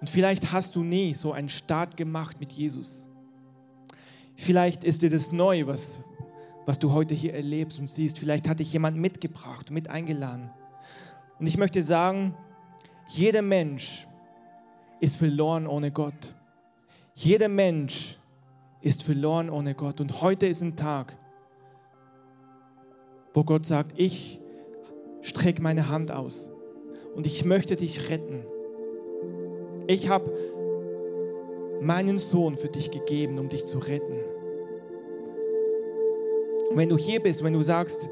und 0.01 0.09
vielleicht 0.09 0.53
hast 0.53 0.77
du 0.77 0.85
nie 0.85 1.15
so 1.15 1.33
einen 1.33 1.49
Start 1.49 1.97
gemacht 1.97 2.39
mit 2.39 2.53
Jesus. 2.53 3.09
Vielleicht 4.37 4.85
ist 4.85 5.03
dir 5.03 5.11
das 5.11 5.33
neu, 5.33 5.67
was, 5.67 5.99
was 6.65 6.79
du 6.79 6.93
heute 6.93 7.13
hier 7.13 7.35
erlebst 7.35 7.81
und 7.81 7.91
siehst. 7.91 8.21
Vielleicht 8.21 8.49
hat 8.49 8.61
dich 8.61 8.73
jemand 8.73 8.99
mitgebracht, 8.99 9.73
mit 9.73 9.89
eingeladen. 9.89 10.49
Und 11.41 11.49
ich 11.49 11.59
möchte 11.59 11.83
sagen, 11.83 12.37
jeder 13.09 13.43
Mensch 13.43 14.07
ist 15.01 15.17
verloren 15.17 15.67
ohne 15.67 15.91
Gott. 15.91 16.37
Jeder 17.17 17.49
Mensch 17.49 18.17
ist 18.81 19.03
verloren 19.03 19.51
ohne 19.51 19.75
Gott. 19.75 20.01
Und 20.01 20.23
heute 20.23 20.47
ist 20.47 20.61
ein 20.61 20.77
Tag, 20.77 21.19
wo 23.35 23.43
Gott 23.43 23.67
sagt, 23.67 23.93
ich 23.97 24.41
strecke 25.21 25.61
meine 25.61 25.89
Hand 25.89 26.13
aus 26.13 26.51
und 27.15 27.27
ich 27.27 27.45
möchte 27.45 27.77
dich 27.77 28.09
retten. 28.09 28.47
Ich 29.87 30.09
habe 30.09 30.33
meinen 31.81 32.17
Sohn 32.19 32.57
für 32.57 32.69
dich 32.69 32.91
gegeben, 32.91 33.39
um 33.39 33.49
dich 33.49 33.65
zu 33.65 33.79
retten. 33.79 34.21
Und 36.71 36.77
wenn 36.77 36.89
du 36.89 36.97
hier 36.97 37.21
bist, 37.21 37.45
wenn 37.45 37.53
du 37.53 37.61
sagst, 37.61 38.09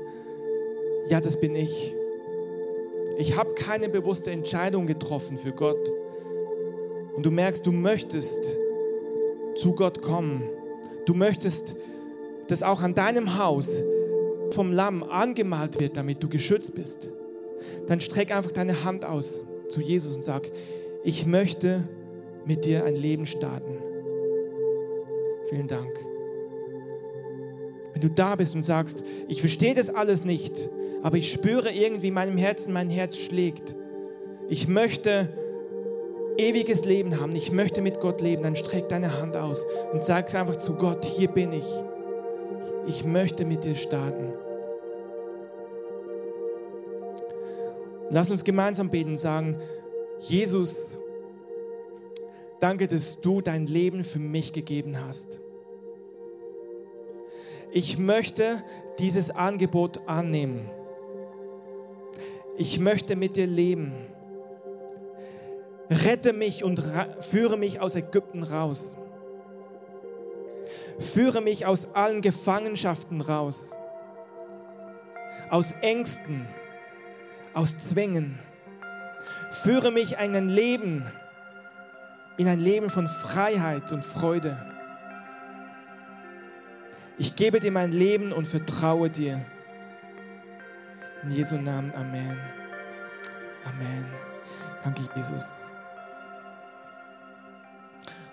ja, 1.06 1.20
das 1.20 1.40
bin 1.40 1.54
ich. 1.54 1.94
Ich 3.16 3.36
habe 3.36 3.54
keine 3.54 3.88
bewusste 3.88 4.30
Entscheidung 4.30 4.86
getroffen 4.86 5.38
für 5.38 5.52
Gott. 5.52 5.92
Und 7.16 7.24
du 7.24 7.30
merkst, 7.30 7.66
du 7.66 7.72
möchtest 7.72 8.58
zu 9.54 9.74
Gott 9.74 10.02
kommen. 10.02 10.42
Du 11.06 11.14
möchtest, 11.14 11.74
dass 12.48 12.62
auch 12.62 12.82
an 12.82 12.94
deinem 12.94 13.38
Haus 13.38 13.68
vom 14.52 14.72
Lamm 14.72 15.02
angemalt 15.02 15.80
wird, 15.80 15.96
damit 15.96 16.22
du 16.22 16.28
geschützt 16.28 16.74
bist, 16.74 17.10
dann 17.86 18.00
streck 18.00 18.34
einfach 18.34 18.52
deine 18.52 18.84
Hand 18.84 19.04
aus 19.04 19.42
zu 19.68 19.80
Jesus 19.80 20.14
und 20.16 20.22
sag, 20.22 20.50
ich 21.04 21.26
möchte 21.26 21.88
mit 22.44 22.64
dir 22.64 22.84
ein 22.84 22.96
Leben 22.96 23.26
starten. 23.26 23.78
Vielen 25.48 25.68
Dank. 25.68 25.90
Wenn 27.92 28.00
du 28.00 28.10
da 28.10 28.36
bist 28.36 28.54
und 28.54 28.62
sagst, 28.62 29.04
ich 29.28 29.40
verstehe 29.40 29.74
das 29.74 29.90
alles 29.90 30.24
nicht, 30.24 30.70
aber 31.02 31.16
ich 31.16 31.32
spüre 31.32 31.70
irgendwie 31.70 32.08
in 32.08 32.14
meinem 32.14 32.36
Herzen, 32.36 32.72
mein 32.72 32.90
Herz 32.90 33.16
schlägt. 33.16 33.76
Ich 34.48 34.68
möchte 34.68 35.28
ewiges 36.36 36.84
Leben 36.84 37.20
haben, 37.20 37.34
ich 37.34 37.52
möchte 37.52 37.82
mit 37.82 38.00
Gott 38.00 38.20
leben, 38.20 38.42
dann 38.42 38.56
streck 38.56 38.88
deine 38.88 39.20
Hand 39.20 39.36
aus 39.36 39.66
und 39.92 40.02
sag 40.02 40.34
einfach 40.34 40.56
zu 40.56 40.74
Gott, 40.74 41.04
hier 41.04 41.28
bin 41.28 41.52
ich. 41.52 41.84
Ich 42.86 43.04
möchte 43.04 43.44
mit 43.44 43.64
dir 43.64 43.74
starten. 43.74 44.32
Lass 48.12 48.30
uns 48.30 48.44
gemeinsam 48.44 48.90
beten 48.90 49.12
und 49.12 49.16
sagen, 49.16 49.58
Jesus, 50.18 50.98
danke, 52.60 52.86
dass 52.86 53.22
du 53.22 53.40
dein 53.40 53.66
Leben 53.66 54.04
für 54.04 54.18
mich 54.18 54.52
gegeben 54.52 54.98
hast. 55.02 55.40
Ich 57.72 57.96
möchte 57.96 58.62
dieses 58.98 59.30
Angebot 59.30 60.06
annehmen. 60.06 60.68
Ich 62.58 62.78
möchte 62.78 63.16
mit 63.16 63.36
dir 63.36 63.46
leben. 63.46 63.94
Rette 65.88 66.34
mich 66.34 66.64
und 66.64 66.82
führe 67.20 67.56
mich 67.56 67.80
aus 67.80 67.94
Ägypten 67.94 68.42
raus. 68.42 68.94
Führe 70.98 71.40
mich 71.40 71.64
aus 71.64 71.88
allen 71.94 72.20
Gefangenschaften 72.20 73.22
raus. 73.22 73.70
Aus 75.48 75.72
Ängsten 75.80 76.46
aus 77.54 77.78
Zwängen. 77.78 78.38
Führe 79.50 79.90
mich 79.90 80.12
in 80.12 80.34
ein 80.34 80.48
Leben, 80.48 81.04
in 82.36 82.48
ein 82.48 82.60
Leben 82.60 82.90
von 82.90 83.06
Freiheit 83.06 83.92
und 83.92 84.04
Freude. 84.04 84.56
Ich 87.18 87.36
gebe 87.36 87.60
dir 87.60 87.72
mein 87.72 87.92
Leben 87.92 88.32
und 88.32 88.46
vertraue 88.46 89.10
dir. 89.10 89.44
In 91.22 91.30
Jesu 91.30 91.56
Namen, 91.56 91.92
Amen. 91.94 92.38
Amen. 93.64 94.06
Danke, 94.82 95.02
Jesus. 95.14 95.70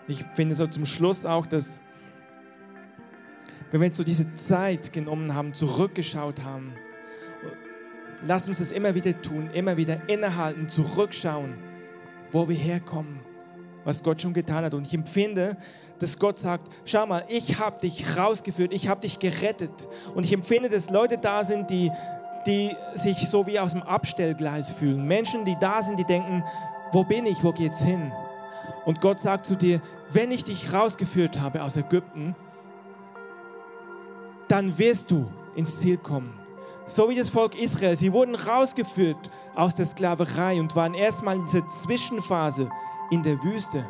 Ich 0.07 0.23
finde 0.33 0.55
so 0.55 0.65
zum 0.65 0.85
Schluss 0.85 1.25
auch, 1.25 1.45
dass 1.45 1.79
wenn 3.69 3.81
wir 3.81 3.85
jetzt 3.85 3.97
so 3.97 4.03
diese 4.03 4.33
Zeit 4.33 4.91
genommen 4.91 5.35
haben, 5.35 5.53
zurückgeschaut 5.53 6.41
haben, 6.43 6.73
Lass 8.25 8.47
uns 8.47 8.59
das 8.59 8.71
immer 8.71 8.93
wieder 8.95 9.19
tun, 9.21 9.49
immer 9.53 9.77
wieder 9.77 10.09
innehalten, 10.09 10.67
zurückschauen, 10.67 11.53
wo 12.31 12.47
wir 12.49 12.55
herkommen, 12.55 13.19
was 13.85 14.03
Gott 14.03 14.21
schon 14.21 14.33
getan 14.33 14.65
hat. 14.65 14.73
Und 14.73 14.85
ich 14.85 14.93
empfinde, 14.93 15.55
dass 15.99 16.19
Gott 16.19 16.37
sagt, 16.37 16.67
schau 16.85 17.05
mal, 17.05 17.23
ich 17.29 17.59
habe 17.59 17.79
dich 17.79 18.17
rausgeführt, 18.17 18.73
ich 18.73 18.89
habe 18.89 19.01
dich 19.01 19.19
gerettet. 19.19 19.87
Und 20.15 20.25
ich 20.25 20.33
empfinde, 20.33 20.69
dass 20.69 20.89
Leute 20.89 21.17
da 21.17 21.43
sind, 21.45 21.69
die, 21.69 21.91
die 22.45 22.75
sich 22.93 23.29
so 23.29 23.47
wie 23.47 23.59
aus 23.59 23.71
dem 23.71 23.83
Abstellgleis 23.83 24.69
fühlen. 24.69 25.07
Menschen, 25.07 25.45
die 25.45 25.55
da 25.59 25.81
sind, 25.81 25.97
die 25.97 26.05
denken, 26.05 26.43
wo 26.91 27.03
bin 27.03 27.25
ich, 27.25 27.41
wo 27.41 27.53
geht's 27.53 27.81
hin? 27.81 28.11
Und 28.85 28.99
Gott 28.99 29.19
sagt 29.19 29.45
zu 29.45 29.55
dir, 29.55 29.81
wenn 30.11 30.31
ich 30.31 30.43
dich 30.43 30.73
rausgeführt 30.73 31.39
habe 31.39 31.63
aus 31.63 31.77
Ägypten, 31.77 32.35
dann 34.49 34.77
wirst 34.77 35.11
du 35.11 35.31
ins 35.55 35.79
Ziel 35.79 35.97
kommen 35.97 36.38
So 36.89 37.07
wie 37.07 37.15
das 37.15 37.29
Volk 37.29 37.55
Israel. 37.55 37.95
Sie 37.95 38.11
wurden 38.11 38.33
rausgeführt 38.33 39.29
aus 39.53 39.75
der 39.75 39.85
Sklaverei 39.85 40.59
und 40.59 40.75
waren 40.75 40.95
erstmal 40.95 41.35
in 41.35 41.45
dieser 41.45 41.67
Zwischenphase 41.67 42.69
in 43.11 43.21
der 43.21 43.41
Wüste. 43.43 43.85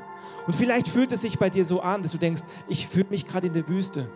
Und 0.46 0.56
vielleicht 0.56 0.90
fühlt 0.90 1.12
es 1.14 1.22
sich 1.22 1.40
bei 1.40 1.50
dir 1.50 1.64
so 1.64 1.80
an, 1.80 2.02
dass 2.02 2.12
du 2.12 2.18
denkst, 2.18 2.42
ich 2.68 2.88
fühle 2.88 3.08
mich 3.10 3.26
gerade 3.26 3.48
in 3.48 3.54
der 3.54 3.68
Wüste. 3.70 4.10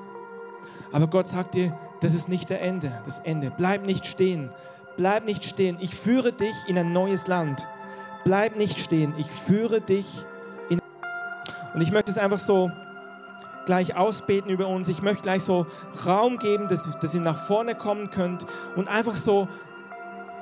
Aber 0.92 1.08
Gott 1.08 1.30
sagt 1.30 1.56
dir, 1.56 1.78
das 2.02 2.14
ist 2.14 2.28
nicht 2.28 2.50
der 2.50 2.62
Ende, 2.62 3.02
das 3.06 3.20
Ende. 3.20 3.52
Bleib 3.56 3.86
nicht 3.86 4.06
stehen. 4.06 4.52
Bleib 4.98 5.26
nicht 5.26 5.46
stehen. 5.46 5.78
Ich 5.80 5.96
führe 5.96 6.34
dich 6.34 6.54
in 6.68 6.78
ein 6.78 6.92
neues 6.92 7.28
Land. 7.28 7.68
Bleib 8.26 8.58
nicht 8.58 8.80
stehen. 8.80 9.14
Ich 9.18 9.28
führe 9.28 9.80
dich 9.80 10.26
in. 10.70 10.80
Und 11.74 11.82
ich 11.82 11.92
möchte 11.92 12.12
es 12.12 12.18
einfach 12.18 12.40
so 12.40 12.70
gleich 13.66 13.96
ausbeten 13.96 14.50
über 14.50 14.68
uns. 14.68 14.88
Ich 14.90 15.02
möchte 15.02 15.24
gleich 15.24 15.44
so 15.44 15.66
Raum 16.06 16.38
geben, 16.38 16.68
dass, 16.68 16.88
dass 17.00 17.14
ihr 17.16 17.22
nach 17.22 17.38
vorne 17.38 17.76
kommen 17.76 18.10
könnt 18.10 18.46
und 18.76 18.88
einfach 18.88 19.16
so 19.16 19.48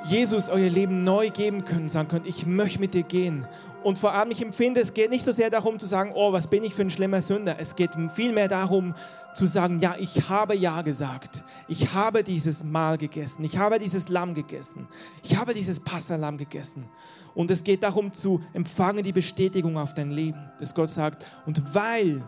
Jesus 0.04 0.50
euer 0.50 0.70
Leben 0.70 1.04
neu 1.04 1.30
geben 1.30 1.64
könnt, 1.64 1.92
sagen 1.92 2.08
könnt, 2.08 2.28
ich 2.28 2.46
möchte 2.46 2.80
mit 2.80 2.94
dir 2.94 3.04
gehen. 3.04 3.46
Und 3.84 4.00
vor 4.00 4.14
allem, 4.14 4.32
ich 4.32 4.42
empfinde, 4.42 4.80
es 4.80 4.94
geht 4.94 5.10
nicht 5.10 5.24
so 5.24 5.32
sehr 5.32 5.50
darum 5.50 5.80
zu 5.80 5.88
sagen, 5.88 6.12
oh, 6.14 6.34
was 6.34 6.48
bin 6.48 6.64
ich 6.64 6.74
für 6.74 6.84
ein 6.84 6.90
schlimmer 6.90 7.22
Sünder. 7.22 7.58
Es 7.60 7.76
geht 7.76 7.92
vielmehr 8.14 8.48
darum 8.48 8.94
zu 9.34 9.46
sagen, 9.46 9.80
ja, 9.80 9.96
ich 9.98 10.30
habe 10.30 10.56
Ja 10.56 10.82
gesagt. 10.82 11.44
Ich 11.68 11.94
habe 11.94 12.24
dieses 12.24 12.64
Mahl 12.64 12.98
gegessen. 12.98 13.44
Ich 13.44 13.58
habe 13.58 13.80
dieses 13.80 14.10
Lamm 14.10 14.34
gegessen. 14.34 14.88
Ich 15.24 15.38
habe 15.38 15.54
dieses 15.54 15.80
Passalam 15.80 16.38
gegessen. 16.38 16.86
Und 17.34 17.50
es 17.50 17.64
geht 17.64 17.84
darum 17.84 18.14
zu 18.14 18.42
empfangen 18.54 19.04
die 19.04 19.14
Bestätigung 19.14 19.78
auf 19.78 19.94
dein 19.94 20.12
Leben, 20.12 20.52
dass 20.60 20.76
Gott 20.76 20.90
sagt, 20.90 21.26
und 21.46 21.74
weil 21.74 22.24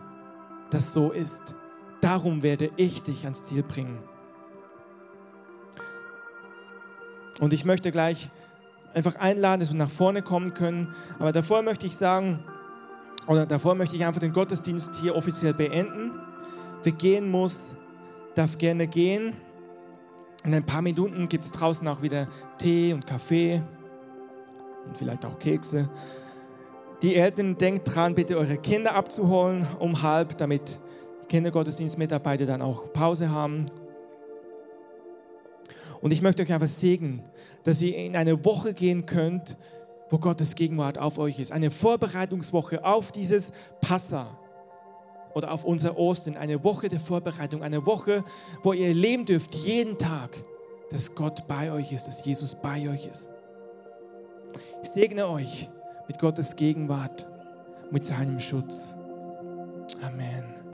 das 0.74 0.92
so 0.92 1.12
ist, 1.12 1.54
darum 2.00 2.42
werde 2.42 2.70
ich 2.76 3.02
dich 3.02 3.24
ans 3.24 3.42
Ziel 3.44 3.62
bringen. 3.62 3.98
Und 7.40 7.52
ich 7.52 7.64
möchte 7.64 7.90
gleich 7.92 8.30
einfach 8.92 9.16
einladen, 9.16 9.60
dass 9.60 9.70
wir 9.70 9.78
nach 9.78 9.90
vorne 9.90 10.22
kommen 10.22 10.54
können. 10.54 10.94
Aber 11.18 11.32
davor 11.32 11.62
möchte 11.62 11.86
ich 11.86 11.96
sagen, 11.96 12.44
oder 13.26 13.46
davor 13.46 13.74
möchte 13.74 13.96
ich 13.96 14.04
einfach 14.04 14.20
den 14.20 14.32
Gottesdienst 14.32 14.96
hier 14.96 15.16
offiziell 15.16 15.54
beenden. 15.54 16.12
Wer 16.82 16.92
gehen 16.92 17.30
muss, 17.30 17.76
darf 18.34 18.58
gerne 18.58 18.86
gehen. 18.86 19.34
In 20.44 20.54
ein 20.54 20.66
paar 20.66 20.82
Minuten 20.82 21.28
gibt 21.28 21.44
es 21.44 21.52
draußen 21.52 21.86
auch 21.88 22.02
wieder 22.02 22.28
Tee 22.58 22.92
und 22.92 23.06
Kaffee 23.06 23.62
und 24.86 24.98
vielleicht 24.98 25.24
auch 25.24 25.38
Kekse. 25.38 25.88
Die 27.04 27.14
Eltern, 27.14 27.56
denkt 27.56 27.94
dran, 27.94 28.16
bitte 28.16 28.36
eure 28.36 28.56
Kinder 28.56 28.96
abzuholen 28.96 29.64
um 29.78 30.02
halb, 30.02 30.36
damit 30.38 30.80
die 31.22 31.26
Kindergottesdienstmitarbeiter 31.28 32.46
dann 32.46 32.62
auch 32.62 32.92
Pause 32.92 33.30
haben 33.30 33.66
und 36.04 36.12
ich 36.12 36.20
möchte 36.20 36.42
euch 36.42 36.52
einfach 36.52 36.68
segnen, 36.68 37.22
dass 37.62 37.80
ihr 37.80 37.96
in 37.96 38.14
eine 38.14 38.44
Woche 38.44 38.74
gehen 38.74 39.06
könnt, 39.06 39.56
wo 40.10 40.18
Gottes 40.18 40.54
Gegenwart 40.54 40.98
auf 40.98 41.16
euch 41.16 41.38
ist. 41.38 41.50
Eine 41.50 41.70
Vorbereitungswoche 41.70 42.84
auf 42.84 43.10
dieses 43.10 43.52
Passa 43.80 44.38
oder 45.32 45.50
auf 45.50 45.64
unser 45.64 45.96
Ostern. 45.96 46.36
Eine 46.36 46.62
Woche 46.62 46.90
der 46.90 47.00
Vorbereitung. 47.00 47.62
Eine 47.62 47.86
Woche, 47.86 48.22
wo 48.62 48.74
ihr 48.74 48.92
leben 48.92 49.24
dürft, 49.24 49.54
jeden 49.54 49.96
Tag, 49.96 50.36
dass 50.90 51.14
Gott 51.14 51.46
bei 51.48 51.72
euch 51.72 51.90
ist, 51.90 52.06
dass 52.06 52.22
Jesus 52.22 52.54
bei 52.54 52.86
euch 52.86 53.06
ist. 53.06 53.30
Ich 54.82 54.90
segne 54.90 55.26
euch 55.26 55.70
mit 56.08 56.18
Gottes 56.18 56.56
Gegenwart, 56.56 57.26
mit 57.90 58.04
seinem 58.04 58.38
Schutz. 58.38 58.96
Amen. 60.02 60.43